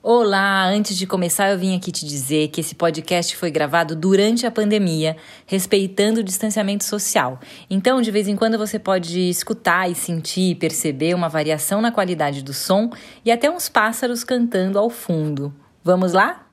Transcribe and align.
Olá! 0.00 0.64
Antes 0.68 0.96
de 0.96 1.08
começar, 1.08 1.50
eu 1.50 1.58
vim 1.58 1.76
aqui 1.76 1.90
te 1.90 2.06
dizer 2.06 2.48
que 2.48 2.60
esse 2.60 2.72
podcast 2.72 3.36
foi 3.36 3.50
gravado 3.50 3.96
durante 3.96 4.46
a 4.46 4.50
pandemia, 4.50 5.16
respeitando 5.44 6.20
o 6.20 6.22
distanciamento 6.22 6.84
social. 6.84 7.40
Então, 7.68 8.00
de 8.00 8.12
vez 8.12 8.28
em 8.28 8.36
quando, 8.36 8.56
você 8.56 8.78
pode 8.78 9.28
escutar 9.28 9.90
e 9.90 9.96
sentir 9.96 10.52
e 10.52 10.54
perceber 10.54 11.14
uma 11.14 11.28
variação 11.28 11.80
na 11.80 11.90
qualidade 11.90 12.44
do 12.44 12.54
som 12.54 12.90
e 13.24 13.32
até 13.32 13.50
uns 13.50 13.68
pássaros 13.68 14.22
cantando 14.22 14.78
ao 14.78 14.88
fundo. 14.88 15.52
Vamos 15.82 16.12
lá? 16.12 16.47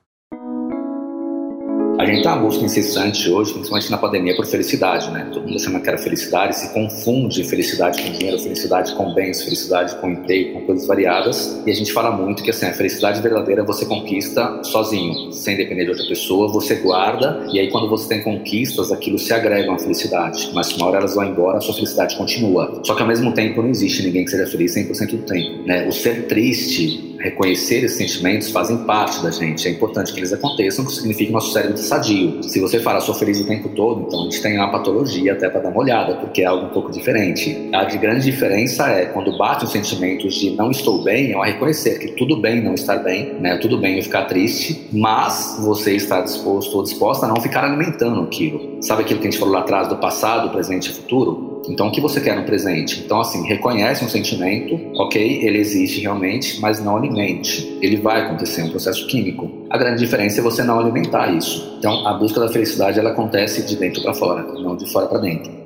A 1.97 2.05
gente 2.05 2.17
está 2.17 2.35
em 2.35 2.41
busca 2.41 2.65
incessante 2.65 3.29
hoje, 3.29 3.53
principalmente 3.53 3.89
na 3.89 3.97
pandemia, 3.97 4.35
por 4.35 4.45
felicidade, 4.45 5.09
né? 5.11 5.29
Todo 5.33 5.47
mundo 5.47 5.59
chama 5.59 5.79
que 5.79 5.87
era 5.87 5.97
felicidade, 5.97 6.57
se 6.57 6.73
confunde 6.73 7.41
felicidade 7.45 8.03
com 8.03 8.11
dinheiro, 8.11 8.37
felicidade 8.37 8.93
com 8.95 9.13
bens, 9.13 9.41
felicidade 9.41 9.95
com 9.95 10.09
emprego, 10.09 10.59
com 10.59 10.65
coisas 10.65 10.85
variadas. 10.85 11.63
E 11.65 11.71
a 11.71 11.73
gente 11.73 11.93
fala 11.93 12.11
muito 12.11 12.43
que 12.43 12.49
assim, 12.49 12.65
a 12.65 12.73
felicidade 12.73 13.21
verdadeira 13.21 13.63
você 13.63 13.85
conquista 13.85 14.61
sozinho, 14.63 15.31
sem 15.31 15.55
depender 15.55 15.85
de 15.85 15.91
outra 15.91 16.05
pessoa, 16.05 16.51
você 16.51 16.75
guarda, 16.75 17.47
e 17.53 17.59
aí 17.59 17.71
quando 17.71 17.89
você 17.89 18.09
tem 18.09 18.21
conquistas, 18.21 18.91
aquilo 18.91 19.17
se 19.17 19.33
agrega 19.33 19.71
à 19.71 19.79
felicidade. 19.79 20.51
Mas 20.53 20.73
uma 20.73 20.87
hora 20.87 20.97
elas 20.97 21.15
vão 21.15 21.23
embora, 21.23 21.59
a 21.59 21.61
sua 21.61 21.75
felicidade 21.75 22.17
continua. 22.17 22.81
Só 22.83 22.93
que 22.93 23.01
ao 23.01 23.07
mesmo 23.07 23.33
tempo 23.33 23.61
não 23.61 23.69
existe 23.69 24.03
ninguém 24.03 24.25
que 24.25 24.31
seja 24.31 24.45
feliz 24.45 24.75
100% 24.75 25.11
do 25.11 25.17
tempo. 25.19 25.65
Né? 25.65 25.87
O 25.87 25.93
ser 25.93 26.27
triste 26.27 27.15
reconhecer 27.25 27.83
esses 27.83 27.97
sentimentos 27.97 28.51
fazem 28.51 28.77
parte 28.85 29.21
da 29.23 29.31
gente. 29.31 29.67
É 29.67 29.71
importante 29.71 30.13
que 30.13 30.19
eles 30.19 30.31
aconteçam, 30.31 30.85
que 30.85 30.91
significa 30.91 31.25
que 31.25 31.31
nosso 31.31 31.51
cérebro 31.51 31.77
sadio. 31.85 32.43
Se 32.43 32.59
você 32.59 32.79
fala, 32.79 32.99
sou 32.99 33.15
feliz 33.15 33.39
o 33.39 33.47
tempo 33.47 33.69
todo, 33.69 34.05
então 34.07 34.21
a 34.21 34.23
gente 34.23 34.41
tem 34.41 34.57
uma 34.57 34.71
patologia 34.71 35.33
até 35.33 35.49
para 35.49 35.61
dar 35.61 35.69
uma 35.69 35.79
olhada, 35.79 36.15
porque 36.15 36.41
é 36.41 36.45
algo 36.45 36.67
um 36.67 36.69
pouco 36.69 36.91
diferente. 36.91 37.69
A 37.73 37.83
de 37.83 37.97
grande 37.97 38.25
diferença 38.25 38.87
é 38.89 39.05
quando 39.05 39.37
bate 39.37 39.65
os 39.65 39.71
sentimentos 39.71 40.35
de 40.35 40.51
não 40.51 40.71
estou 40.71 41.03
bem, 41.03 41.33
é 41.33 41.45
reconhecer 41.45 41.99
que 41.99 42.09
tudo 42.13 42.37
bem 42.37 42.61
não 42.61 42.73
estar 42.73 42.97
bem, 42.97 43.33
né? 43.39 43.57
Tudo 43.57 43.77
bem 43.77 43.97
eu 43.97 44.03
ficar 44.03 44.25
triste, 44.25 44.87
mas 44.91 45.57
você 45.61 45.95
está 45.95 46.21
disposto 46.21 46.75
ou 46.75 46.83
disposta 46.83 47.25
a 47.25 47.29
não 47.29 47.37
ficar 47.41 47.63
alimentando 47.63 48.21
aquilo. 48.21 48.77
Sabe 48.81 49.03
aquilo 49.03 49.19
que 49.19 49.27
a 49.27 49.31
gente 49.31 49.39
falou 49.39 49.53
lá 49.53 49.61
atrás 49.61 49.87
do 49.87 49.97
passado, 49.97 50.49
presente 50.49 50.89
e 50.89 50.93
futuro? 50.93 51.55
Então, 51.69 51.87
o 51.87 51.91
que 51.91 51.99
você 51.99 52.21
quer 52.21 52.35
no 52.35 52.43
presente? 52.43 53.01
Então, 53.03 53.19
assim, 53.19 53.43
reconhece 53.45 54.03
um 54.03 54.09
sentimento, 54.09 54.79
ok, 54.95 55.43
ele 55.43 55.57
existe 55.57 56.01
realmente, 56.01 56.59
mas 56.61 56.83
não 56.83 56.95
alimente. 56.97 57.77
Ele 57.81 57.97
vai 57.97 58.21
acontecer, 58.21 58.63
um 58.63 58.69
processo 58.69 59.07
químico. 59.07 59.49
A 59.75 59.77
grande 59.77 59.99
diferença 59.99 60.39
é 60.39 60.41
você 60.41 60.63
não 60.63 60.79
alimentar 60.79 61.27
isso. 61.33 61.75
Então, 61.77 62.07
a 62.07 62.13
busca 62.13 62.39
da 62.39 62.47
felicidade 62.47 62.97
ela 62.97 63.09
acontece 63.09 63.61
de 63.61 63.75
dentro 63.75 64.01
para 64.01 64.13
fora, 64.13 64.41
não 64.53 64.77
de 64.77 64.89
fora 64.89 65.05
para 65.05 65.17
dentro. 65.17 65.64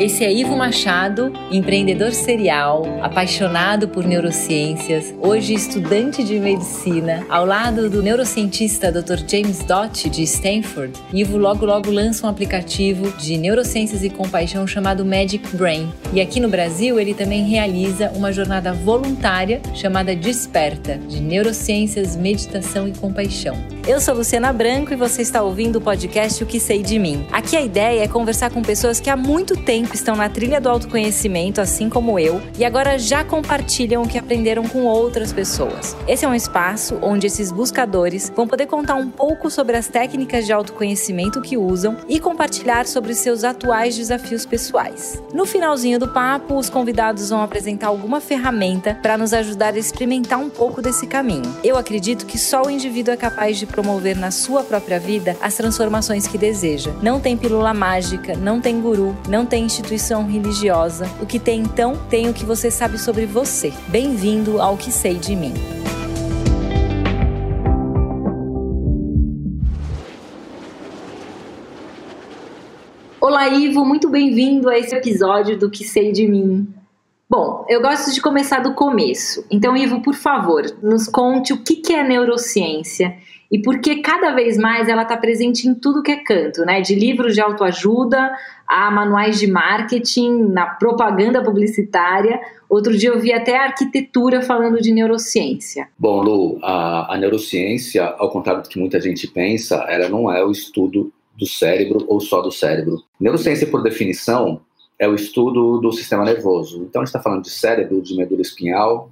Esse 0.00 0.24
é 0.24 0.32
Ivo 0.32 0.56
Machado, 0.56 1.30
empreendedor 1.50 2.12
serial, 2.12 2.86
apaixonado 3.02 3.86
por 3.86 4.02
neurociências, 4.02 5.12
hoje 5.20 5.52
estudante 5.52 6.24
de 6.24 6.40
medicina, 6.40 7.22
ao 7.28 7.44
lado 7.44 7.90
do 7.90 8.02
neurocientista 8.02 8.90
Dr. 8.90 9.18
James 9.28 9.58
Dott 9.58 10.08
de 10.08 10.22
Stanford. 10.22 10.98
Ivo 11.12 11.36
logo 11.36 11.66
logo 11.66 11.90
lança 11.90 12.26
um 12.26 12.30
aplicativo 12.30 13.12
de 13.18 13.36
neurociências 13.36 14.02
e 14.02 14.08
compaixão 14.08 14.66
chamado 14.66 15.04
Magic 15.04 15.54
Brain. 15.54 15.92
E 16.14 16.20
aqui 16.22 16.40
no 16.40 16.48
Brasil 16.48 16.98
ele 16.98 17.12
também 17.12 17.44
realiza 17.44 18.10
uma 18.16 18.32
jornada 18.32 18.72
voluntária 18.72 19.60
chamada 19.74 20.16
Desperta, 20.16 20.96
de 20.96 21.20
neurociências, 21.20 22.16
meditação 22.16 22.88
e 22.88 22.92
compaixão. 22.92 23.54
Eu 23.86 24.00
sou 24.00 24.14
Luciana 24.14 24.50
Branco 24.50 24.94
e 24.94 24.96
você 24.96 25.20
está 25.20 25.42
ouvindo 25.42 25.76
o 25.76 25.80
podcast 25.80 26.42
O 26.42 26.46
que 26.46 26.58
sei 26.58 26.82
de 26.82 26.98
mim. 26.98 27.26
Aqui 27.30 27.54
a 27.54 27.60
ideia 27.60 28.02
é 28.02 28.08
conversar 28.08 28.50
com 28.50 28.62
pessoas 28.62 28.98
que 28.98 29.10
há 29.10 29.16
muito 29.16 29.56
tempo 29.56 29.89
estão 29.92 30.16
na 30.16 30.28
trilha 30.28 30.60
do 30.60 30.68
autoconhecimento, 30.68 31.60
assim 31.60 31.88
como 31.88 32.18
eu, 32.18 32.40
e 32.58 32.64
agora 32.64 32.98
já 32.98 33.24
compartilham 33.24 34.02
o 34.02 34.08
que 34.08 34.18
aprenderam 34.18 34.66
com 34.66 34.84
outras 34.84 35.32
pessoas. 35.32 35.96
Esse 36.06 36.24
é 36.24 36.28
um 36.28 36.34
espaço 36.34 36.98
onde 37.02 37.26
esses 37.26 37.50
buscadores 37.50 38.32
vão 38.34 38.46
poder 38.46 38.66
contar 38.66 38.94
um 38.94 39.10
pouco 39.10 39.50
sobre 39.50 39.76
as 39.76 39.88
técnicas 39.88 40.46
de 40.46 40.52
autoconhecimento 40.52 41.40
que 41.40 41.56
usam 41.56 41.96
e 42.08 42.20
compartilhar 42.20 42.86
sobre 42.86 43.14
seus 43.14 43.44
atuais 43.44 43.96
desafios 43.96 44.46
pessoais. 44.46 45.22
No 45.32 45.46
finalzinho 45.46 45.98
do 45.98 46.08
papo, 46.08 46.56
os 46.56 46.70
convidados 46.70 47.30
vão 47.30 47.42
apresentar 47.42 47.88
alguma 47.88 48.20
ferramenta 48.20 48.98
para 49.00 49.16
nos 49.16 49.32
ajudar 49.32 49.74
a 49.74 49.78
experimentar 49.78 50.38
um 50.38 50.50
pouco 50.50 50.82
desse 50.82 51.06
caminho. 51.06 51.54
Eu 51.62 51.76
acredito 51.76 52.26
que 52.26 52.38
só 52.38 52.62
o 52.62 52.70
indivíduo 52.70 53.14
é 53.14 53.16
capaz 53.16 53.58
de 53.58 53.66
promover 53.66 54.16
na 54.16 54.30
sua 54.30 54.62
própria 54.62 54.98
vida 54.98 55.36
as 55.40 55.54
transformações 55.54 56.26
que 56.26 56.38
deseja. 56.38 56.92
Não 57.02 57.20
tem 57.20 57.36
pílula 57.36 57.74
mágica, 57.74 58.36
não 58.36 58.60
tem 58.60 58.80
guru, 58.80 59.16
não 59.28 59.46
tem 59.46 59.64
instituição 59.80 60.26
religiosa. 60.26 61.06
O 61.20 61.26
que 61.26 61.38
tem 61.38 61.60
então, 61.60 61.96
tem 62.08 62.28
o 62.28 62.34
que 62.34 62.44
você 62.44 62.70
sabe 62.70 62.98
sobre 62.98 63.24
você. 63.24 63.72
Bem-vindo 63.88 64.60
ao 64.60 64.76
que 64.76 64.92
sei 64.92 65.14
de 65.14 65.34
mim. 65.34 65.54
Olá, 73.18 73.48
Ivo, 73.48 73.84
muito 73.84 74.10
bem-vindo 74.10 74.68
a 74.68 74.78
esse 74.78 74.94
episódio 74.94 75.58
do 75.58 75.70
Que 75.70 75.84
Sei 75.84 76.12
de 76.12 76.26
Mim. 76.26 76.68
Bom, 77.28 77.64
eu 77.68 77.80
gosto 77.80 78.12
de 78.12 78.20
começar 78.20 78.58
do 78.58 78.74
começo. 78.74 79.44
Então, 79.50 79.76
Ivo, 79.76 80.02
por 80.02 80.14
favor, 80.14 80.62
nos 80.82 81.06
conte 81.06 81.52
o 81.52 81.62
que 81.62 81.92
é 81.92 82.02
neurociência 82.02 83.16
e 83.50 83.60
por 83.60 83.80
que 83.80 83.96
cada 83.96 84.32
vez 84.32 84.56
mais 84.56 84.88
ela 84.88 85.02
está 85.02 85.16
presente 85.16 85.66
em 85.66 85.74
tudo 85.74 86.02
que 86.02 86.12
é 86.12 86.22
canto, 86.22 86.64
né? 86.64 86.80
De 86.80 86.94
livros 86.94 87.34
de 87.34 87.40
autoajuda 87.40 88.32
a 88.66 88.90
manuais 88.92 89.40
de 89.40 89.48
marketing, 89.48 90.44
na 90.52 90.66
propaganda 90.66 91.42
publicitária. 91.42 92.40
Outro 92.68 92.96
dia 92.96 93.08
eu 93.08 93.18
vi 93.18 93.32
até 93.32 93.56
a 93.56 93.64
arquitetura 93.64 94.40
falando 94.40 94.80
de 94.80 94.92
neurociência. 94.92 95.88
Bom, 95.98 96.22
Lu, 96.22 96.58
a, 96.62 97.14
a 97.14 97.18
neurociência, 97.18 98.04
ao 98.04 98.30
contrário 98.30 98.62
do 98.62 98.68
que 98.68 98.78
muita 98.78 99.00
gente 99.00 99.26
pensa, 99.26 99.84
ela 99.88 100.08
não 100.08 100.32
é 100.32 100.44
o 100.44 100.52
estudo 100.52 101.12
do 101.36 101.46
cérebro 101.46 102.04
ou 102.06 102.20
só 102.20 102.40
do 102.40 102.52
cérebro. 102.52 103.02
Neurociência, 103.18 103.66
por 103.66 103.82
definição, 103.82 104.60
é 104.96 105.08
o 105.08 105.14
estudo 105.16 105.80
do 105.80 105.90
sistema 105.90 106.24
nervoso. 106.24 106.84
Então, 106.88 107.02
a 107.02 107.04
gente 107.04 107.08
está 107.08 107.20
falando 107.20 107.42
de 107.42 107.50
cérebro, 107.50 108.00
de 108.00 108.14
medula 108.16 108.42
espinhal 108.42 109.10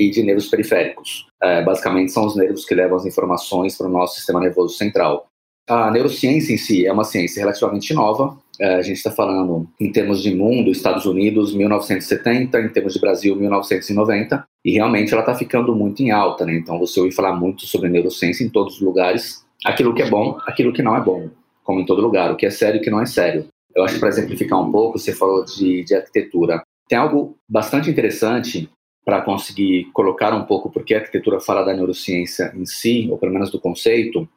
e 0.00 0.10
de 0.10 0.22
nervos 0.22 0.48
periféricos. 0.48 1.26
É, 1.42 1.62
basicamente, 1.62 2.10
são 2.10 2.24
os 2.24 2.34
nervos 2.34 2.64
que 2.64 2.74
levam 2.74 2.96
as 2.96 3.04
informações 3.04 3.76
para 3.76 3.86
o 3.86 3.90
nosso 3.90 4.16
sistema 4.16 4.40
nervoso 4.40 4.74
central. 4.74 5.26
A 5.68 5.90
neurociência 5.90 6.54
em 6.54 6.56
si 6.56 6.86
é 6.86 6.92
uma 6.92 7.04
ciência 7.04 7.40
relativamente 7.40 7.92
nova, 7.92 8.36
é, 8.58 8.74
a 8.74 8.82
gente 8.82 8.96
está 8.96 9.10
falando 9.10 9.68
em 9.78 9.92
termos 9.92 10.22
de 10.22 10.34
mundo, 10.34 10.70
Estados 10.70 11.06
Unidos, 11.06 11.54
1970, 11.54 12.60
em 12.60 12.68
termos 12.68 12.94
de 12.94 13.00
Brasil, 13.00 13.36
1990, 13.36 14.44
e 14.64 14.72
realmente 14.72 15.12
ela 15.12 15.22
está 15.22 15.34
ficando 15.34 15.74
muito 15.74 16.02
em 16.02 16.10
alta, 16.10 16.44
né? 16.44 16.54
Então 16.54 16.78
você 16.78 17.00
ouve 17.00 17.14
falar 17.14 17.34
muito 17.34 17.66
sobre 17.66 17.88
neurociência 17.88 18.44
em 18.44 18.48
todos 18.48 18.76
os 18.76 18.80
lugares, 18.80 19.44
aquilo 19.64 19.94
que 19.94 20.02
é 20.02 20.10
bom, 20.10 20.38
aquilo 20.46 20.72
que 20.72 20.82
não 20.82 20.96
é 20.96 21.00
bom, 21.00 21.30
como 21.62 21.80
em 21.80 21.86
todo 21.86 22.02
lugar, 22.02 22.32
o 22.32 22.36
que 22.36 22.46
é 22.46 22.50
sério 22.50 22.78
e 22.78 22.80
o 22.80 22.82
que 22.82 22.90
não 22.90 23.00
é 23.00 23.06
sério. 23.06 23.46
Eu 23.74 23.84
acho 23.84 23.94
que 23.94 24.00
para 24.00 24.08
exemplificar 24.08 24.60
um 24.60 24.72
pouco, 24.72 24.98
você 24.98 25.12
falou 25.12 25.44
de, 25.44 25.84
de 25.84 25.94
arquitetura. 25.94 26.62
Tem 26.88 26.98
algo 26.98 27.36
bastante 27.48 27.88
interessante 27.88 28.68
para 29.10 29.22
conseguir 29.22 29.90
colocar 29.92 30.32
um 30.32 30.44
pouco 30.44 30.70
porque 30.70 30.94
a 30.94 30.98
arquitetura 30.98 31.40
fala 31.40 31.64
da 31.64 31.74
neurociência 31.74 32.52
em 32.54 32.64
si, 32.64 33.08
ou 33.10 33.18
pelo 33.18 33.32
menos 33.32 33.50
do 33.50 33.58
conceito, 33.58 34.28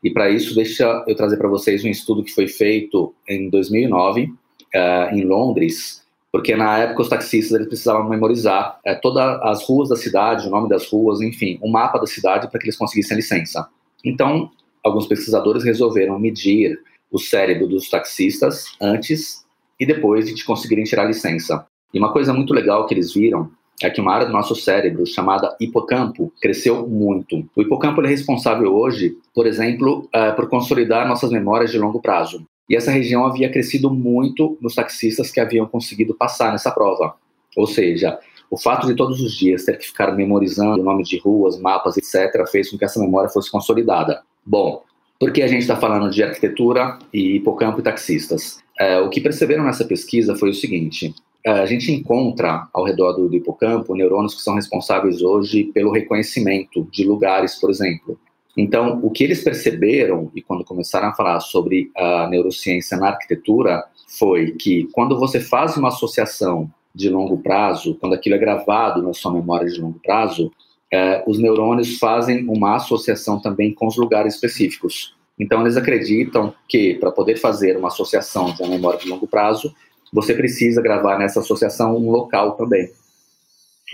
e 0.00 0.12
para 0.12 0.30
isso, 0.30 0.54
deixa 0.54 1.02
eu 1.08 1.16
trazer 1.16 1.36
para 1.36 1.48
vocês 1.48 1.84
um 1.84 1.88
estudo 1.88 2.22
que 2.22 2.30
foi 2.30 2.46
feito 2.46 3.12
em 3.28 3.50
2009, 3.50 4.22
uh, 4.22 4.32
eh, 4.72 5.10
em 5.12 5.24
Londres, 5.24 6.06
porque 6.30 6.54
na 6.54 6.78
época 6.78 7.02
os 7.02 7.08
taxistas 7.08 7.52
eles 7.56 7.66
precisavam 7.66 8.08
memorizar 8.08 8.78
uh, 8.86 9.00
todas 9.02 9.40
as 9.42 9.68
ruas 9.68 9.88
da 9.88 9.96
cidade, 9.96 10.46
o 10.46 10.50
nome 10.52 10.68
das 10.68 10.88
ruas, 10.88 11.20
enfim, 11.20 11.58
o 11.60 11.66
um 11.66 11.72
mapa 11.72 11.98
da 11.98 12.06
cidade 12.06 12.48
para 12.48 12.60
que 12.60 12.66
eles 12.66 12.76
conseguissem 12.76 13.16
licença. 13.16 13.68
Então, 14.04 14.52
alguns 14.84 15.08
pesquisadores 15.08 15.64
resolveram 15.64 16.16
medir 16.16 16.78
o 17.10 17.18
cérebro 17.18 17.66
dos 17.66 17.90
taxistas 17.90 18.66
antes 18.80 19.44
e 19.80 19.84
depois 19.84 20.32
de 20.32 20.44
conseguirem 20.44 20.84
tirar 20.84 21.02
a 21.02 21.08
licença. 21.08 21.66
E 21.92 21.98
uma 21.98 22.12
coisa 22.12 22.32
muito 22.32 22.54
legal 22.54 22.86
que 22.86 22.94
eles 22.94 23.12
viram 23.12 23.50
é 23.82 23.90
que 23.90 24.00
uma 24.00 24.12
área 24.12 24.26
do 24.26 24.32
nosso 24.32 24.54
cérebro 24.54 25.06
chamada 25.06 25.54
hipocampo 25.60 26.32
cresceu 26.40 26.86
muito. 26.86 27.48
O 27.54 27.62
hipocampo 27.62 28.00
é 28.02 28.08
responsável 28.08 28.74
hoje, 28.74 29.16
por 29.34 29.46
exemplo, 29.46 30.08
uh, 30.14 30.34
por 30.34 30.48
consolidar 30.48 31.06
nossas 31.06 31.30
memórias 31.30 31.70
de 31.70 31.78
longo 31.78 32.00
prazo. 32.00 32.46
E 32.68 32.74
essa 32.74 32.90
região 32.90 33.24
havia 33.24 33.50
crescido 33.50 33.90
muito 33.90 34.56
nos 34.60 34.74
taxistas 34.74 35.30
que 35.30 35.40
haviam 35.40 35.66
conseguido 35.66 36.14
passar 36.14 36.52
nessa 36.52 36.70
prova. 36.70 37.14
Ou 37.56 37.66
seja, 37.66 38.18
o 38.50 38.58
fato 38.58 38.86
de 38.86 38.94
todos 38.94 39.20
os 39.20 39.34
dias 39.34 39.64
ter 39.64 39.78
que 39.78 39.86
ficar 39.86 40.12
memorizando 40.12 40.80
o 40.80 40.84
nome 40.84 41.02
de 41.02 41.18
ruas, 41.18 41.58
mapas, 41.58 41.96
etc., 41.96 42.46
fez 42.50 42.70
com 42.70 42.78
que 42.78 42.84
essa 42.84 43.00
memória 43.00 43.28
fosse 43.28 43.50
consolidada. 43.50 44.22
Bom, 44.44 44.82
por 45.18 45.32
que 45.32 45.42
a 45.42 45.48
gente 45.48 45.62
está 45.62 45.76
falando 45.76 46.10
de 46.10 46.22
arquitetura 46.22 46.98
e 47.12 47.36
hipocampo 47.36 47.80
e 47.80 47.82
taxistas? 47.82 48.58
É, 48.78 49.00
o 49.00 49.08
que 49.08 49.20
perceberam 49.20 49.64
nessa 49.64 49.84
pesquisa 49.84 50.36
foi 50.36 50.50
o 50.50 50.54
seguinte: 50.54 51.14
a 51.52 51.66
gente 51.66 51.92
encontra 51.92 52.66
ao 52.72 52.84
redor 52.84 53.12
do, 53.12 53.28
do 53.28 53.36
hipocampo 53.36 53.94
neurônios 53.94 54.34
que 54.34 54.42
são 54.42 54.54
responsáveis 54.54 55.22
hoje 55.22 55.64
pelo 55.64 55.92
reconhecimento 55.92 56.86
de 56.90 57.04
lugares, 57.04 57.54
por 57.54 57.70
exemplo. 57.70 58.18
Então, 58.56 58.98
o 59.02 59.10
que 59.10 59.22
eles 59.22 59.44
perceberam, 59.44 60.30
e 60.34 60.40
quando 60.40 60.64
começaram 60.64 61.08
a 61.08 61.14
falar 61.14 61.38
sobre 61.40 61.90
a 61.94 62.26
neurociência 62.26 62.96
na 62.96 63.08
arquitetura, 63.08 63.84
foi 64.18 64.52
que 64.52 64.88
quando 64.92 65.18
você 65.18 65.38
faz 65.38 65.76
uma 65.76 65.88
associação 65.88 66.70
de 66.94 67.10
longo 67.10 67.36
prazo, 67.38 67.96
quando 68.00 68.14
aquilo 68.14 68.34
é 68.34 68.38
gravado 68.38 69.02
na 69.02 69.12
sua 69.12 69.32
memória 69.32 69.68
de 69.68 69.78
longo 69.78 70.00
prazo, 70.02 70.50
é, 70.90 71.22
os 71.26 71.38
neurônios 71.38 71.98
fazem 71.98 72.48
uma 72.48 72.76
associação 72.76 73.38
também 73.38 73.74
com 73.74 73.86
os 73.86 73.96
lugares 73.96 74.34
específicos. 74.34 75.14
Então, 75.38 75.60
eles 75.60 75.76
acreditam 75.76 76.54
que 76.66 76.94
para 76.94 77.12
poder 77.12 77.36
fazer 77.36 77.76
uma 77.76 77.88
associação 77.88 78.54
de 78.54 78.62
uma 78.62 78.70
memória 78.70 78.98
de 78.98 79.08
longo 79.08 79.26
prazo, 79.26 79.74
você 80.12 80.34
precisa 80.34 80.80
gravar 80.80 81.18
nessa 81.18 81.40
associação 81.40 81.96
um 81.96 82.10
local 82.10 82.52
também. 82.52 82.90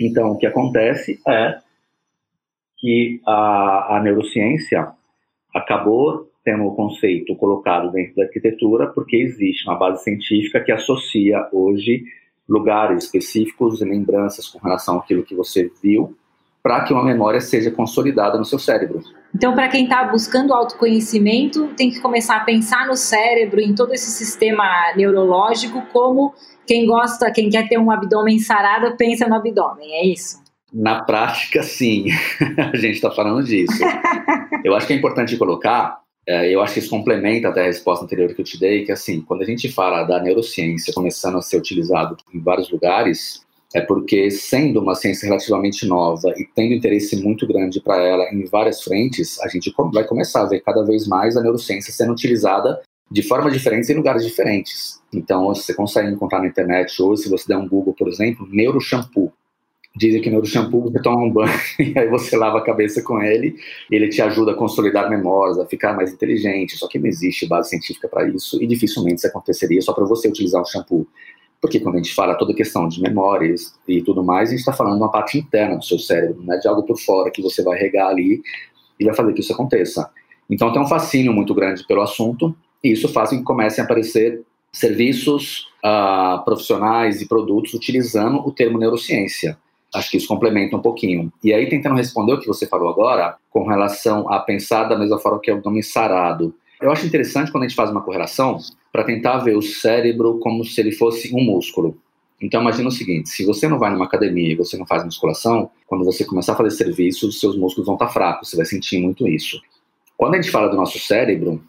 Então, 0.01 0.31
o 0.31 0.37
que 0.37 0.45
acontece 0.45 1.19
é 1.27 1.59
que 2.77 3.21
a, 3.25 3.97
a 3.97 4.01
neurociência 4.01 4.91
acabou 5.53 6.29
tendo 6.43 6.65
o 6.65 6.75
conceito 6.75 7.35
colocado 7.35 7.91
dentro 7.91 8.15
da 8.15 8.23
arquitetura 8.23 8.87
porque 8.87 9.15
existe 9.15 9.65
uma 9.65 9.77
base 9.77 10.03
científica 10.03 10.59
que 10.59 10.71
associa 10.71 11.47
hoje 11.53 12.03
lugares 12.47 13.05
específicos 13.05 13.81
e 13.81 13.85
lembranças 13.85 14.49
com 14.49 14.59
relação 14.59 14.97
àquilo 14.97 15.23
que 15.23 15.33
você 15.33 15.71
viu 15.81 16.17
para 16.61 16.83
que 16.83 16.93
uma 16.93 17.03
memória 17.03 17.39
seja 17.39 17.71
consolidada 17.71 18.37
no 18.37 18.45
seu 18.45 18.59
cérebro. 18.59 19.01
Então, 19.35 19.55
para 19.55 19.67
quem 19.67 19.85
está 19.85 20.03
buscando 20.03 20.53
autoconhecimento, 20.53 21.69
tem 21.75 21.89
que 21.89 21.99
começar 21.99 22.37
a 22.37 22.43
pensar 22.43 22.87
no 22.87 22.95
cérebro, 22.95 23.59
em 23.59 23.73
todo 23.73 23.93
esse 23.93 24.11
sistema 24.11 24.63
neurológico, 24.95 25.81
como 25.91 26.33
quem 26.67 26.85
gosta, 26.85 27.31
quem 27.31 27.49
quer 27.49 27.67
ter 27.67 27.79
um 27.79 27.89
abdômen 27.89 28.37
sarado, 28.39 28.95
pensa 28.95 29.27
no 29.27 29.35
abdômen, 29.35 29.91
é 29.93 30.05
isso? 30.05 30.41
Na 30.71 31.03
prática, 31.03 31.63
sim. 31.63 32.07
a 32.57 32.75
gente 32.75 32.95
está 32.95 33.09
falando 33.09 33.43
disso. 33.43 33.79
eu 34.63 34.75
acho 34.75 34.85
que 34.85 34.93
é 34.93 34.95
importante 34.95 35.35
colocar, 35.35 35.99
é, 36.27 36.53
eu 36.53 36.61
acho 36.61 36.73
que 36.75 36.79
isso 36.79 36.89
complementa 36.89 37.49
até 37.49 37.61
a 37.61 37.65
resposta 37.65 38.05
anterior 38.05 38.33
que 38.33 38.41
eu 38.41 38.45
te 38.45 38.59
dei, 38.59 38.85
que 38.85 38.91
assim, 38.91 39.21
quando 39.21 39.41
a 39.41 39.45
gente 39.45 39.67
fala 39.67 40.03
da 40.03 40.21
neurociência 40.21 40.93
começando 40.93 41.37
a 41.37 41.41
ser 41.41 41.57
utilizado 41.57 42.15
em 42.33 42.39
vários 42.39 42.69
lugares, 42.69 43.43
é 43.73 43.81
porque, 43.81 44.29
sendo 44.29 44.79
uma 44.79 44.93
ciência 44.93 45.25
relativamente 45.25 45.87
nova 45.87 46.31
e 46.37 46.45
tendo 46.55 46.73
interesse 46.73 47.15
muito 47.15 47.47
grande 47.47 47.81
para 47.81 48.01
ela 48.01 48.23
em 48.31 48.45
várias 48.45 48.83
frentes, 48.83 49.39
a 49.41 49.47
gente 49.47 49.73
vai 49.91 50.05
começar 50.05 50.41
a 50.41 50.45
ver 50.45 50.61
cada 50.61 50.83
vez 50.83 51.07
mais 51.07 51.35
a 51.35 51.41
neurociência 51.41 51.91
sendo 51.91 52.11
utilizada 52.11 52.81
de 53.09 53.23
formas 53.23 53.53
diferentes 53.53 53.89
em 53.89 53.95
lugares 53.95 54.23
diferentes. 54.23 55.01
Então, 55.13 55.45
você 55.45 55.73
consegue 55.73 56.09
encontrar 56.09 56.39
na 56.39 56.47
internet 56.47 57.01
hoje, 57.01 57.23
se 57.23 57.29
você 57.29 57.47
der 57.47 57.57
um 57.57 57.67
Google, 57.67 57.93
por 57.93 58.07
exemplo, 58.07 58.47
neuroshampoo. 58.49 59.31
Dizem 59.95 60.21
que 60.21 60.29
neuroshampoo 60.29 60.81
você 60.81 60.99
toma 61.01 61.23
um 61.23 61.31
banho 61.31 61.53
e 61.79 61.97
aí 61.97 62.07
você 62.09 62.35
lava 62.35 62.59
a 62.59 62.63
cabeça 62.63 63.01
com 63.03 63.21
ele, 63.21 63.55
ele 63.91 64.09
te 64.09 64.21
ajuda 64.21 64.51
a 64.51 64.55
consolidar 64.55 65.09
memórias, 65.09 65.59
a 65.59 65.65
ficar 65.67 65.93
mais 65.93 66.11
inteligente. 66.11 66.77
Só 66.77 66.87
que 66.87 66.97
não 66.97 67.07
existe 67.07 67.47
base 67.47 67.69
científica 67.69 68.07
para 68.07 68.27
isso 68.27 68.61
e 68.61 68.65
dificilmente 68.65 69.17
isso 69.17 69.27
aconteceria 69.27 69.81
só 69.81 69.93
para 69.93 70.05
você 70.05 70.27
utilizar 70.27 70.61
um 70.61 70.65
shampoo. 70.65 71.07
Porque 71.63 71.79
quando 71.79 71.95
a 71.95 71.97
gente 71.99 72.13
fala 72.13 72.35
toda 72.35 72.53
questão 72.53 72.89
de 72.89 73.01
memórias 73.01 73.73
e 73.87 74.01
tudo 74.01 74.21
mais, 74.21 74.49
a 74.49 74.51
gente 74.51 74.59
está 74.59 74.73
falando 74.73 74.95
de 74.95 75.01
uma 75.01 75.09
parte 75.09 75.37
interna 75.37 75.77
do 75.77 75.85
seu 75.85 75.97
cérebro, 75.97 76.43
não 76.43 76.53
é 76.53 76.57
de 76.57 76.67
algo 76.67 76.83
por 76.83 76.99
fora 76.99 77.31
que 77.31 77.41
você 77.41 77.63
vai 77.63 77.79
regar 77.79 78.09
ali 78.09 78.41
e 78.99 79.05
vai 79.05 79.15
fazer 79.15 79.31
que 79.31 79.39
isso 79.39 79.53
aconteça. 79.53 80.11
Então 80.49 80.73
tem 80.73 80.81
um 80.81 80.87
fascínio 80.87 81.31
muito 81.31 81.55
grande 81.55 81.87
pelo 81.87 82.01
assunto 82.01 82.53
e 82.83 82.91
isso 82.91 83.07
faz 83.07 83.29
com 83.29 83.37
que 83.37 83.43
comecem 83.43 83.81
a 83.81 83.85
aparecer 83.85 84.43
serviços 84.73 85.69
uh, 85.85 86.43
profissionais 86.43 87.21
e 87.21 87.29
produtos 87.29 87.73
utilizando 87.73 88.45
o 88.45 88.51
termo 88.51 88.77
neurociência. 88.77 89.57
Acho 89.95 90.11
que 90.11 90.17
isso 90.17 90.27
complementa 90.27 90.75
um 90.75 90.81
pouquinho. 90.81 91.31
E 91.41 91.53
aí, 91.53 91.69
tentando 91.69 91.95
responder 91.95 92.33
o 92.33 92.39
que 92.41 92.47
você 92.47 92.67
falou 92.67 92.89
agora, 92.89 93.37
com 93.49 93.65
relação 93.65 94.29
a 94.29 94.37
pensar 94.39 94.83
da 94.83 94.99
mesma 94.99 95.17
forma 95.17 95.39
que 95.39 95.49
é 95.49 95.53
o 95.53 95.61
nome 95.61 95.81
sarado. 95.81 96.53
Eu 96.83 96.91
acho 96.91 97.05
interessante 97.05 97.49
quando 97.49 97.63
a 97.63 97.67
gente 97.67 97.77
faz 97.77 97.89
uma 97.89 98.01
correlação 98.01 98.57
para 98.91 99.05
tentar 99.05 99.37
ver 99.37 99.55
o 99.55 99.61
cérebro 99.61 100.37
como 100.39 100.65
se 100.65 100.81
ele 100.81 100.91
fosse 100.91 101.33
um 101.33 101.41
músculo. 101.41 101.97
Então 102.41 102.59
imagina 102.59 102.89
o 102.89 102.91
seguinte, 102.91 103.29
se 103.29 103.45
você 103.45 103.69
não 103.69 103.79
vai 103.79 103.89
numa 103.89 104.03
academia 104.03 104.51
e 104.51 104.55
você 104.55 104.75
não 104.75 104.85
faz 104.85 105.01
musculação, 105.05 105.69
quando 105.87 106.03
você 106.03 106.25
começar 106.25 106.51
a 106.51 106.55
fazer 106.57 106.71
serviço, 106.71 107.29
os 107.29 107.39
seus 107.39 107.55
músculos 107.57 107.85
vão 107.85 107.95
estar 107.95 108.07
tá 108.07 108.11
fracos, 108.11 108.49
você 108.49 108.57
vai 108.57 108.65
sentir 108.65 109.01
muito 109.01 109.25
isso. 109.25 109.61
Quando 110.17 110.33
a 110.33 110.41
gente 110.41 110.51
fala 110.51 110.67
do 110.67 110.75
nosso 110.75 110.99
cérebro, 110.99 111.63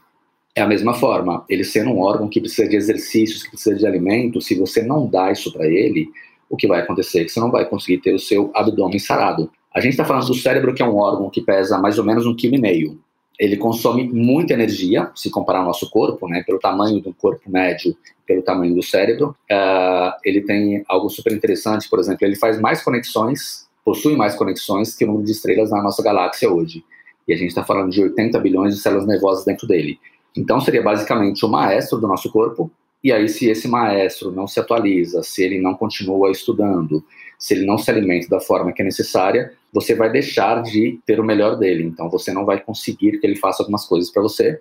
é 0.52 0.62
a 0.62 0.66
mesma 0.66 0.94
forma. 0.94 1.44
Ele 1.48 1.62
sendo 1.62 1.90
um 1.90 2.00
órgão 2.00 2.28
que 2.28 2.40
precisa 2.40 2.68
de 2.68 2.74
exercícios, 2.74 3.44
que 3.44 3.50
precisa 3.50 3.76
de 3.76 3.86
alimento, 3.86 4.40
se 4.40 4.56
você 4.56 4.82
não 4.82 5.06
dá 5.06 5.30
isso 5.30 5.52
para 5.52 5.68
ele, 5.68 6.10
o 6.50 6.56
que 6.56 6.66
vai 6.66 6.80
acontecer 6.80 7.20
é 7.20 7.24
que 7.24 7.30
você 7.30 7.38
não 7.38 7.52
vai 7.52 7.64
conseguir 7.68 7.98
ter 7.98 8.12
o 8.16 8.18
seu 8.18 8.50
abdômen 8.52 8.98
sarado. 8.98 9.48
A 9.72 9.80
gente 9.80 9.92
está 9.92 10.04
falando 10.04 10.26
do 10.26 10.34
cérebro, 10.34 10.74
que 10.74 10.82
é 10.82 10.84
um 10.84 10.96
órgão 10.96 11.30
que 11.30 11.40
pesa 11.40 11.78
mais 11.78 12.00
ou 12.00 12.04
menos 12.04 12.26
um 12.26 12.34
quilo 12.34 12.56
e 12.56 12.60
meio 12.60 13.03
ele 13.38 13.56
consome 13.56 14.08
muita 14.08 14.54
energia, 14.54 15.10
se 15.14 15.30
comparar 15.30 15.60
ao 15.60 15.64
nosso 15.64 15.90
corpo, 15.90 16.28
né, 16.28 16.42
pelo 16.46 16.58
tamanho 16.58 17.00
do 17.00 17.12
corpo 17.12 17.50
médio, 17.50 17.96
pelo 18.26 18.42
tamanho 18.42 18.74
do 18.74 18.82
cérebro. 18.82 19.36
Uh, 19.50 20.12
ele 20.24 20.42
tem 20.42 20.84
algo 20.88 21.08
super 21.08 21.32
interessante, 21.32 21.88
por 21.88 21.98
exemplo, 21.98 22.24
ele 22.24 22.36
faz 22.36 22.60
mais 22.60 22.82
conexões, 22.82 23.68
possui 23.84 24.16
mais 24.16 24.34
conexões 24.34 24.94
que 24.94 25.04
o 25.04 25.08
número 25.08 25.26
de 25.26 25.32
estrelas 25.32 25.70
na 25.70 25.82
nossa 25.82 26.02
galáxia 26.02 26.50
hoje. 26.50 26.84
E 27.26 27.32
a 27.32 27.36
gente 27.36 27.48
está 27.48 27.64
falando 27.64 27.90
de 27.90 28.02
80 28.02 28.38
bilhões 28.38 28.74
de 28.74 28.80
células 28.80 29.06
nervosas 29.06 29.44
dentro 29.44 29.66
dele. 29.66 29.98
Então 30.36 30.60
seria 30.60 30.82
basicamente 30.82 31.44
o 31.44 31.48
maestro 31.48 31.98
do 31.98 32.06
nosso 32.06 32.30
corpo. 32.30 32.70
E 33.02 33.12
aí, 33.12 33.28
se 33.28 33.50
esse 33.50 33.68
maestro 33.68 34.30
não 34.30 34.46
se 34.46 34.58
atualiza, 34.58 35.22
se 35.22 35.42
ele 35.42 35.60
não 35.60 35.74
continua 35.74 36.30
estudando, 36.30 37.04
se 37.44 37.52
ele 37.52 37.66
não 37.66 37.76
se 37.76 37.90
alimenta 37.90 38.26
da 38.26 38.40
forma 38.40 38.72
que 38.72 38.80
é 38.80 38.84
necessária, 38.86 39.52
você 39.70 39.94
vai 39.94 40.10
deixar 40.10 40.62
de 40.62 40.98
ter 41.04 41.20
o 41.20 41.22
melhor 41.22 41.58
dele. 41.58 41.84
Então 41.84 42.08
você 42.08 42.32
não 42.32 42.46
vai 42.46 42.58
conseguir 42.58 43.18
que 43.18 43.26
ele 43.26 43.36
faça 43.36 43.62
algumas 43.62 43.84
coisas 43.84 44.10
para 44.10 44.22
você, 44.22 44.58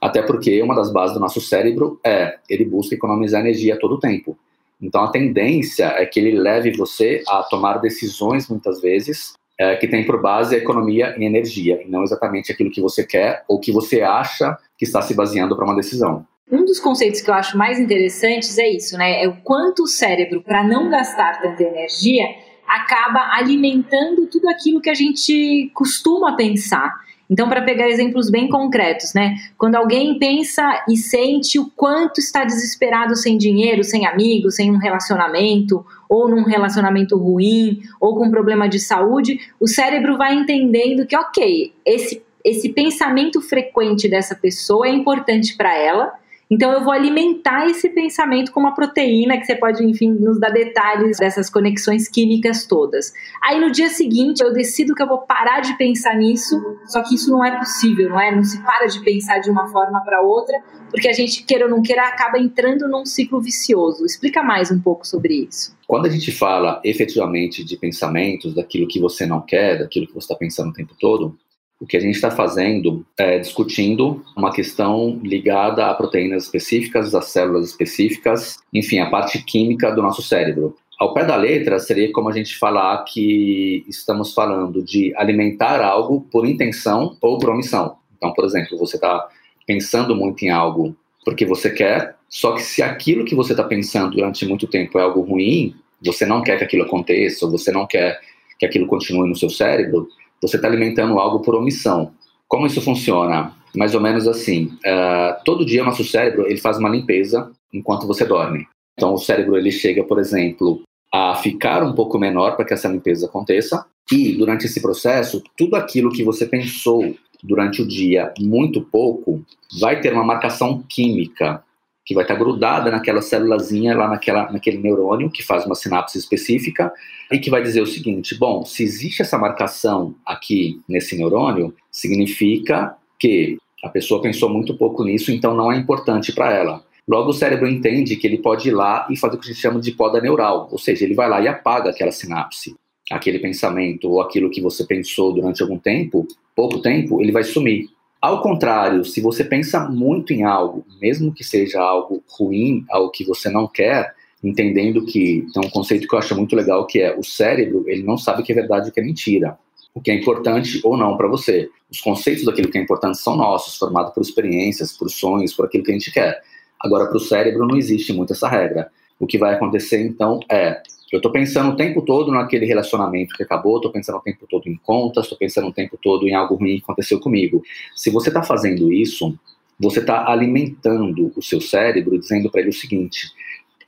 até 0.00 0.22
porque 0.22 0.62
uma 0.62 0.76
das 0.76 0.92
bases 0.92 1.14
do 1.14 1.18
nosso 1.18 1.40
cérebro 1.40 1.98
é 2.06 2.38
ele 2.48 2.64
busca 2.64 2.94
economizar 2.94 3.40
energia 3.40 3.76
todo 3.80 3.98
tempo. 3.98 4.38
Então 4.80 5.02
a 5.02 5.10
tendência 5.10 5.86
é 5.86 6.06
que 6.06 6.20
ele 6.20 6.38
leve 6.38 6.70
você 6.70 7.20
a 7.26 7.42
tomar 7.42 7.78
decisões 7.78 8.48
muitas 8.48 8.80
vezes 8.80 9.32
é, 9.58 9.74
que 9.74 9.88
tem 9.88 10.06
por 10.06 10.22
base 10.22 10.54
a 10.54 10.58
economia 10.58 11.12
em 11.18 11.24
energia, 11.24 11.82
e 11.84 11.90
não 11.90 12.04
exatamente 12.04 12.52
aquilo 12.52 12.70
que 12.70 12.80
você 12.80 13.04
quer 13.04 13.42
ou 13.48 13.58
que 13.58 13.72
você 13.72 14.02
acha 14.02 14.56
que 14.78 14.84
está 14.84 15.02
se 15.02 15.14
baseando 15.14 15.56
para 15.56 15.64
uma 15.64 15.74
decisão. 15.74 16.24
Um 16.50 16.64
dos 16.64 16.80
conceitos 16.80 17.20
que 17.20 17.30
eu 17.30 17.34
acho 17.34 17.56
mais 17.56 17.78
interessantes 17.78 18.58
é 18.58 18.68
isso, 18.68 18.96
né? 18.98 19.22
É 19.22 19.28
o 19.28 19.36
quanto 19.42 19.84
o 19.84 19.86
cérebro, 19.86 20.42
para 20.42 20.64
não 20.64 20.90
gastar 20.90 21.40
tanta 21.40 21.62
energia, 21.62 22.26
acaba 22.66 23.36
alimentando 23.36 24.26
tudo 24.26 24.48
aquilo 24.48 24.80
que 24.80 24.90
a 24.90 24.94
gente 24.94 25.70
costuma 25.74 26.36
pensar. 26.36 26.92
Então, 27.28 27.48
para 27.48 27.62
pegar 27.62 27.88
exemplos 27.88 28.28
bem 28.28 28.48
concretos, 28.48 29.14
né? 29.14 29.36
Quando 29.56 29.76
alguém 29.76 30.18
pensa 30.18 30.84
e 30.88 30.96
sente 30.96 31.60
o 31.60 31.70
quanto 31.70 32.18
está 32.18 32.44
desesperado 32.44 33.14
sem 33.14 33.38
dinheiro, 33.38 33.84
sem 33.84 34.04
amigos, 34.04 34.56
sem 34.56 34.72
um 34.72 34.78
relacionamento, 34.78 35.86
ou 36.08 36.28
num 36.28 36.42
relacionamento 36.42 37.16
ruim, 37.16 37.82
ou 38.00 38.16
com 38.16 38.26
um 38.26 38.30
problema 38.30 38.68
de 38.68 38.80
saúde, 38.80 39.38
o 39.60 39.68
cérebro 39.68 40.16
vai 40.16 40.34
entendendo 40.34 41.06
que, 41.06 41.16
ok, 41.16 41.72
esse, 41.86 42.20
esse 42.44 42.68
pensamento 42.70 43.40
frequente 43.40 44.08
dessa 44.08 44.34
pessoa 44.34 44.88
é 44.88 44.90
importante 44.90 45.56
para 45.56 45.76
ela 45.76 46.19
então 46.50 46.72
eu 46.72 46.82
vou 46.82 46.92
alimentar 46.92 47.66
esse 47.66 47.88
pensamento 47.90 48.50
com 48.50 48.58
uma 48.58 48.74
proteína 48.74 49.38
que 49.38 49.44
você 49.44 49.54
pode, 49.54 49.84
enfim, 49.84 50.10
nos 50.10 50.40
dar 50.40 50.50
detalhes 50.50 51.18
dessas 51.18 51.48
conexões 51.48 52.08
químicas 52.08 52.66
todas. 52.66 53.12
Aí 53.40 53.60
no 53.60 53.70
dia 53.70 53.88
seguinte 53.88 54.42
eu 54.42 54.52
decido 54.52 54.92
que 54.94 55.02
eu 55.02 55.06
vou 55.06 55.18
parar 55.18 55.60
de 55.60 55.78
pensar 55.78 56.16
nisso, 56.16 56.60
só 56.86 57.02
que 57.04 57.14
isso 57.14 57.30
não 57.30 57.44
é 57.44 57.56
possível, 57.56 58.08
não 58.08 58.20
é? 58.20 58.34
Não 58.34 58.42
se 58.42 58.60
para 58.62 58.86
de 58.86 59.00
pensar 59.04 59.38
de 59.38 59.48
uma 59.48 59.68
forma 59.68 60.00
para 60.00 60.20
outra, 60.22 60.60
porque 60.90 61.08
a 61.08 61.12
gente 61.12 61.44
queira 61.44 61.66
ou 61.66 61.70
não 61.70 61.82
queira 61.82 62.02
acaba 62.02 62.36
entrando 62.36 62.88
num 62.88 63.06
ciclo 63.06 63.40
vicioso. 63.40 64.04
Explica 64.04 64.42
mais 64.42 64.72
um 64.72 64.80
pouco 64.80 65.06
sobre 65.06 65.46
isso. 65.48 65.76
Quando 65.86 66.06
a 66.06 66.10
gente 66.10 66.32
fala 66.32 66.80
efetivamente 66.84 67.64
de 67.64 67.76
pensamentos, 67.76 68.54
daquilo 68.54 68.88
que 68.88 68.98
você 68.98 69.24
não 69.24 69.40
quer, 69.40 69.78
daquilo 69.78 70.06
que 70.06 70.14
você 70.14 70.24
está 70.24 70.34
pensando 70.34 70.70
o 70.70 70.72
tempo 70.72 70.94
todo, 70.98 71.38
o 71.80 71.86
que 71.86 71.96
a 71.96 72.00
gente 72.00 72.14
está 72.14 72.30
fazendo 72.30 73.04
é 73.18 73.38
discutindo 73.38 74.22
uma 74.36 74.52
questão 74.52 75.18
ligada 75.24 75.86
a 75.86 75.94
proteínas 75.94 76.44
específicas, 76.44 77.14
a 77.14 77.22
células 77.22 77.70
específicas, 77.70 78.58
enfim, 78.72 78.98
a 78.98 79.08
parte 79.08 79.42
química 79.42 79.90
do 79.90 80.02
nosso 80.02 80.22
cérebro. 80.22 80.76
Ao 80.98 81.14
pé 81.14 81.24
da 81.24 81.34
letra, 81.36 81.78
seria 81.78 82.12
como 82.12 82.28
a 82.28 82.32
gente 82.32 82.58
falar 82.58 83.02
que 83.04 83.82
estamos 83.88 84.34
falando 84.34 84.82
de 84.84 85.14
alimentar 85.16 85.80
algo 85.80 86.20
por 86.30 86.46
intenção 86.46 87.16
ou 87.22 87.38
por 87.38 87.48
omissão. 87.48 87.96
Então, 88.18 88.34
por 88.34 88.44
exemplo, 88.44 88.76
você 88.76 88.96
está 88.96 89.26
pensando 89.66 90.14
muito 90.14 90.44
em 90.44 90.50
algo 90.50 90.94
porque 91.24 91.46
você 91.46 91.70
quer, 91.70 92.16
só 92.28 92.52
que 92.52 92.62
se 92.62 92.82
aquilo 92.82 93.24
que 93.24 93.34
você 93.34 93.52
está 93.52 93.64
pensando 93.64 94.16
durante 94.16 94.46
muito 94.46 94.66
tempo 94.66 94.98
é 94.98 95.02
algo 95.02 95.22
ruim, 95.22 95.74
você 96.04 96.26
não 96.26 96.42
quer 96.42 96.58
que 96.58 96.64
aquilo 96.64 96.84
aconteça, 96.84 97.46
ou 97.46 97.50
você 97.50 97.72
não 97.72 97.86
quer 97.86 98.20
que 98.58 98.66
aquilo 98.66 98.86
continue 98.86 99.28
no 99.28 99.36
seu 99.36 99.48
cérebro, 99.48 100.06
você 100.40 100.56
está 100.56 100.68
alimentando 100.68 101.18
algo 101.18 101.40
por 101.40 101.54
omissão. 101.54 102.12
Como 102.48 102.66
isso 102.66 102.80
funciona? 102.80 103.52
Mais 103.76 103.94
ou 103.94 104.00
menos 104.00 104.26
assim. 104.26 104.66
Uh, 104.84 105.44
todo 105.44 105.64
dia 105.64 105.84
nosso 105.84 106.04
cérebro 106.04 106.46
ele 106.46 106.58
faz 106.58 106.78
uma 106.78 106.88
limpeza 106.88 107.50
enquanto 107.72 108.06
você 108.06 108.24
dorme. 108.24 108.66
Então 108.94 109.14
o 109.14 109.18
cérebro 109.18 109.56
ele 109.56 109.70
chega, 109.70 110.02
por 110.02 110.18
exemplo, 110.18 110.82
a 111.12 111.34
ficar 111.36 111.82
um 111.82 111.94
pouco 111.94 112.18
menor 112.18 112.56
para 112.56 112.64
que 112.64 112.74
essa 112.74 112.88
limpeza 112.88 113.26
aconteça. 113.26 113.84
E 114.10 114.32
durante 114.32 114.66
esse 114.66 114.82
processo, 114.82 115.42
tudo 115.56 115.76
aquilo 115.76 116.10
que 116.10 116.24
você 116.24 116.46
pensou 116.46 117.14
durante 117.42 117.82
o 117.82 117.86
dia 117.86 118.32
muito 118.38 118.82
pouco 118.82 119.44
vai 119.78 120.00
ter 120.00 120.12
uma 120.12 120.24
marcação 120.24 120.82
química 120.88 121.62
que 122.10 122.14
vai 122.14 122.24
estar 122.24 122.34
grudada 122.34 122.90
naquela 122.90 123.22
célulazinha 123.22 123.96
lá 123.96 124.08
naquela, 124.08 124.50
naquele 124.50 124.78
neurônio 124.78 125.30
que 125.30 125.44
faz 125.44 125.64
uma 125.64 125.76
sinapse 125.76 126.18
específica 126.18 126.92
e 127.30 127.38
que 127.38 127.48
vai 127.48 127.62
dizer 127.62 127.80
o 127.80 127.86
seguinte: 127.86 128.36
bom, 128.36 128.64
se 128.64 128.82
existe 128.82 129.22
essa 129.22 129.38
marcação 129.38 130.16
aqui 130.26 130.80
nesse 130.88 131.16
neurônio, 131.16 131.72
significa 131.88 132.96
que 133.16 133.58
a 133.84 133.88
pessoa 133.88 134.20
pensou 134.20 134.48
muito 134.48 134.76
pouco 134.76 135.04
nisso, 135.04 135.30
então 135.30 135.54
não 135.54 135.70
é 135.70 135.76
importante 135.76 136.32
para 136.32 136.52
ela. 136.52 136.84
Logo, 137.06 137.30
o 137.30 137.32
cérebro 137.32 137.68
entende 137.68 138.16
que 138.16 138.26
ele 138.26 138.38
pode 138.38 138.70
ir 138.70 138.72
lá 138.72 139.06
e 139.08 139.16
fazer 139.16 139.36
o 139.36 139.38
que 139.38 139.48
a 139.48 139.52
gente 139.52 139.62
chama 139.62 139.80
de 139.80 139.92
poda 139.92 140.20
neural, 140.20 140.68
ou 140.68 140.78
seja, 140.78 141.04
ele 141.04 141.14
vai 141.14 141.28
lá 141.28 141.40
e 141.40 141.46
apaga 141.46 141.90
aquela 141.90 142.10
sinapse, 142.10 142.74
aquele 143.08 143.38
pensamento 143.38 144.10
ou 144.10 144.20
aquilo 144.20 144.50
que 144.50 144.60
você 144.60 144.84
pensou 144.84 145.32
durante 145.32 145.62
algum 145.62 145.78
tempo, 145.78 146.26
pouco 146.56 146.82
tempo, 146.82 147.22
ele 147.22 147.30
vai 147.30 147.44
sumir. 147.44 147.88
Ao 148.20 148.42
contrário, 148.42 149.02
se 149.02 149.20
você 149.20 149.42
pensa 149.42 149.80
muito 149.88 150.32
em 150.32 150.44
algo, 150.44 150.84
mesmo 151.00 151.32
que 151.32 151.42
seja 151.42 151.80
algo 151.80 152.22
ruim, 152.28 152.84
algo 152.90 153.10
que 153.10 153.24
você 153.24 153.48
não 153.48 153.66
quer, 153.66 154.14
entendendo 154.44 155.06
que 155.06 155.46
tem 155.54 155.64
um 155.64 155.70
conceito 155.70 156.06
que 156.06 156.14
eu 156.14 156.18
acho 156.18 156.36
muito 156.36 156.54
legal 156.54 156.86
que 156.86 157.00
é 157.00 157.16
o 157.16 157.24
cérebro, 157.24 157.84
ele 157.86 158.02
não 158.02 158.18
sabe 158.18 158.42
o 158.42 158.44
que 158.44 158.52
é 158.52 158.54
verdade 158.54 158.88
e 158.88 158.90
o 158.90 158.92
que 158.92 159.00
é 159.00 159.02
mentira, 159.02 159.58
o 159.94 160.02
que 160.02 160.10
é 160.10 160.14
importante 160.14 160.80
ou 160.84 160.98
não 160.98 161.16
para 161.16 161.28
você. 161.28 161.70
Os 161.90 162.00
conceitos 162.00 162.44
daquilo 162.44 162.70
que 162.70 162.76
é 162.76 162.82
importante 162.82 163.18
são 163.18 163.36
nossos, 163.36 163.76
formados 163.76 164.12
por 164.12 164.22
experiências, 164.22 164.92
por 164.92 165.08
sonhos, 165.08 165.54
por 165.54 165.64
aquilo 165.64 165.82
que 165.82 165.90
a 165.90 165.94
gente 165.94 166.12
quer. 166.12 166.42
Agora, 166.78 167.06
para 167.06 167.16
o 167.16 167.20
cérebro 167.20 167.66
não 167.66 167.76
existe 167.76 168.12
muito 168.12 168.34
essa 168.34 168.48
regra. 168.48 168.90
O 169.18 169.26
que 169.26 169.38
vai 169.38 169.54
acontecer 169.54 170.04
então 170.04 170.40
é 170.50 170.82
eu 171.12 171.18
estou 171.18 171.32
pensando 171.32 171.70
o 171.70 171.76
tempo 171.76 172.02
todo 172.02 172.30
naquele 172.30 172.66
relacionamento 172.66 173.34
que 173.34 173.42
acabou, 173.42 173.76
estou 173.76 173.90
pensando 173.90 174.18
o 174.18 174.22
tempo 174.22 174.46
todo 174.48 174.68
em 174.68 174.76
contas, 174.76 175.24
estou 175.24 175.36
pensando 175.36 175.68
o 175.68 175.72
tempo 175.72 175.98
todo 176.00 176.28
em 176.28 176.34
algo 176.34 176.54
ruim 176.54 176.76
que 176.76 176.84
aconteceu 176.84 177.18
comigo. 177.18 177.62
Se 177.96 178.10
você 178.10 178.28
está 178.28 178.42
fazendo 178.42 178.92
isso, 178.92 179.36
você 179.78 180.00
está 180.00 180.30
alimentando 180.30 181.32
o 181.34 181.42
seu 181.42 181.60
cérebro, 181.60 182.18
dizendo 182.18 182.50
para 182.50 182.60
ele 182.60 182.70
o 182.70 182.72
seguinte: 182.72 183.32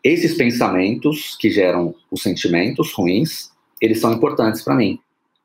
esses 0.02 0.34
pensamentos 0.34 1.36
que 1.38 1.50
geram 1.50 1.94
os 2.10 2.22
sentimentos 2.22 2.92
ruins, 2.92 3.50
eles 3.80 4.00
são 4.00 4.12
importantes 4.12 4.62
para 4.62 4.74
mim. 4.74 4.98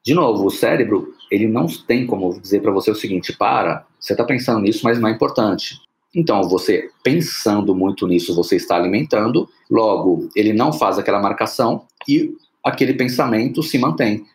De 0.04 0.14
novo, 0.14 0.46
o 0.46 0.50
cérebro, 0.50 1.14
ele 1.30 1.48
não 1.48 1.68
tem 1.68 2.08
como 2.08 2.40
dizer 2.40 2.62
para 2.62 2.72
você 2.72 2.90
o 2.90 2.96
seguinte: 2.96 3.36
para, 3.38 3.86
você 4.00 4.14
está 4.14 4.24
pensando 4.24 4.62
nisso, 4.62 4.82
mas 4.84 5.00
não 5.00 5.10
é 5.10 5.12
importante. 5.12 5.80
Então, 6.18 6.42
você 6.50 6.90
pensando 7.04 7.76
muito 7.76 8.08
nisso, 8.08 8.36
você 8.36 8.56
está 8.56 8.76
alimentando, 8.76 9.48
logo, 9.70 10.28
ele 10.36 10.52
não 10.52 10.74
faz 10.74 10.98
aquela 10.98 11.22
marcação 11.22 11.84
e 12.10 12.36
aquele 12.64 12.96
pensamento 12.96 13.62
se 13.62 13.78
mantém. 13.78 14.26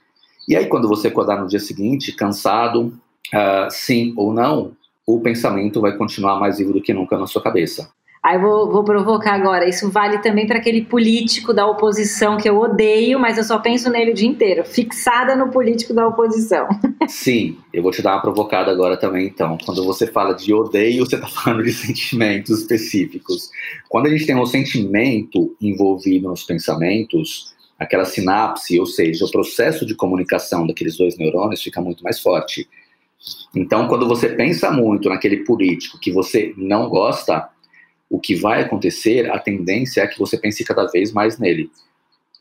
E 0.49 0.55
aí, 0.55 0.67
quando 0.67 0.87
você 0.87 1.09
acordar 1.09 1.41
no 1.41 1.49
dia 1.49 1.59
seguinte, 1.59 2.13
cansado, 2.13 2.97
uh, 3.35 3.69
sim 3.69 4.15
ou 4.17 4.33
não, 4.33 4.77
o 5.05 5.19
pensamento 5.19 5.81
vai 5.81 5.97
continuar 5.97 6.39
mais 6.39 6.59
vivo 6.59 6.73
do 6.73 6.81
que 6.81 6.95
nunca 6.95 7.19
na 7.19 7.27
sua 7.27 7.43
cabeça. 7.43 7.91
Aí 8.23 8.39
vou, 8.39 8.71
vou 8.71 8.85
provocar 8.85 9.35
agora. 9.35 9.69
Isso 9.69 9.91
vale 9.91 10.19
também 10.19 10.47
para 10.47 10.59
aquele 10.59 10.85
político 10.85 11.53
da 11.53 11.67
oposição 11.67 12.37
que 12.37 12.49
eu 12.49 12.57
odeio, 12.57 13.19
mas 13.19 13.37
eu 13.37 13.43
só 13.43 13.59
penso 13.59 13.91
nele 13.91 14.13
o 14.13 14.15
dia 14.15 14.29
inteiro. 14.29 14.65
Fixada 14.65 15.35
no 15.35 15.51
político 15.51 15.93
da 15.93 16.07
oposição. 16.07 16.69
Sim, 17.09 17.59
eu 17.73 17.83
vou 17.83 17.91
te 17.91 18.01
dar 18.01 18.13
uma 18.15 18.23
provocada 18.23 18.71
agora 18.71 18.97
também, 18.97 19.27
então. 19.27 19.59
Quando 19.67 19.85
você 19.85 20.07
fala 20.07 20.35
de 20.35 20.55
odeio, 20.55 21.05
você 21.05 21.17
está 21.17 21.27
falando 21.27 21.65
de 21.65 21.73
sentimentos 21.75 22.61
específicos. 22.61 23.51
Quando 23.89 24.07
a 24.07 24.11
gente 24.11 24.25
tem 24.25 24.37
um 24.37 24.47
sentimento 24.47 25.57
envolvido 25.61 26.29
nos 26.29 26.45
pensamentos, 26.45 27.53
aquela 27.77 28.05
sinapse, 28.05 28.79
ou 28.79 28.87
seja, 28.87 29.25
o 29.25 29.31
processo 29.33 29.85
de 29.85 29.97
comunicação 29.97 30.65
daqueles 30.65 30.97
dois 30.97 31.19
neurônios 31.19 31.61
fica 31.61 31.81
muito 31.81 32.05
mais 32.05 32.21
forte. 32.21 32.69
Então, 33.55 33.89
quando 33.89 34.07
você 34.07 34.29
pensa 34.29 34.71
muito 34.71 35.09
naquele 35.09 35.39
político 35.39 35.99
que 35.99 36.13
você 36.13 36.55
não 36.57 36.89
gosta, 36.89 37.49
o 38.13 38.21
que 38.21 38.35
vai 38.35 38.61
acontecer, 38.61 39.31
a 39.31 39.39
tendência 39.39 40.03
é 40.03 40.07
que 40.07 40.19
você 40.19 40.37
pense 40.37 40.63
cada 40.65 40.85
vez 40.85 41.11
mais 41.13 41.39
nele. 41.39 41.71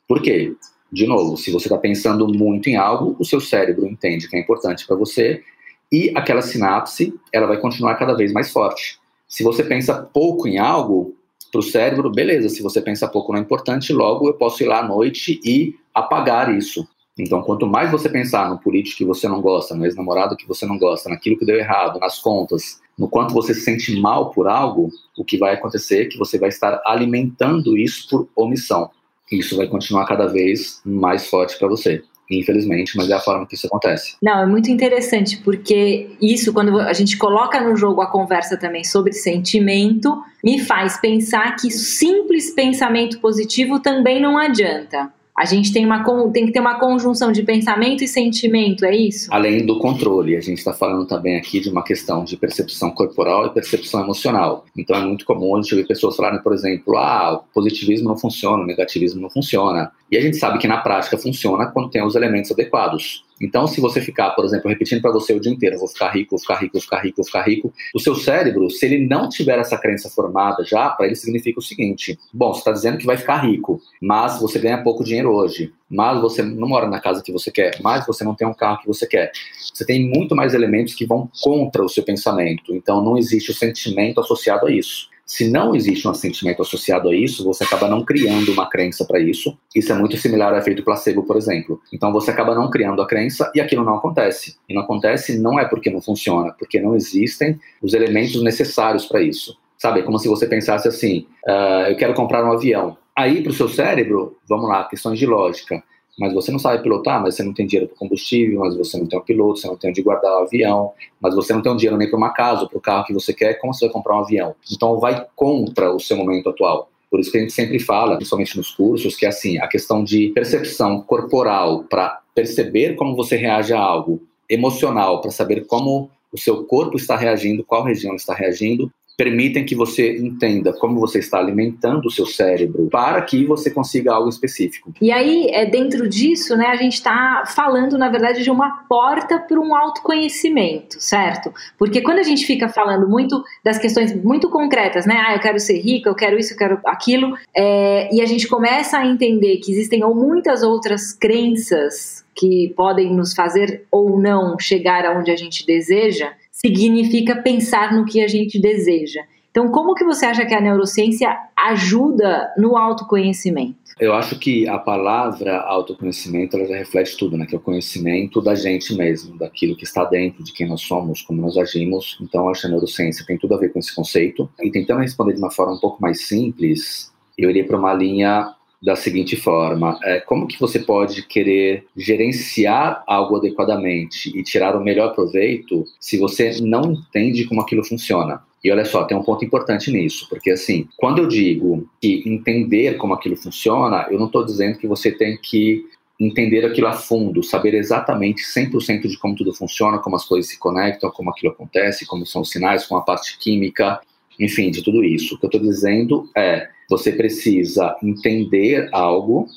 Por 0.06 0.22
quê? 0.22 0.54
De 0.92 1.08
novo, 1.08 1.38
se 1.38 1.50
você 1.50 1.68
está 1.68 1.78
pensando 1.78 2.28
muito 2.28 2.70
em 2.70 2.76
algo, 2.76 3.16
o 3.18 3.24
seu 3.24 3.40
cérebro 3.40 3.88
entende 3.88 4.28
que 4.28 4.36
é 4.36 4.40
importante 4.42 4.86
para 4.86 4.98
você 4.98 5.42
e 5.90 6.12
aquela 6.14 6.42
sinapse 6.42 7.14
ela 7.32 7.48
vai 7.48 7.58
continuar 7.58 7.96
cada 7.96 8.14
vez 8.14 8.34
mais 8.34 8.52
forte. 8.52 9.00
Se 9.30 9.44
você 9.44 9.64
pensa 9.64 9.94
pouco 10.14 10.46
em 10.46 10.58
algo, 10.58 11.16
para 11.50 11.60
o 11.60 11.64
cérebro, 11.64 12.12
beleza, 12.12 12.50
se 12.50 12.62
você 12.62 12.82
pensa 12.82 13.08
pouco 13.08 13.32
não 13.32 13.40
é 13.40 13.42
importante, 13.42 13.94
logo 13.94 14.28
eu 14.28 14.34
posso 14.34 14.62
ir 14.62 14.68
lá 14.68 14.80
à 14.80 14.88
noite 14.88 15.40
e 15.42 15.74
apagar 15.94 16.54
isso. 16.54 16.86
Então, 17.18 17.42
quanto 17.44 17.66
mais 17.66 17.90
você 17.90 18.10
pensar 18.10 18.50
no 18.50 18.60
político 18.60 18.98
que 18.98 19.06
você 19.06 19.26
não 19.30 19.40
gosta, 19.40 19.74
no 19.74 19.86
ex-namorado 19.86 20.36
que 20.36 20.48
você 20.48 20.66
não 20.66 20.78
gosta, 20.78 21.10
naquilo 21.10 21.38
que 21.38 21.46
deu 21.46 21.56
errado, 21.56 21.98
nas 21.98 22.20
contas, 22.20 22.82
no 23.02 23.10
quanto 23.10 23.34
você 23.34 23.52
se 23.52 23.62
sente 23.62 24.00
mal 24.00 24.30
por 24.30 24.48
algo, 24.48 24.92
o 25.18 25.26
que 25.26 25.36
vai 25.36 25.56
acontecer 25.56 26.04
é 26.04 26.06
que 26.06 26.20
você 26.20 26.38
vai 26.38 26.50
estar 26.50 26.80
alimentando 26.86 27.76
isso 27.76 28.08
por 28.08 28.30
omissão. 28.36 28.92
Isso 29.32 29.58
vai 29.58 29.66
continuar 29.66 30.06
cada 30.06 30.28
vez 30.28 30.80
mais 30.86 31.28
forte 31.28 31.58
para 31.58 31.68
você 31.68 32.04
infelizmente, 32.34 32.96
mas 32.96 33.10
é 33.10 33.14
a 33.14 33.20
forma 33.20 33.46
que 33.46 33.56
isso 33.56 33.68
acontece. 33.68 34.16
Não, 34.24 34.44
é 34.44 34.46
muito 34.46 34.72
interessante, 34.72 35.36
porque 35.44 36.12
isso, 36.22 36.54
quando 36.54 36.80
a 36.80 36.94
gente 36.94 37.18
coloca 37.18 37.60
no 37.60 37.76
jogo 37.76 38.00
a 38.00 38.10
conversa 38.10 38.56
também 38.56 38.86
sobre 38.86 39.12
sentimento, 39.12 40.18
me 40.42 40.58
faz 40.58 40.96
pensar 40.96 41.58
que 41.58 41.70
simples 41.70 42.52
pensamento 42.52 43.20
positivo 43.20 43.82
também 43.82 44.22
não 44.22 44.38
adianta. 44.38 45.12
A 45.42 45.46
gente 45.46 45.74
tem, 45.74 45.84
uma, 45.84 46.04
tem 46.32 46.46
que 46.46 46.52
ter 46.52 46.60
uma 46.60 46.76
conjunção 46.76 47.32
de 47.32 47.42
pensamento 47.42 48.04
e 48.04 48.08
sentimento, 48.08 48.86
é 48.86 48.96
isso? 48.96 49.28
Além 49.34 49.66
do 49.66 49.80
controle, 49.80 50.36
a 50.36 50.40
gente 50.40 50.60
está 50.60 50.72
falando 50.72 51.08
também 51.08 51.36
aqui 51.36 51.60
de 51.60 51.68
uma 51.68 51.84
questão 51.84 52.24
de 52.24 52.38
percepção 52.38 52.92
corporal 52.92 53.48
e 53.48 53.50
percepção 53.50 54.04
emocional. 54.04 54.66
Então 54.78 54.96
é 54.96 55.04
muito 55.04 55.26
comum 55.26 55.56
a 55.56 55.62
gente 55.64 55.74
ver 55.74 55.88
pessoas 55.88 56.16
falarem, 56.16 56.40
por 56.44 56.54
exemplo, 56.54 56.96
ah, 56.96 57.34
o 57.34 57.54
positivismo 57.56 58.08
não 58.08 58.16
funciona, 58.16 58.62
o 58.62 58.68
negativismo 58.68 59.20
não 59.20 59.32
funciona. 59.32 59.92
E 60.12 60.16
a 60.16 60.22
gente 60.22 60.38
sabe 60.38 60.60
que 60.60 60.68
na 60.68 60.78
prática 60.78 61.18
funciona 61.18 61.66
quando 61.66 61.90
tem 61.90 62.06
os 62.06 62.14
elementos 62.14 62.52
adequados. 62.52 63.24
Então, 63.42 63.66
se 63.66 63.82
você 63.82 64.00
ficar, 64.00 64.32
por 64.32 64.46
exemplo, 64.46 64.70
repetindo 64.70 65.02
para 65.02 65.12
você 65.12 65.34
o 65.34 65.40
dia 65.40 65.52
inteiro, 65.52 65.80
vou 65.80 65.88
ficar 65.88 66.10
rico, 66.10 66.32
vou 66.32 66.40
ficar 66.40 66.56
rico, 66.56 66.74
vou 66.74 66.82
ficar 66.82 67.00
rico, 67.00 67.18
vou 67.18 67.26
ficar 67.26 67.42
rico, 67.42 67.74
o 67.94 68.00
seu 68.00 68.16
cérebro, 68.16 68.70
se 68.70 68.86
ele 68.86 69.08
não 69.08 69.28
tiver 69.28 69.58
essa 69.58 69.78
crença 69.78 70.10
formada 70.10 70.64
já, 70.64 70.90
para 70.90 71.08
ele 71.08 71.16
significa 71.16 71.60
o 71.60 71.64
seguinte: 71.64 72.18
bom, 72.32 72.54
você 72.54 72.60
está 72.60 72.72
dizendo 72.72 72.98
que 72.98 73.06
vai 73.06 73.18
ficar 73.18 73.38
rico, 73.38 73.82
mas 74.00 74.40
você 74.40 74.60
ganha 74.60 74.84
pouco 74.84 75.04
dinheiro 75.04 75.32
hoje, 75.32 75.74
mas 75.90 76.22
você 76.22 76.44
não 76.44 76.68
mora 76.68 76.88
na 76.88 77.00
casa 77.00 77.24
que 77.24 77.32
você 77.32 77.52
quer, 77.52 77.80
mas 77.82 78.06
você 78.06 78.24
não 78.24 78.36
tem 78.36 78.48
um 78.48 78.54
carro 78.54 78.80
que 78.80 78.88
você 78.88 79.08
quer. 79.08 79.32
Você 79.74 79.86
tem 79.86 80.08
muito 80.08 80.36
mais 80.36 80.54
elementos 80.54 80.94
que 80.94 81.06
vão 81.06 81.30
contra 81.42 81.84
o 81.84 81.90
seu 81.90 82.04
pensamento. 82.04 82.76
Então, 82.76 83.04
não 83.04 83.18
existe 83.18 83.52
o 83.52 83.54
sentimento 83.54 84.20
associado 84.20 84.68
a 84.68 84.72
isso. 84.72 85.11
Se 85.32 85.50
não 85.50 85.74
existe 85.74 86.06
um 86.10 86.14
sentimento 86.14 86.62
associado 86.62 87.08
a 87.08 87.16
isso, 87.16 87.46
você 87.46 87.64
acaba 87.64 87.88
não 87.88 88.04
criando 88.04 88.52
uma 88.52 88.70
crença 88.70 89.06
para 89.06 89.18
isso. 89.18 89.58
Isso 89.74 89.90
é 89.90 89.96
muito 89.96 90.18
similar 90.18 90.52
ao 90.52 90.60
efeito 90.60 90.84
placebo, 90.84 91.24
por 91.24 91.38
exemplo. 91.38 91.82
Então 91.94 92.12
você 92.12 92.32
acaba 92.32 92.54
não 92.54 92.70
criando 92.70 93.02
a 93.02 93.08
crença 93.08 93.50
e 93.56 93.62
aquilo 93.62 93.86
não 93.86 93.96
acontece. 93.96 94.58
E 94.68 94.74
não 94.74 94.82
acontece 94.82 95.40
não 95.40 95.58
é 95.58 95.64
porque 95.64 95.90
não 95.90 96.02
funciona, 96.02 96.54
porque 96.60 96.82
não 96.82 96.98
existem 96.98 97.58
os 97.82 97.94
elementos 97.94 98.44
necessários 98.44 99.06
para 99.06 99.22
isso. 99.22 99.58
Sabe, 99.78 100.02
é 100.02 100.04
como 100.04 100.20
se 100.20 100.28
você 100.28 100.46
pensasse 100.46 100.90
assim: 100.90 101.26
uh, 101.48 101.88
eu 101.88 101.96
quero 101.96 102.14
comprar 102.14 102.44
um 102.44 102.52
avião. 102.52 102.98
Aí, 103.16 103.42
para 103.42 103.52
o 103.52 103.56
seu 103.56 103.70
cérebro, 103.70 104.38
vamos 104.50 104.68
lá, 104.68 104.84
questões 104.84 105.18
de 105.18 105.26
lógica 105.26 105.82
mas 106.22 106.34
você 106.34 106.52
não 106.52 106.60
sabe 106.60 106.84
pilotar, 106.84 107.20
mas 107.20 107.36
você 107.36 107.42
não 107.42 107.52
tem 107.52 107.66
dinheiro 107.66 107.90
para 107.90 107.98
combustível, 107.98 108.60
mas 108.60 108.78
você 108.78 108.96
não 108.96 109.08
tem 109.08 109.18
um 109.18 109.24
piloto, 109.24 109.60
você 109.60 109.66
não 109.66 109.76
tem 109.76 109.90
onde 109.90 110.04
guardar 110.04 110.32
o 110.34 110.44
avião, 110.44 110.92
mas 111.20 111.34
você 111.34 111.52
não 111.52 111.64
tem 111.64 111.72
um 111.72 111.76
dinheiro 111.76 111.98
nem 111.98 112.08
para 112.08 112.18
uma 112.18 112.30
casa, 112.30 112.68
para 112.68 112.78
o 112.78 112.82
carro 112.82 113.06
que 113.06 113.14
você 113.14 113.34
quer, 113.34 113.56
como 113.56 113.74
você 113.74 113.86
vai 113.86 113.94
comprar 113.94 114.18
um 114.18 114.24
avião? 114.24 114.54
Então 114.72 115.00
vai 115.00 115.26
contra 115.36 115.92
o 115.92 116.00
seu 116.00 116.16
momento 116.16 116.48
atual. 116.48 116.90
Por 117.10 117.20
isso 117.20 117.32
que 117.32 117.40
a 117.40 117.42
gente 117.42 117.54
sempre 117.54 117.80
fala, 117.80 118.18
principalmente 118.18 118.56
nos 118.56 118.70
cursos, 118.70 119.16
que 119.16 119.26
é 119.26 119.30
assim, 119.30 119.58
a 119.58 119.68
questão 119.68 120.04
de 120.04 120.30
percepção 120.30 121.02
corporal 121.02 121.86
para 121.86 122.22
perceber 122.36 122.96
como 122.96 123.16
você 123.16 123.36
reage 123.36 123.74
a 123.74 123.80
algo, 123.80 124.22
emocional 124.48 125.22
para 125.22 125.32
saber 125.32 125.66
como 125.66 126.12
o 126.32 126.38
seu 126.38 126.64
corpo 126.66 126.98
está 126.98 127.18
reagindo, 127.18 127.64
qual 127.64 127.84
região 127.84 128.16
está 128.16 128.36
reagindo, 128.36 128.92
permitem 129.22 129.64
que 129.64 129.76
você 129.76 130.18
entenda 130.18 130.74
como 130.74 131.00
você 131.00 131.20
está 131.20 131.38
alimentando 131.38 132.08
o 132.08 132.10
seu 132.10 132.26
cérebro 132.26 132.90
para 132.90 133.22
que 133.22 133.46
você 133.46 133.70
consiga 133.70 134.12
algo 134.12 134.28
específico. 134.28 134.92
E 135.00 135.12
aí, 135.12 135.46
é 135.52 135.64
dentro 135.64 136.10
disso, 136.10 136.58
né, 136.58 136.66
a 136.66 136.76
gente 136.76 136.94
está 136.94 137.44
falando, 137.46 138.00
na 138.00 138.10
verdade, 138.10 138.42
de 138.42 138.50
uma 138.50 138.84
porta 138.90 139.38
para 139.38 139.60
um 139.60 139.76
autoconhecimento, 139.76 141.00
certo? 141.00 141.54
Porque 141.78 142.02
quando 142.02 142.18
a 142.18 142.24
gente 142.24 142.48
fica 142.48 142.68
falando 142.68 143.08
muito 143.08 143.44
das 143.64 143.78
questões 143.78 144.12
muito 144.24 144.50
concretas, 144.50 145.06
né, 145.06 145.24
ah, 145.24 145.36
eu 145.36 145.40
quero 145.40 145.60
ser 145.60 145.80
rica, 145.80 146.10
eu 146.10 146.16
quero 146.16 146.40
isso, 146.40 146.54
eu 146.54 146.58
quero 146.58 146.80
aquilo, 146.84 147.38
é, 147.56 148.10
e 148.12 148.22
a 148.22 148.26
gente 148.26 148.48
começa 148.48 148.98
a 148.98 149.06
entender 149.06 149.58
que 149.58 149.72
existem 149.72 150.04
ou 150.04 150.16
muitas 150.16 150.64
outras 150.64 151.14
crenças 151.14 152.26
que 152.34 152.74
podem 152.76 153.14
nos 153.14 153.36
fazer 153.36 153.86
ou 153.92 154.20
não 154.20 154.58
chegar 154.58 155.06
aonde 155.06 155.30
a 155.30 155.36
gente 155.36 155.64
deseja, 155.64 156.32
significa 156.64 157.42
pensar 157.42 157.94
no 157.94 158.06
que 158.06 158.22
a 158.22 158.28
gente 158.28 158.60
deseja. 158.60 159.22
Então, 159.50 159.70
como 159.70 159.94
que 159.94 160.06
você 160.06 160.26
acha 160.26 160.46
que 160.46 160.54
a 160.54 160.62
neurociência 160.62 161.38
ajuda 161.58 162.54
no 162.58 162.78
autoconhecimento? 162.78 163.76
Eu 164.00 164.14
acho 164.14 164.40
que 164.40 164.68
a 164.68 164.80
palavra 164.80 165.60
autoconhecimento 165.60 166.56
ela 166.56 166.66
já 166.66 166.78
reflete 166.78 167.18
tudo, 167.18 167.38
né? 167.38 167.46
Que 167.46 167.56
é 167.56 167.58
o 167.58 167.62
conhecimento 167.62 168.42
da 168.42 168.56
gente 168.56 168.96
mesmo, 168.96 169.38
daquilo 169.38 169.76
que 169.76 169.84
está 169.84 170.06
dentro, 170.06 170.42
de 170.42 170.54
quem 170.54 170.70
nós 170.70 170.82
somos, 170.82 171.22
como 171.22 171.42
nós 171.42 171.58
agimos. 171.58 172.18
Então, 172.22 172.48
acho 172.48 172.62
que 172.62 172.68
a 172.68 172.70
neurociência 172.70 173.26
tem 173.26 173.38
tudo 173.38 173.54
a 173.54 173.58
ver 173.58 173.74
com 173.74 173.80
esse 173.80 173.94
conceito. 173.94 174.50
E 174.62 174.72
tentando 174.72 175.02
responder 175.02 175.34
de 175.34 175.40
uma 175.40 175.52
forma 175.52 175.74
um 175.74 175.80
pouco 175.80 176.02
mais 176.02 176.26
simples, 176.26 177.12
eu 177.38 177.50
iria 177.50 177.66
para 177.66 177.78
uma 177.78 177.94
linha 177.94 178.56
da 178.82 178.96
seguinte 178.96 179.36
forma: 179.36 180.00
é, 180.04 180.20
como 180.20 180.48
que 180.48 180.60
você 180.60 180.80
pode 180.80 181.26
querer 181.28 181.86
gerenciar 181.96 183.04
algo 183.06 183.38
adequadamente 183.38 184.36
e 184.38 184.44
tirar 184.44 184.76
o 184.76 184.84
melhor 184.84 185.14
proveito 185.14 185.86
se 186.00 186.18
você 186.18 186.60
não 186.62 186.94
entende 186.94 187.46
como 187.46 187.62
aquilo 187.62 187.84
funciona? 187.84 188.42
E 188.64 188.72
olha 188.72 188.86
só, 188.86 189.04
tem 189.06 189.18
um 189.18 189.24
ponto 189.24 189.44
importante 189.44 189.92
nisso, 189.92 190.28
porque 190.30 190.52
assim, 190.52 190.88
quando 190.98 191.20
eu 191.20 191.28
digo 191.28 191.90
que 192.00 192.24
entender 192.28 192.96
como 192.98 193.14
aquilo 193.14 193.36
funciona, 193.36 194.08
eu 194.12 194.20
não 194.20 194.28
estou 194.28 194.46
dizendo 194.46 194.78
que 194.78 194.88
você 194.88 195.12
tem 195.12 195.36
que 195.42 195.84
entender 196.20 196.64
aquilo 196.64 196.86
a 196.86 196.94
fundo, 196.94 197.42
saber 197.42 197.74
exatamente 197.74 198.44
100% 198.44 199.08
de 199.08 199.18
como 199.18 199.36
tudo 199.36 199.52
funciona, 199.54 199.98
como 199.98 200.16
as 200.16 200.26
coisas 200.26 200.52
se 200.52 200.60
conectam, 200.60 201.10
como 201.10 201.32
aquilo 201.32 201.52
acontece, 201.52 202.06
como 202.06 202.26
são 202.28 202.44
os 202.44 202.52
sinais, 202.52 202.86
com 202.86 202.96
a 202.96 203.02
parte 203.02 203.40
química, 203.40 204.00
enfim, 204.40 204.70
de 204.70 204.84
tudo 204.84 205.04
isso. 205.04 205.34
O 205.34 205.40
que 205.40 205.46
eu 205.46 205.48
estou 205.48 205.62
dizendo 205.62 206.30
é, 206.38 206.70
você 206.92 207.14
precisa 207.14 207.96
entender 208.04 208.90
algo 208.92 209.48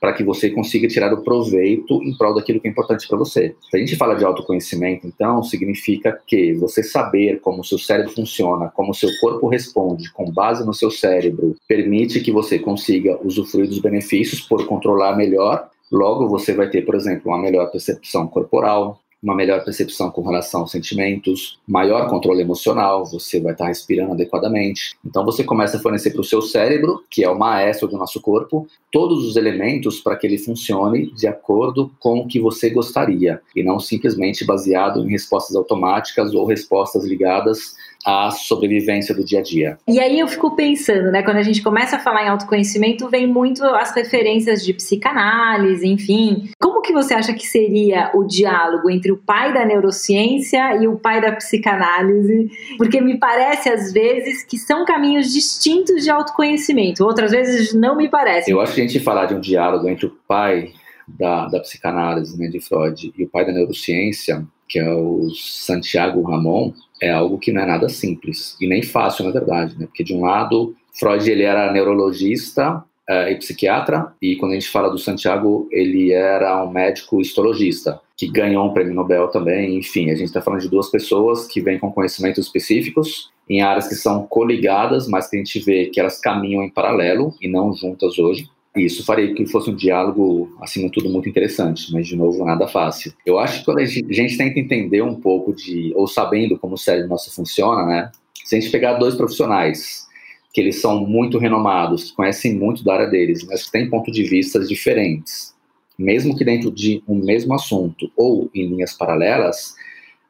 para 0.00 0.12
que 0.12 0.22
você 0.22 0.50
consiga 0.50 0.86
tirar 0.86 1.12
o 1.12 1.24
proveito 1.24 2.00
em 2.04 2.16
prol 2.16 2.34
daquilo 2.34 2.60
que 2.60 2.68
é 2.68 2.70
importante 2.70 3.08
para 3.08 3.18
você. 3.18 3.56
Se 3.68 3.76
a 3.76 3.80
gente 3.80 3.96
fala 3.96 4.14
de 4.14 4.24
autoconhecimento, 4.24 5.06
então, 5.06 5.42
significa 5.42 6.16
que 6.24 6.52
você 6.52 6.84
saber 6.84 7.40
como 7.40 7.62
o 7.62 7.64
seu 7.64 7.78
cérebro 7.78 8.12
funciona, 8.12 8.68
como 8.68 8.92
o 8.92 8.94
seu 8.94 9.08
corpo 9.20 9.48
responde 9.48 10.12
com 10.12 10.30
base 10.30 10.64
no 10.64 10.74
seu 10.74 10.90
cérebro, 10.90 11.56
permite 11.66 12.20
que 12.20 12.30
você 12.30 12.58
consiga 12.58 13.18
usufruir 13.24 13.66
dos 13.66 13.80
benefícios 13.80 14.40
por 14.42 14.64
controlar 14.66 15.16
melhor 15.16 15.68
Logo, 15.94 16.28
você 16.28 16.52
vai 16.54 16.68
ter, 16.68 16.82
por 16.82 16.96
exemplo, 16.96 17.30
uma 17.30 17.38
melhor 17.38 17.70
percepção 17.70 18.26
corporal, 18.26 18.98
uma 19.24 19.34
melhor 19.34 19.64
percepção 19.64 20.10
com 20.10 20.22
relação 20.22 20.60
aos 20.60 20.70
sentimentos, 20.70 21.58
maior 21.66 22.08
controle 22.08 22.42
emocional, 22.42 23.06
você 23.06 23.40
vai 23.40 23.52
estar 23.52 23.68
respirando 23.68 24.12
adequadamente. 24.12 24.94
Então 25.04 25.24
você 25.24 25.42
começa 25.42 25.78
a 25.78 25.80
fornecer 25.80 26.10
para 26.10 26.20
o 26.20 26.24
seu 26.24 26.42
cérebro, 26.42 27.02
que 27.08 27.24
é 27.24 27.30
o 27.30 27.38
maestro 27.38 27.88
do 27.88 27.96
nosso 27.96 28.20
corpo, 28.20 28.68
todos 28.92 29.24
os 29.24 29.36
elementos 29.36 29.98
para 29.98 30.14
que 30.14 30.26
ele 30.26 30.36
funcione 30.36 31.10
de 31.12 31.26
acordo 31.26 31.90
com 31.98 32.20
o 32.20 32.26
que 32.26 32.38
você 32.38 32.68
gostaria, 32.68 33.40
e 33.56 33.62
não 33.62 33.80
simplesmente 33.80 34.44
baseado 34.44 35.02
em 35.02 35.10
respostas 35.10 35.56
automáticas 35.56 36.34
ou 36.34 36.44
respostas 36.44 37.04
ligadas 37.04 37.74
à 38.04 38.30
sobrevivência 38.30 39.14
do 39.14 39.24
dia 39.24 39.38
a 39.38 39.42
dia. 39.42 39.78
E 39.88 39.98
aí 39.98 40.18
eu 40.18 40.28
fico 40.28 40.54
pensando, 40.54 41.10
né, 41.10 41.22
quando 41.22 41.38
a 41.38 41.42
gente 41.42 41.62
começa 41.62 41.96
a 41.96 41.98
falar 41.98 42.24
em 42.24 42.28
autoconhecimento, 42.28 43.08
vem 43.08 43.26
muito 43.26 43.64
as 43.64 43.94
referências 43.94 44.64
de 44.64 44.74
psicanálise, 44.74 45.86
enfim. 45.86 46.50
Como 46.60 46.82
que 46.82 46.92
você 46.92 47.14
acha 47.14 47.32
que 47.32 47.46
seria 47.46 48.10
o 48.14 48.24
diálogo 48.24 48.90
entre 48.90 49.10
o 49.10 49.16
pai 49.16 49.52
da 49.52 49.64
neurociência 49.64 50.76
e 50.82 50.86
o 50.86 50.96
pai 50.96 51.20
da 51.20 51.32
psicanálise? 51.32 52.50
Porque 52.76 53.00
me 53.00 53.18
parece 53.18 53.68
às 53.68 53.92
vezes 53.92 54.44
que 54.44 54.58
são 54.58 54.84
caminhos 54.84 55.32
distintos 55.32 56.04
de 56.04 56.10
autoconhecimento, 56.10 57.04
outras 57.04 57.30
vezes 57.30 57.72
não 57.72 57.96
me 57.96 58.08
parece. 58.08 58.50
Eu 58.50 58.60
acho 58.60 58.74
que 58.74 58.80
a 58.80 58.86
gente 58.86 59.00
falar 59.00 59.26
de 59.26 59.34
um 59.34 59.40
diálogo 59.40 59.88
entre 59.88 60.06
o 60.06 60.12
pai 60.28 60.72
da, 61.06 61.46
da 61.46 61.60
psicanálise, 61.60 62.38
né, 62.38 62.48
de 62.48 62.60
Freud, 62.60 63.12
e 63.16 63.24
o 63.24 63.28
pai 63.28 63.44
da 63.44 63.52
neurociência, 63.52 64.44
que 64.68 64.78
é 64.78 64.92
o 64.92 65.28
Santiago 65.34 66.22
Ramon, 66.22 66.72
é 67.00 67.10
algo 67.10 67.38
que 67.38 67.52
não 67.52 67.62
é 67.62 67.66
nada 67.66 67.88
simples 67.88 68.56
e 68.60 68.66
nem 68.66 68.82
fácil, 68.82 69.24
na 69.24 69.30
verdade, 69.30 69.78
né? 69.78 69.86
Porque 69.86 70.04
de 70.04 70.14
um 70.14 70.22
lado, 70.22 70.74
Freud 70.98 71.28
ele 71.30 71.42
era 71.42 71.72
neurologista 71.72 72.84
uh, 73.08 73.28
e 73.28 73.36
psiquiatra 73.36 74.12
e 74.20 74.36
quando 74.36 74.52
a 74.52 74.54
gente 74.54 74.68
fala 74.68 74.90
do 74.90 74.98
Santiago, 74.98 75.68
ele 75.70 76.12
era 76.12 76.64
um 76.64 76.70
médico 76.70 77.20
histologista 77.20 78.00
que 78.16 78.28
ganhou 78.28 78.64
um 78.64 78.72
prêmio 78.72 78.94
Nobel 78.94 79.28
também. 79.28 79.76
Enfim, 79.76 80.10
a 80.10 80.14
gente 80.14 80.28
está 80.28 80.40
falando 80.40 80.60
de 80.60 80.68
duas 80.68 80.88
pessoas 80.88 81.46
que 81.46 81.60
vêm 81.60 81.78
com 81.78 81.92
conhecimentos 81.92 82.46
específicos 82.46 83.32
em 83.48 83.60
áreas 83.60 83.88
que 83.88 83.94
são 83.94 84.26
coligadas, 84.26 85.06
mas 85.06 85.28
que 85.28 85.36
a 85.36 85.38
gente 85.38 85.58
vê 85.60 85.86
que 85.86 86.00
elas 86.00 86.18
caminham 86.20 86.62
em 86.62 86.70
paralelo 86.70 87.34
e 87.40 87.48
não 87.48 87.72
juntas 87.74 88.18
hoje. 88.18 88.48
Isso 88.76 89.04
faria 89.04 89.32
que 89.34 89.46
fosse 89.46 89.70
um 89.70 89.74
diálogo, 89.74 90.56
acima 90.60 90.86
de 90.86 90.92
tudo, 90.92 91.08
muito 91.08 91.28
interessante, 91.28 91.92
mas, 91.92 92.08
de 92.08 92.16
novo, 92.16 92.44
nada 92.44 92.66
fácil. 92.66 93.12
Eu 93.24 93.38
acho 93.38 93.60
que 93.60 93.64
quando 93.64 93.78
a 93.78 93.84
gente, 93.84 94.10
a 94.10 94.12
gente 94.12 94.36
tenta 94.36 94.58
entender 94.58 95.00
um 95.00 95.14
pouco 95.14 95.54
de, 95.54 95.92
ou 95.94 96.08
sabendo 96.08 96.58
como 96.58 96.74
o 96.74 96.78
cérebro 96.78 97.08
nosso 97.08 97.32
funciona, 97.32 97.86
né? 97.86 98.10
Se 98.44 98.56
a 98.56 98.60
gente 98.60 98.72
pegar 98.72 98.94
dois 98.94 99.14
profissionais 99.14 100.08
que 100.52 100.60
eles 100.60 100.80
são 100.80 101.04
muito 101.06 101.38
renomados, 101.38 102.10
que 102.10 102.16
conhecem 102.16 102.54
muito 102.54 102.84
da 102.84 102.94
área 102.94 103.06
deles, 103.06 103.44
mas 103.44 103.64
que 103.64 103.72
têm 103.72 103.90
pontos 103.90 104.14
de 104.14 104.22
vista 104.22 104.60
diferentes, 104.60 105.54
mesmo 105.98 106.36
que 106.36 106.44
dentro 106.44 106.70
de 106.70 107.02
um 107.08 107.16
mesmo 107.16 107.54
assunto 107.54 108.10
ou 108.16 108.50
em 108.54 108.66
linhas 108.68 108.92
paralelas, 108.92 109.74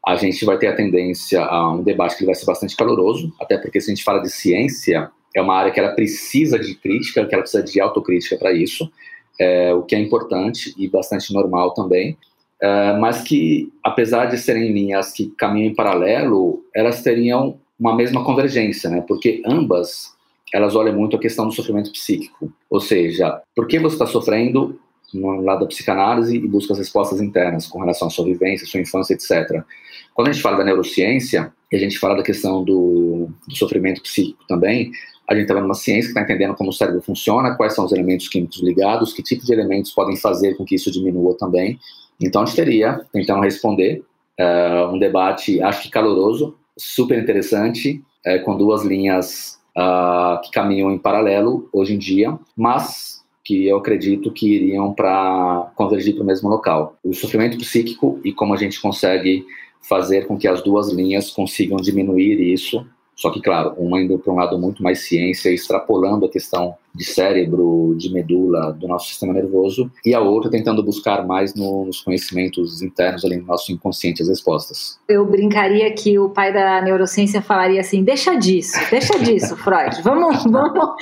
a 0.06 0.16
gente 0.16 0.44
vai 0.44 0.58
ter 0.58 0.68
a 0.68 0.76
tendência 0.76 1.42
a 1.42 1.74
um 1.74 1.82
debate 1.82 2.16
que 2.16 2.26
vai 2.26 2.34
ser 2.34 2.44
bastante 2.44 2.76
caloroso, 2.76 3.32
até 3.40 3.56
porque 3.58 3.80
se 3.80 3.90
a 3.90 3.94
gente 3.94 4.04
fala 4.04 4.20
de 4.20 4.30
ciência, 4.30 5.10
é 5.34 5.40
uma 5.40 5.56
área 5.56 5.72
que 5.72 5.80
ela 5.80 5.92
precisa 5.92 6.58
de 6.58 6.74
crítica, 6.74 7.26
que 7.26 7.34
ela 7.34 7.42
precisa 7.42 7.62
de 7.62 7.80
autocrítica 7.80 8.36
para 8.36 8.52
isso, 8.52 8.90
é, 9.38 9.74
o 9.74 9.82
que 9.82 9.94
é 9.94 9.98
importante 9.98 10.74
e 10.78 10.88
bastante 10.88 11.32
normal 11.34 11.74
também, 11.74 12.16
é, 12.62 12.96
mas 12.98 13.22
que, 13.22 13.72
apesar 13.82 14.26
de 14.26 14.38
serem 14.38 14.72
linhas 14.72 15.12
que 15.12 15.26
caminham 15.36 15.70
em 15.70 15.74
paralelo, 15.74 16.64
elas 16.74 17.02
teriam 17.02 17.58
uma 17.78 17.94
mesma 17.96 18.24
convergência, 18.24 18.88
né? 18.88 19.04
porque 19.06 19.42
ambas 19.44 20.14
elas 20.52 20.76
olham 20.76 20.94
muito 20.94 21.16
a 21.16 21.18
questão 21.18 21.48
do 21.48 21.52
sofrimento 21.52 21.90
psíquico, 21.90 22.52
ou 22.70 22.80
seja, 22.80 23.42
por 23.56 23.66
que 23.66 23.76
você 23.80 23.96
está 23.96 24.06
sofrendo 24.06 24.78
no 25.12 25.40
lado 25.40 25.60
da 25.60 25.66
psicanálise 25.66 26.36
e 26.36 26.48
busca 26.48 26.72
as 26.72 26.78
respostas 26.78 27.20
internas 27.20 27.66
com 27.66 27.80
relação 27.80 28.06
à 28.06 28.10
sua 28.10 28.24
vivência, 28.24 28.66
sua 28.66 28.80
infância, 28.80 29.14
etc. 29.14 29.64
Quando 30.12 30.28
a 30.28 30.32
gente 30.32 30.42
fala 30.42 30.58
da 30.58 30.64
neurociência, 30.64 31.52
e 31.70 31.76
a 31.76 31.78
gente 31.78 31.98
fala 31.98 32.16
da 32.16 32.22
questão 32.22 32.62
do, 32.62 33.28
do 33.48 33.56
sofrimento 33.56 34.00
psíquico 34.00 34.44
também, 34.46 34.92
a 35.28 35.34
gente 35.34 35.44
está 35.44 35.54
vendo 35.54 35.64
uma 35.64 35.74
ciência 35.74 36.04
que 36.12 36.18
está 36.18 36.22
entendendo 36.22 36.54
como 36.54 36.70
o 36.70 36.72
cérebro 36.72 37.00
funciona, 37.00 37.54
quais 37.56 37.74
são 37.74 37.84
os 37.84 37.92
elementos 37.92 38.28
químicos 38.28 38.62
ligados, 38.62 39.12
que 39.12 39.22
tipo 39.22 39.44
de 39.44 39.52
elementos 39.52 39.90
podem 39.92 40.16
fazer 40.16 40.54
com 40.56 40.64
que 40.64 40.74
isso 40.74 40.90
diminua 40.90 41.36
também. 41.36 41.78
Então, 42.20 42.42
a 42.42 42.44
gente 42.44 42.56
teria, 42.56 43.00
tentando 43.12 43.40
responder, 43.40 44.02
uh, 44.38 44.94
um 44.94 44.98
debate, 44.98 45.60
acho 45.62 45.82
que 45.82 45.90
caloroso, 45.90 46.56
super 46.76 47.18
interessante, 47.18 48.02
uh, 48.26 48.44
com 48.44 48.56
duas 48.56 48.84
linhas 48.84 49.58
uh, 49.76 50.40
que 50.42 50.50
caminham 50.50 50.90
em 50.90 50.98
paralelo 50.98 51.68
hoje 51.72 51.94
em 51.94 51.98
dia, 51.98 52.38
mas 52.56 53.24
que 53.42 53.66
eu 53.66 53.76
acredito 53.76 54.32
que 54.32 54.54
iriam 54.54 54.92
para 54.92 55.70
convergir 55.74 56.14
para 56.14 56.22
o 56.22 56.26
mesmo 56.26 56.48
local. 56.48 56.96
O 57.04 57.12
sofrimento 57.12 57.58
psíquico 57.58 58.18
e 58.24 58.32
como 58.32 58.54
a 58.54 58.56
gente 58.56 58.80
consegue 58.80 59.44
fazer 59.82 60.26
com 60.26 60.38
que 60.38 60.48
as 60.48 60.62
duas 60.62 60.90
linhas 60.90 61.30
consigam 61.30 61.76
diminuir 61.76 62.40
isso 62.40 62.86
só 63.16 63.30
que, 63.30 63.40
claro, 63.40 63.74
uma 63.78 64.00
indo 64.00 64.18
para 64.18 64.32
um 64.32 64.36
lado 64.36 64.58
muito 64.58 64.82
mais 64.82 65.06
ciência, 65.06 65.50
extrapolando 65.50 66.26
a 66.26 66.28
questão 66.28 66.74
de 66.94 67.04
cérebro, 67.04 67.94
de 67.96 68.12
medula, 68.12 68.72
do 68.72 68.86
nosso 68.86 69.08
sistema 69.08 69.32
nervoso, 69.32 69.90
e 70.04 70.14
a 70.14 70.20
outra 70.20 70.50
tentando 70.50 70.82
buscar 70.82 71.26
mais 71.26 71.54
no, 71.54 71.86
nos 71.86 72.00
conhecimentos 72.00 72.82
internos 72.82 73.24
ali 73.24 73.36
no 73.36 73.46
nosso 73.46 73.72
inconsciente 73.72 74.22
as 74.22 74.28
respostas. 74.28 74.98
Eu 75.08 75.26
brincaria 75.26 75.92
que 75.92 76.18
o 76.18 76.30
pai 76.30 76.52
da 76.52 76.80
neurociência 76.82 77.42
falaria 77.42 77.80
assim: 77.80 78.04
deixa 78.04 78.36
disso, 78.36 78.78
deixa 78.90 79.18
disso, 79.18 79.56
Freud, 79.56 80.02
vamos, 80.02 80.42
vamos, 80.46 80.94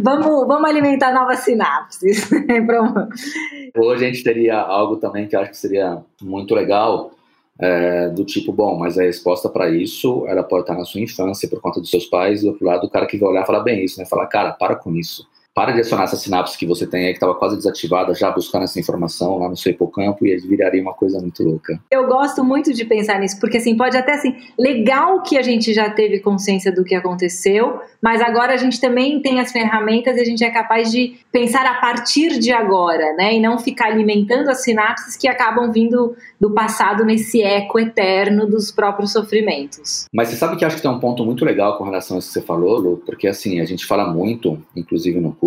vamos, 0.00 0.46
vamos 0.46 0.70
alimentar 0.70 1.12
novas 1.12 1.40
sinapses. 1.40 2.28
Hoje 3.76 4.04
a 4.04 4.08
gente 4.08 4.24
teria 4.24 4.58
algo 4.58 4.96
também 4.96 5.28
que 5.28 5.36
eu 5.36 5.40
acho 5.40 5.50
que 5.50 5.58
seria 5.58 6.02
muito 6.20 6.54
legal 6.54 7.12
é, 7.58 8.08
do 8.08 8.24
tipo, 8.24 8.52
bom, 8.52 8.78
mas 8.78 8.98
a 8.98 9.02
resposta 9.02 9.48
para 9.48 9.68
isso, 9.70 10.26
ela 10.26 10.42
pode 10.42 10.62
estar 10.62 10.74
na 10.74 10.84
sua 10.84 11.00
infância 11.00 11.48
por 11.48 11.60
conta 11.60 11.80
dos 11.80 11.90
seus 11.90 12.06
pais, 12.06 12.40
e 12.40 12.44
do 12.44 12.50
outro 12.50 12.66
lado, 12.66 12.86
o 12.86 12.90
cara 12.90 13.06
que 13.06 13.16
vai 13.16 13.30
olhar 13.30 13.42
e 13.42 13.46
falar 13.46 13.60
bem 13.60 13.84
isso, 13.84 13.98
né? 13.98 14.06
Falar, 14.06 14.26
cara, 14.26 14.52
para 14.52 14.76
com 14.76 14.94
isso 14.94 15.26
para 15.56 15.72
de 15.72 15.80
acionar 15.80 16.04
essa 16.04 16.16
sinapse 16.16 16.58
que 16.58 16.66
você 16.66 16.86
tem 16.86 17.06
aí, 17.06 17.12
que 17.12 17.16
estava 17.16 17.34
quase 17.34 17.56
desativada, 17.56 18.14
já 18.14 18.30
buscando 18.30 18.64
essa 18.64 18.78
informação 18.78 19.38
lá 19.38 19.48
no 19.48 19.56
seu 19.56 19.72
hipocampo 19.72 20.26
e 20.26 20.36
viraria 20.36 20.82
uma 20.82 20.92
coisa 20.92 21.18
muito 21.18 21.42
louca. 21.42 21.80
Eu 21.90 22.06
gosto 22.06 22.44
muito 22.44 22.74
de 22.74 22.84
pensar 22.84 23.18
nisso, 23.18 23.40
porque 23.40 23.56
assim, 23.56 23.74
pode 23.74 23.96
até 23.96 24.12
assim, 24.12 24.36
legal 24.58 25.22
que 25.22 25.38
a 25.38 25.40
gente 25.40 25.72
já 25.72 25.88
teve 25.88 26.20
consciência 26.20 26.70
do 26.70 26.84
que 26.84 26.94
aconteceu, 26.94 27.80
mas 28.02 28.20
agora 28.20 28.52
a 28.52 28.58
gente 28.58 28.78
também 28.78 29.22
tem 29.22 29.40
as 29.40 29.50
ferramentas 29.50 30.18
e 30.18 30.20
a 30.20 30.24
gente 30.26 30.44
é 30.44 30.50
capaz 30.50 30.92
de 30.92 31.14
pensar 31.32 31.64
a 31.64 31.80
partir 31.80 32.38
de 32.38 32.52
agora, 32.52 33.14
né? 33.14 33.34
E 33.34 33.40
não 33.40 33.58
ficar 33.58 33.86
alimentando 33.86 34.50
as 34.50 34.62
sinapses 34.62 35.16
que 35.16 35.26
acabam 35.26 35.72
vindo 35.72 36.14
do 36.38 36.50
passado 36.50 37.02
nesse 37.02 37.40
eco 37.40 37.78
eterno 37.78 38.46
dos 38.46 38.70
próprios 38.70 39.10
sofrimentos. 39.10 40.04
Mas 40.12 40.28
você 40.28 40.36
sabe 40.36 40.56
que 40.56 40.66
acho 40.66 40.76
que 40.76 40.82
tem 40.82 40.90
um 40.90 41.00
ponto 41.00 41.24
muito 41.24 41.46
legal 41.46 41.78
com 41.78 41.84
relação 41.84 42.16
a 42.16 42.18
isso 42.18 42.28
que 42.28 42.34
você 42.34 42.42
falou, 42.42 42.78
Lu, 42.78 43.02
porque 43.06 43.26
assim, 43.26 43.58
a 43.58 43.64
gente 43.64 43.86
fala 43.86 44.06
muito, 44.06 44.62
inclusive 44.76 45.18
no 45.18 45.32
curso, 45.32 45.45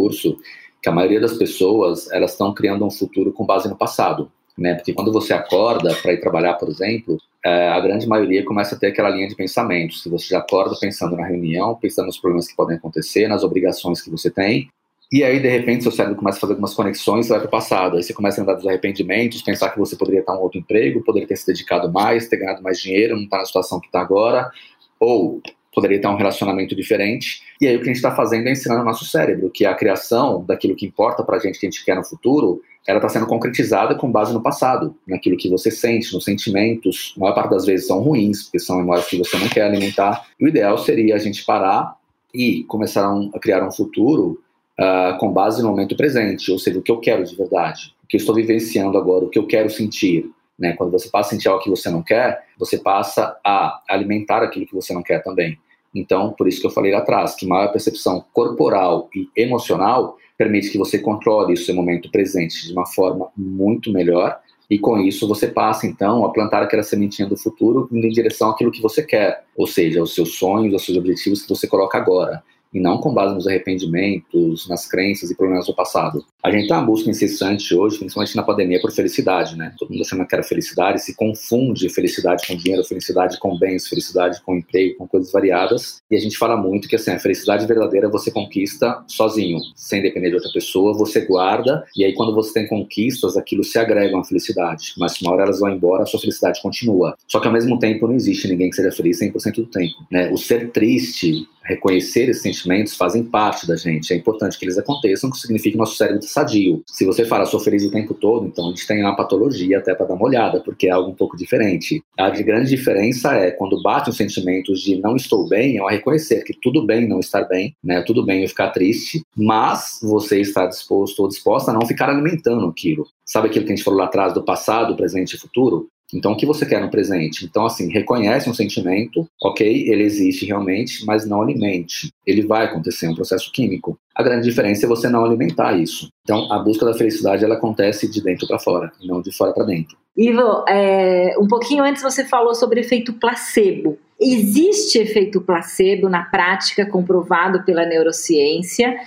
que 0.82 0.90
a 0.90 0.92
maioria 0.92 1.20
das 1.20 1.34
pessoas 1.34 2.10
elas 2.12 2.32
estão 2.32 2.54
criando 2.54 2.86
um 2.86 2.92
futuro 2.92 3.32
com 3.34 3.46
base 3.46 3.68
no 3.68 3.76
passado. 3.76 4.32
né? 4.58 4.76
Porque 4.76 4.94
quando 4.94 5.12
você 5.12 5.34
acorda 5.34 5.96
para 6.02 6.14
ir 6.14 6.20
trabalhar, 6.20 6.56
por 6.56 6.68
exemplo, 6.68 7.18
é, 7.46 7.70
a 7.70 7.80
grande 7.80 8.08
maioria 8.08 8.44
começa 8.44 8.76
a 8.76 8.78
ter 8.78 8.88
aquela 8.88 9.10
linha 9.10 9.28
de 9.28 9.36
pensamento. 9.36 9.96
Se 9.96 10.10
você 10.10 10.28
já 10.28 10.40
acorda 10.40 10.76
pensando 10.80 11.16
na 11.16 11.26
reunião, 11.26 11.76
pensando 11.76 12.08
nos 12.08 12.18
problemas 12.18 12.48
que 12.48 12.56
podem 12.56 12.76
acontecer, 12.76 13.28
nas 13.28 13.44
obrigações 13.44 14.02
que 14.02 14.10
você 14.10 14.30
tem, 14.30 14.70
e 15.12 15.24
aí, 15.24 15.40
de 15.40 15.50
repente, 15.50 15.82
seu 15.82 15.92
cérebro 15.92 16.18
começa 16.18 16.38
a 16.38 16.42
fazer 16.42 16.54
algumas 16.54 16.76
conexões 16.76 17.26
e 17.26 17.30
vai 17.30 17.40
para 17.40 17.48
o 17.48 17.52
passado. 17.52 17.98
Aí 17.98 18.04
você 18.04 18.14
começa 18.14 18.40
a 18.40 18.42
lembrar 18.42 18.56
dos 18.56 18.68
arrependimentos, 18.68 19.42
pensar 19.42 19.72
que 19.72 19.80
você 19.80 19.96
poderia 19.96 20.20
estar 20.20 20.36
em 20.36 20.38
um 20.38 20.42
outro 20.42 20.60
emprego, 20.60 21.04
poderia 21.04 21.28
ter 21.28 21.36
se 21.36 21.48
dedicado 21.48 21.92
mais, 21.92 22.28
ter 22.28 22.38
ganhado 22.38 22.62
mais 22.62 22.80
dinheiro, 22.80 23.16
não 23.16 23.24
estar 23.24 23.38
na 23.38 23.46
situação 23.46 23.80
que 23.80 23.88
está 23.88 24.02
agora, 24.02 24.52
ou 25.00 25.42
poderia 25.74 26.02
ter 26.02 26.08
um 26.08 26.16
relacionamento 26.16 26.76
diferente. 26.76 27.42
E 27.62 27.68
aí 27.68 27.76
o 27.76 27.80
que 27.80 27.86
a 27.86 27.88
gente 27.88 27.98
está 27.98 28.16
fazendo 28.16 28.48
é 28.48 28.52
ensinando 28.52 28.82
o 28.82 28.86
nosso 28.86 29.06
cérebro 29.06 29.50
que 29.50 29.66
a 29.66 29.74
criação 29.74 30.44
daquilo 30.46 30.76
que 30.76 30.86
importa 30.86 31.24
para 31.24 31.38
a 31.38 31.40
gente, 31.40 31.60
que 31.60 31.68
a 31.68 31.70
gente 31.70 31.84
quer 31.86 31.96
no 31.96 32.04
futuro, 32.04 32.62
ela 32.88 32.98
está 32.98 33.10
sendo 33.10 33.28
concretizada 33.28 33.94
com 33.94 34.12
base 34.12 34.34
no 34.34 34.42
passado, 34.42 34.96
naquilo 35.08 35.38
que 35.38 35.50
você 35.50 35.70
sente, 35.70 36.14
nos 36.14 36.24
sentimentos. 36.24 37.14
A 37.18 37.20
maior 37.20 37.36
parte 37.36 37.52
das 37.52 37.66
vezes 37.66 37.88
são 37.88 38.00
ruins, 38.00 38.44
porque 38.44 38.60
são 38.60 38.78
memórias 38.78 39.08
que 39.08 39.18
você 39.18 39.38
não 39.38 39.48
quer 39.48 39.64
alimentar. 39.64 40.26
E 40.40 40.46
o 40.46 40.48
ideal 40.48 40.78
seria 40.78 41.16
a 41.16 41.20
gente 41.20 41.46
parar 41.46 41.96
e 42.34 42.64
começar 42.64 43.06
a, 43.06 43.30
a 43.36 43.40
criar 43.40 43.66
um 43.66 43.72
futuro 43.72 44.42
uh, 44.80 45.18
com 45.20 45.32
base 45.32 45.62
no 45.62 45.70
momento 45.70 45.96
presente, 45.96 46.52
ou 46.52 46.58
seja, 46.58 46.80
o 46.80 46.82
que 46.82 46.92
eu 46.92 47.00
quero 47.00 47.24
de 47.24 47.36
verdade, 47.36 47.94
o 48.04 48.08
que 48.08 48.16
eu 48.16 48.20
estou 48.20 48.34
vivenciando 48.34 48.98
agora, 48.98 49.26
o 49.26 49.30
que 49.30 49.38
eu 49.38 49.46
quero 49.46 49.70
sentir. 49.70 50.30
Né? 50.60 50.74
Quando 50.74 50.92
você 50.92 51.10
passa 51.10 51.30
a 51.30 51.32
sentir 51.32 51.48
algo 51.48 51.64
que 51.64 51.70
você 51.70 51.90
não 51.90 52.04
quer, 52.04 52.44
você 52.58 52.78
passa 52.78 53.38
a 53.44 53.82
alimentar 53.88 54.44
aquilo 54.44 54.66
que 54.66 54.76
você 54.76 54.94
não 54.94 55.02
quer 55.02 55.24
também. 55.24 55.58
Então, 55.96 56.34
por 56.34 56.48
isso 56.48 56.60
que 56.60 56.68
eu 56.68 56.72
falei 56.72 56.92
lá 56.92 57.00
atrás, 57.00 57.36
que 57.36 57.48
maior 57.48 57.72
percepção 57.72 58.24
corporal 58.34 59.10
e 59.16 59.30
emocional 59.36 60.18
permite 60.38 60.70
que 60.70 60.78
você 60.78 61.00
controle 61.00 61.54
o 61.54 61.58
seu 61.58 61.74
momento 61.74 62.12
presente 62.12 62.68
de 62.68 62.74
uma 62.74 62.86
forma 62.86 63.30
muito 63.36 63.92
melhor 63.92 64.40
e 64.70 64.78
com 64.78 65.00
isso 65.00 65.28
você 65.28 65.48
passa 65.48 65.88
então 65.88 66.24
a 66.24 66.32
plantar 66.32 66.62
aquela 66.62 66.84
sementinha 66.84 67.28
do 67.28 67.36
futuro 67.36 67.90
indo 67.92 68.06
em 68.06 68.12
direção 68.12 68.52
àquilo 68.52 68.72
que 68.72 68.82
você 68.82 69.02
quer, 69.02 69.44
ou 69.58 69.66
seja, 69.66 70.02
os 70.02 70.14
seus 70.14 70.36
sonhos, 70.36 70.74
os 70.76 70.86
seus 70.86 70.98
objetivos 70.98 71.42
que 71.42 71.50
você 71.50 71.68
coloca 71.68 71.98
agora 71.98 72.44
e 72.74 72.80
não 72.80 73.00
com 73.00 73.14
base 73.14 73.34
nos 73.34 73.48
arrependimentos, 73.48 74.68
nas 74.68 74.88
crenças 74.88 75.30
e 75.32 75.36
problemas 75.36 75.66
do 75.66 75.74
passado. 75.74 76.24
A 76.42 76.52
gente 76.52 76.64
está 76.64 76.80
em 76.80 76.86
busca 76.86 77.10
incessante 77.10 77.76
hoje, 77.76 77.98
principalmente 77.98 78.36
na 78.36 78.44
pandemia, 78.44 78.80
por 78.80 78.92
felicidade, 78.92 79.58
né? 79.58 79.74
Todo 79.78 79.90
mundo 79.92 80.02
achando 80.02 80.26
que 80.26 80.36
era 80.36 80.44
felicidade, 80.44 81.02
se 81.02 81.16
confunde 81.16 81.90
felicidade 81.90 82.48
com 82.48 82.56
dinheiro, 82.56 82.84
felicidade 82.84 83.38
com 83.40 83.58
bens, 83.58 83.88
felicidade 83.88 84.42
com 84.42 84.56
emprego, 84.56 84.98
com 84.98 85.08
coisas 85.08 85.32
variadas. 85.32 86.02
E 86.10 86.16
a 86.16 86.20
gente 86.20 86.38
fala 86.38 86.56
muito 86.56 86.88
que 86.88 86.96
assim, 86.96 87.12
a 87.12 87.20
felicidade 87.20 87.66
verdadeira 87.66 88.10
você 88.10 88.32
conquista 88.32 89.04
sozinho, 89.08 89.60
sem 89.76 90.02
depender 90.02 90.30
de 90.30 90.36
outra 90.36 90.52
pessoa, 90.54 90.98
você 90.98 91.22
guarda, 91.22 91.84
e 91.96 92.06
aí 92.06 92.14
quando 92.14 92.34
você 92.34 92.54
tem 92.54 92.68
conquistas, 92.68 93.36
aquilo 93.36 93.64
se 93.64 93.78
agrega 93.78 94.18
à 94.18 94.24
felicidade. 94.24 94.94
Mas 94.98 95.20
uma 95.22 95.34
hora 95.34 95.44
elas 95.44 95.60
vão 95.60 95.70
embora, 95.70 96.04
a 96.04 96.06
sua 96.06 96.20
felicidade 96.20 96.62
continua. 96.62 97.18
Só 97.28 97.40
que 97.40 97.48
ao 97.48 97.54
mesmo 97.54 97.78
tempo 97.80 98.08
não 98.08 98.16
existe 98.16 98.48
ninguém 98.48 98.70
que 98.70 98.76
seja 98.76 98.92
feliz 98.92 99.20
100% 99.20 99.56
do 99.56 99.66
tempo, 99.66 99.96
né? 100.10 100.32
O 100.32 100.38
ser 100.38 100.72
triste 100.72 101.48
reconhecer 101.70 102.30
esses 102.30 102.46
sentimentos 102.60 102.96
fazem 102.96 103.24
parte 103.24 103.68
da 103.68 103.76
gente. 103.76 104.14
É 104.14 104.16
importante 104.16 104.58
que 104.58 104.66
eles 104.66 104.78
aconteçam, 104.78 105.32
que 105.32 105.38
significa 105.38 105.72
que 105.72 105.78
nosso 105.78 105.96
cérebro 105.96 106.20
está 106.20 106.42
sadio. 106.42 106.84
Se 106.88 107.06
você 107.06 107.26
fala, 107.26 107.46
sou 107.46 107.60
feliz 107.60 107.84
o 107.84 107.92
tempo 107.92 108.14
todo, 108.14 108.48
então 108.48 108.68
a 108.68 108.70
gente 108.70 108.86
tem 108.86 109.02
uma 109.02 109.16
patologia 109.16 109.80
até 109.80 109.94
para 109.94 110.08
dar 110.08 110.14
uma 110.14 110.26
olhada, 110.26 110.60
porque 110.62 110.88
é 110.88 110.92
algo 110.92 111.12
um 111.12 111.16
pouco 111.16 111.38
diferente. 111.38 112.04
A 112.18 112.30
grande 112.30 112.70
diferença 112.70 113.34
é 113.34 113.52
quando 113.52 113.82
bate 113.82 114.10
os 114.10 114.18
sentimentos 114.18 114.82
de 114.82 115.00
não 115.00 115.16
estou 115.16 115.48
bem, 115.48 115.78
é 115.78 115.90
reconhecer 115.90 116.44
que 116.44 116.54
tudo 116.54 116.86
bem 116.86 117.08
não 117.08 117.20
estar 117.20 117.44
bem, 117.44 117.76
né? 117.84 118.02
Tudo 118.02 118.26
bem 118.26 118.44
eu 118.44 118.50
ficar 118.50 118.70
triste, 118.70 119.22
mas 119.36 120.00
você 120.02 120.40
está 120.40 120.66
disposto 120.66 121.20
ou 121.20 121.28
disposta 121.28 121.72
a 121.72 121.74
não 121.74 121.86
ficar 121.86 122.10
alimentando 122.10 122.68
aquilo. 122.68 123.08
Sabe 123.26 123.48
aquilo 123.48 123.66
que 123.66 123.72
a 123.72 123.76
gente 123.76 123.84
falou 123.84 124.00
lá 124.00 124.06
atrás 124.06 124.34
do 124.34 124.44
passado, 124.44 124.96
presente 124.96 125.36
e 125.36 125.40
futuro? 125.40 125.88
Então, 126.14 126.32
o 126.32 126.38
que 126.38 126.46
você 126.46 126.66
quer 126.66 126.82
no 126.82 126.90
presente? 126.90 127.46
Então, 127.46 127.66
assim, 127.66 127.92
reconhece 127.92 128.50
um 128.50 128.54
sentimento, 128.54 129.28
ok, 129.42 129.90
ele 129.90 130.04
existe 130.04 130.46
realmente, 130.46 131.06
mas 131.06 131.26
não 131.26 131.42
alimente. 131.42 132.12
Ele 132.26 132.46
vai 132.46 132.66
acontecer, 132.66 133.06
é 133.06 133.10
um 133.10 133.16
processo 133.16 133.52
químico. 133.52 133.98
A 134.16 134.24
grande 134.24 134.48
diferença 134.48 134.86
é 134.86 134.90
você 134.90 135.08
não 135.08 135.24
alimentar 135.24 135.74
isso. 135.80 136.10
Então, 136.24 136.52
a 136.52 136.60
busca 136.60 136.86
da 136.86 136.94
felicidade, 136.94 137.46
ela 137.46 137.56
acontece 137.56 138.10
de 138.10 138.22
dentro 138.22 138.48
para 138.48 138.60
fora, 138.60 138.92
e 139.02 139.08
não 139.08 139.22
de 139.22 139.32
fora 139.36 139.54
para 139.54 139.66
dentro. 139.66 139.98
Ivo, 140.18 140.66
é, 140.68 141.36
um 141.40 141.48
pouquinho 141.48 141.84
antes 141.84 142.02
você 142.02 142.26
falou 142.26 142.54
sobre 142.54 142.82
efeito 142.82 143.14
placebo. 143.14 143.98
Existe 144.20 144.98
efeito 144.98 145.40
placebo 145.40 146.10
na 146.10 146.24
prática, 146.24 146.86
comprovado 146.86 147.64
pela 147.64 147.86
neurociência, 147.86 148.98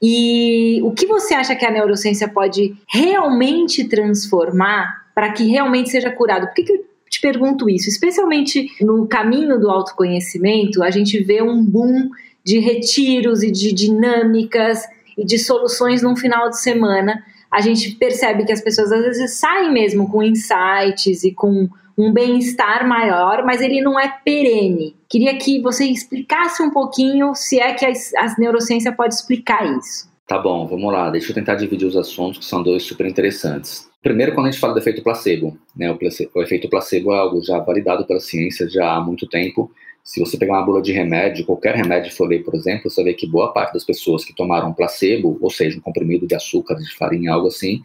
e 0.00 0.80
o 0.82 0.90
que 0.90 1.06
você 1.06 1.34
acha 1.34 1.54
que 1.54 1.64
a 1.64 1.70
neurociência 1.70 2.26
pode 2.26 2.74
realmente 2.88 3.84
transformar 3.84 5.01
para 5.14 5.32
que 5.32 5.44
realmente 5.44 5.90
seja 5.90 6.10
curado. 6.10 6.46
Por 6.46 6.54
que, 6.54 6.62
que 6.64 6.72
eu 6.72 6.84
te 7.08 7.20
pergunto 7.20 7.68
isso? 7.68 7.88
Especialmente 7.88 8.68
no 8.80 9.06
caminho 9.06 9.58
do 9.58 9.70
autoconhecimento, 9.70 10.82
a 10.82 10.90
gente 10.90 11.22
vê 11.22 11.42
um 11.42 11.62
boom 11.62 12.08
de 12.44 12.58
retiros 12.58 13.42
e 13.42 13.50
de 13.50 13.72
dinâmicas 13.72 14.82
e 15.16 15.24
de 15.24 15.38
soluções 15.38 16.02
num 16.02 16.16
final 16.16 16.48
de 16.48 16.60
semana. 16.60 17.22
A 17.50 17.60
gente 17.60 17.92
percebe 17.92 18.44
que 18.44 18.52
as 18.52 18.62
pessoas 18.62 18.90
às 18.90 19.04
vezes 19.04 19.38
saem 19.38 19.70
mesmo 19.72 20.10
com 20.10 20.22
insights 20.22 21.22
e 21.22 21.32
com 21.32 21.68
um 21.96 22.12
bem-estar 22.12 22.88
maior, 22.88 23.44
mas 23.44 23.60
ele 23.60 23.82
não 23.82 24.00
é 24.00 24.08
perene. 24.24 24.96
Queria 25.08 25.36
que 25.36 25.60
você 25.60 25.84
explicasse 25.84 26.62
um 26.62 26.70
pouquinho 26.70 27.34
se 27.34 27.60
é 27.60 27.74
que 27.74 27.84
a, 27.84 27.90
a 27.90 28.34
neurociência 28.38 28.90
pode 28.92 29.14
explicar 29.14 29.64
isso. 29.76 30.10
Tá 30.26 30.38
bom, 30.38 30.66
vamos 30.66 30.90
lá. 30.90 31.10
Deixa 31.10 31.30
eu 31.30 31.34
tentar 31.34 31.56
dividir 31.56 31.86
os 31.86 31.96
assuntos, 31.96 32.38
que 32.38 32.44
são 32.46 32.62
dois 32.62 32.82
super 32.84 33.06
interessantes. 33.06 33.86
Primeiro, 34.02 34.34
quando 34.34 34.48
a 34.48 34.50
gente 34.50 34.60
fala 34.60 34.72
do 34.72 34.80
efeito 34.80 35.02
placebo, 35.02 35.56
né, 35.76 35.90
o, 35.90 35.96
placebo, 35.96 36.30
o 36.34 36.42
efeito 36.42 36.68
placebo 36.68 37.12
é 37.12 37.18
algo 37.18 37.40
já 37.40 37.58
validado 37.60 38.04
pela 38.04 38.18
ciência 38.18 38.68
já 38.68 38.96
há 38.96 39.00
muito 39.00 39.28
tempo. 39.28 39.70
Se 40.02 40.18
você 40.18 40.36
pegar 40.36 40.54
uma 40.54 40.66
bula 40.66 40.82
de 40.82 40.92
remédio, 40.92 41.46
qualquer 41.46 41.76
remédio 41.76 42.12
for 42.12 42.26
ler, 42.26 42.42
por 42.42 42.54
exemplo, 42.56 42.90
você 42.90 43.04
vê 43.04 43.14
que 43.14 43.28
boa 43.28 43.52
parte 43.52 43.74
das 43.74 43.84
pessoas 43.84 44.24
que 44.24 44.34
tomaram 44.34 44.72
placebo, 44.72 45.38
ou 45.40 45.48
seja, 45.48 45.78
um 45.78 45.80
comprimido 45.80 46.26
de 46.26 46.34
açúcar, 46.34 46.74
de 46.74 46.92
farinha, 46.96 47.32
algo 47.32 47.46
assim, 47.46 47.80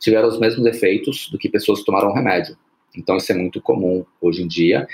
tiveram 0.00 0.26
os 0.26 0.40
mesmos 0.40 0.66
efeitos 0.66 1.28
do 1.30 1.38
que 1.38 1.48
pessoas 1.48 1.78
que 1.78 1.86
tomaram 1.86 2.12
remédio. 2.12 2.56
Então, 2.96 3.16
isso 3.16 3.30
é 3.30 3.36
muito 3.36 3.60
comum 3.62 4.04
hoje 4.20 4.42
em 4.42 4.48
dia 4.48 4.88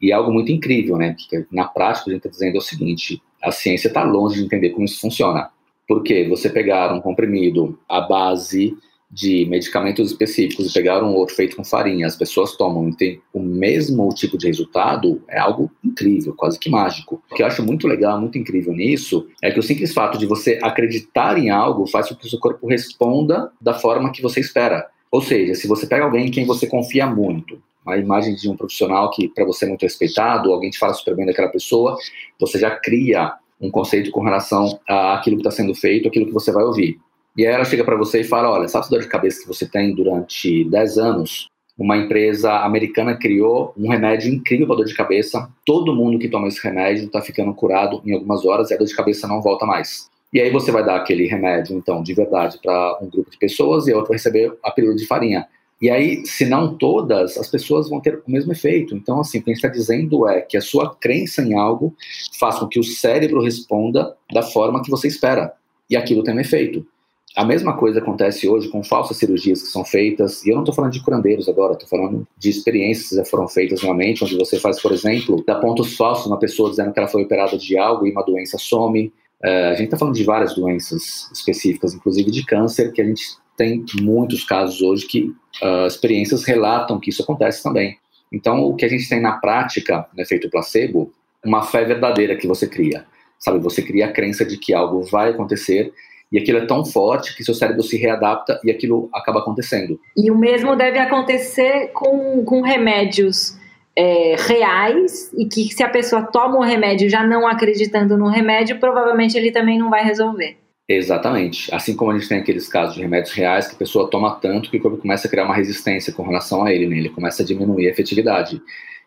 e 0.00 0.10
é 0.10 0.14
algo 0.14 0.32
muito 0.32 0.50
incrível, 0.50 0.96
né? 0.96 1.14
Porque 1.16 1.46
na 1.52 1.66
prática 1.66 2.08
a 2.08 2.12
gente 2.14 2.26
está 2.26 2.30
dizendo 2.30 2.56
o 2.56 2.62
seguinte: 2.62 3.22
a 3.42 3.52
ciência 3.52 3.88
está 3.88 4.02
longe 4.02 4.36
de 4.36 4.46
entender 4.46 4.70
como 4.70 4.86
isso 4.86 4.98
funciona. 4.98 5.50
Porque 5.86 6.26
você 6.26 6.48
pegar 6.48 6.92
um 6.94 7.02
comprimido 7.02 7.78
à 7.86 8.00
base 8.00 8.74
de 9.12 9.44
medicamentos 9.44 10.10
específicos 10.10 10.70
e 10.70 10.72
pegar 10.72 11.04
um 11.04 11.14
outro 11.14 11.34
feito 11.34 11.54
com 11.54 11.62
farinha, 11.62 12.06
as 12.06 12.16
pessoas 12.16 12.56
tomam 12.56 12.88
e 12.88 12.96
tem 12.96 13.20
o 13.32 13.40
mesmo 13.40 14.08
tipo 14.14 14.38
de 14.38 14.46
resultado, 14.46 15.22
é 15.28 15.38
algo 15.38 15.70
incrível, 15.84 16.32
quase 16.34 16.58
que 16.58 16.70
mágico. 16.70 17.22
O 17.30 17.34
que 17.34 17.42
eu 17.42 17.46
acho 17.46 17.62
muito 17.62 17.86
legal, 17.86 18.18
muito 18.18 18.38
incrível 18.38 18.72
nisso, 18.72 19.28
é 19.42 19.50
que 19.50 19.58
o 19.58 19.62
simples 19.62 19.92
fato 19.92 20.16
de 20.16 20.24
você 20.24 20.58
acreditar 20.62 21.36
em 21.38 21.50
algo 21.50 21.86
faz 21.86 22.08
com 22.08 22.14
que 22.14 22.26
o 22.26 22.30
seu 22.30 22.38
corpo 22.38 22.66
responda 22.66 23.52
da 23.60 23.74
forma 23.74 24.10
que 24.10 24.22
você 24.22 24.40
espera. 24.40 24.88
Ou 25.10 25.20
seja, 25.20 25.54
se 25.54 25.68
você 25.68 25.86
pega 25.86 26.04
alguém 26.04 26.28
em 26.28 26.30
quem 26.30 26.46
você 26.46 26.66
confia 26.66 27.06
muito, 27.06 27.60
a 27.86 27.98
imagem 27.98 28.34
de 28.34 28.48
um 28.48 28.56
profissional 28.56 29.10
que 29.10 29.28
para 29.28 29.44
você 29.44 29.66
é 29.66 29.68
muito 29.68 29.82
respeitado, 29.82 30.50
alguém 30.50 30.70
te 30.70 30.78
fala 30.78 30.94
super 30.94 31.14
bem 31.14 31.26
daquela 31.26 31.48
pessoa, 31.48 31.98
você 32.40 32.58
já 32.58 32.70
cria 32.70 33.34
um 33.60 33.70
conceito 33.70 34.10
com 34.10 34.22
relação 34.22 34.80
àquilo 34.88 35.36
que 35.36 35.42
está 35.42 35.50
sendo 35.50 35.74
feito, 35.74 36.08
aquilo 36.08 36.26
que 36.26 36.32
você 36.32 36.50
vai 36.50 36.64
ouvir. 36.64 36.98
E 37.36 37.46
aí 37.46 37.54
ela 37.54 37.64
chega 37.64 37.84
para 37.84 37.96
você 37.96 38.20
e 38.20 38.24
fala: 38.24 38.50
Olha, 38.50 38.68
sabe 38.68 38.84
essa 38.84 38.90
dor 38.90 39.00
de 39.00 39.08
cabeça 39.08 39.40
que 39.40 39.48
você 39.48 39.66
tem 39.66 39.94
durante 39.94 40.64
10 40.68 40.98
anos? 40.98 41.48
Uma 41.78 41.96
empresa 41.96 42.52
americana 42.60 43.16
criou 43.16 43.72
um 43.76 43.88
remédio 43.88 44.32
incrível 44.32 44.66
para 44.66 44.76
dor 44.76 44.84
de 44.84 44.94
cabeça. 44.94 45.48
Todo 45.64 45.94
mundo 45.94 46.18
que 46.18 46.28
toma 46.28 46.48
esse 46.48 46.62
remédio 46.62 47.06
está 47.06 47.22
ficando 47.22 47.54
curado 47.54 48.02
em 48.04 48.12
algumas 48.12 48.44
horas 48.44 48.70
e 48.70 48.74
a 48.74 48.76
dor 48.76 48.86
de 48.86 48.94
cabeça 48.94 49.26
não 49.26 49.40
volta 49.40 49.64
mais. 49.64 50.10
E 50.32 50.40
aí 50.40 50.50
você 50.50 50.70
vai 50.70 50.84
dar 50.84 50.96
aquele 50.96 51.26
remédio, 51.26 51.76
então, 51.76 52.02
de 52.02 52.14
verdade, 52.14 52.58
para 52.62 52.98
um 53.02 53.08
grupo 53.08 53.30
de 53.30 53.38
pessoas 53.38 53.86
e 53.86 53.92
a 53.92 53.96
outra 53.96 54.10
vai 54.10 54.16
receber 54.16 54.52
a 54.62 54.70
pílula 54.70 54.94
de 54.94 55.06
farinha. 55.06 55.46
E 55.80 55.90
aí, 55.90 56.24
se 56.24 56.46
não 56.46 56.74
todas, 56.76 57.36
as 57.36 57.48
pessoas 57.48 57.90
vão 57.90 58.00
ter 58.00 58.22
o 58.26 58.30
mesmo 58.30 58.52
efeito. 58.52 58.94
Então, 58.94 59.20
assim, 59.20 59.38
o 59.38 59.42
que 59.42 59.50
a 59.50 59.52
gente 59.52 59.64
está 59.64 59.68
dizendo 59.68 60.28
é 60.28 60.40
que 60.40 60.56
a 60.56 60.60
sua 60.60 60.94
crença 60.94 61.42
em 61.42 61.54
algo 61.54 61.94
faz 62.38 62.58
com 62.58 62.68
que 62.68 62.78
o 62.78 62.84
cérebro 62.84 63.42
responda 63.42 64.14
da 64.32 64.42
forma 64.42 64.82
que 64.82 64.90
você 64.90 65.08
espera. 65.08 65.52
E 65.90 65.96
aquilo 65.96 66.22
tem 66.22 66.34
um 66.34 66.40
efeito. 66.40 66.86
A 67.34 67.44
mesma 67.44 67.76
coisa 67.76 67.98
acontece 67.98 68.46
hoje 68.46 68.68
com 68.68 68.84
falsas 68.84 69.16
cirurgias 69.16 69.62
que 69.62 69.68
são 69.68 69.84
feitas, 69.84 70.44
e 70.44 70.50
eu 70.50 70.54
não 70.54 70.62
estou 70.62 70.74
falando 70.74 70.92
de 70.92 71.02
curandeiros 71.02 71.48
agora, 71.48 71.72
estou 71.72 71.88
falando 71.88 72.28
de 72.36 72.50
experiências 72.50 73.08
que 73.08 73.16
já 73.16 73.24
foram 73.24 73.48
feitas 73.48 73.80
realmente, 73.80 74.22
onde 74.22 74.36
você 74.36 74.60
faz, 74.60 74.80
por 74.82 74.92
exemplo, 74.92 75.42
dá 75.46 75.54
pontos 75.54 75.96
falsos 75.96 76.30
na 76.30 76.36
pessoa 76.36 76.68
dizendo 76.68 76.92
que 76.92 76.98
ela 76.98 77.08
foi 77.08 77.22
operada 77.22 77.56
de 77.56 77.78
algo 77.78 78.06
e 78.06 78.12
uma 78.12 78.22
doença 78.22 78.58
some. 78.58 79.10
É, 79.42 79.68
a 79.68 79.74
gente 79.74 79.84
está 79.84 79.96
falando 79.96 80.14
de 80.14 80.24
várias 80.24 80.54
doenças 80.54 81.30
específicas, 81.32 81.94
inclusive 81.94 82.30
de 82.30 82.44
câncer, 82.44 82.92
que 82.92 83.00
a 83.00 83.04
gente 83.04 83.22
tem 83.56 83.84
muitos 84.00 84.44
casos 84.44 84.82
hoje 84.82 85.06
que 85.06 85.34
uh, 85.62 85.86
experiências 85.86 86.44
relatam 86.44 87.00
que 87.00 87.10
isso 87.10 87.22
acontece 87.22 87.62
também. 87.62 87.96
Então, 88.30 88.62
o 88.62 88.74
que 88.74 88.84
a 88.84 88.88
gente 88.88 89.08
tem 89.08 89.20
na 89.20 89.32
prática, 89.32 90.06
no 90.14 90.22
efeito 90.22 90.50
placebo, 90.50 91.12
uma 91.44 91.62
fé 91.62 91.84
verdadeira 91.84 92.36
que 92.36 92.46
você 92.46 92.66
cria. 92.66 93.04
Sabe, 93.38 93.58
você 93.58 93.82
cria 93.82 94.06
a 94.06 94.12
crença 94.12 94.44
de 94.44 94.56
que 94.56 94.72
algo 94.72 95.02
vai 95.02 95.30
acontecer 95.30 95.92
e 96.32 96.38
aquilo 96.38 96.58
é 96.58 96.66
tão 96.66 96.84
forte 96.84 97.36
que 97.36 97.44
seu 97.44 97.54
cérebro 97.54 97.82
se 97.82 97.96
readapta 97.98 98.58
e 98.64 98.70
aquilo 98.70 99.10
acaba 99.12 99.40
acontecendo. 99.40 100.00
E 100.16 100.30
o 100.30 100.38
mesmo 100.38 100.74
deve 100.74 100.98
acontecer 100.98 101.88
com, 101.92 102.42
com 102.44 102.62
remédios 102.62 103.58
é, 103.94 104.36
reais 104.38 105.30
e 105.36 105.44
que 105.44 105.64
se 105.72 105.82
a 105.82 105.88
pessoa 105.88 106.22
toma 106.22 106.56
o 106.58 106.62
remédio 106.62 107.10
já 107.10 107.22
não 107.22 107.46
acreditando 107.46 108.16
no 108.16 108.28
remédio, 108.28 108.80
provavelmente 108.80 109.36
ele 109.36 109.52
também 109.52 109.78
não 109.78 109.90
vai 109.90 110.02
resolver. 110.02 110.56
Exatamente. 110.88 111.72
Assim 111.74 111.94
como 111.94 112.10
a 112.10 112.18
gente 112.18 112.28
tem 112.28 112.38
aqueles 112.38 112.68
casos 112.68 112.94
de 112.94 113.02
remédios 113.02 113.32
reais 113.34 113.68
que 113.68 113.74
a 113.74 113.78
pessoa 113.78 114.10
toma 114.10 114.34
tanto 114.36 114.70
que 114.70 114.78
o 114.78 114.80
corpo 114.80 114.98
começa 114.98 115.26
a 115.26 115.30
criar 115.30 115.44
uma 115.44 115.54
resistência 115.54 116.12
com 116.12 116.22
relação 116.22 116.64
a 116.64 116.72
ele, 116.72 116.86
né? 116.86 116.96
ele 116.96 117.08
começa 117.08 117.42
a 117.42 117.46
diminuir 117.46 117.86
a 117.86 117.90
efetividade. 117.90 118.60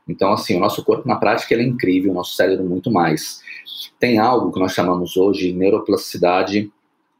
Então, 0.08 0.32
assim, 0.32 0.56
o 0.56 0.60
nosso 0.60 0.84
corpo 0.86 1.08
na 1.08 1.16
prática 1.16 1.54
ele 1.54 1.64
é 1.64 1.66
incrível, 1.66 2.12
o 2.12 2.14
nosso 2.14 2.36
cérebro 2.36 2.64
muito 2.64 2.92
mais. 2.92 3.42
Tem 4.00 4.20
algo 4.20 4.52
que 4.52 4.60
nós 4.60 4.74
chamamos 4.74 5.18
hoje 5.18 5.48
de 5.48 5.54
neuroplasticidade 5.54 6.72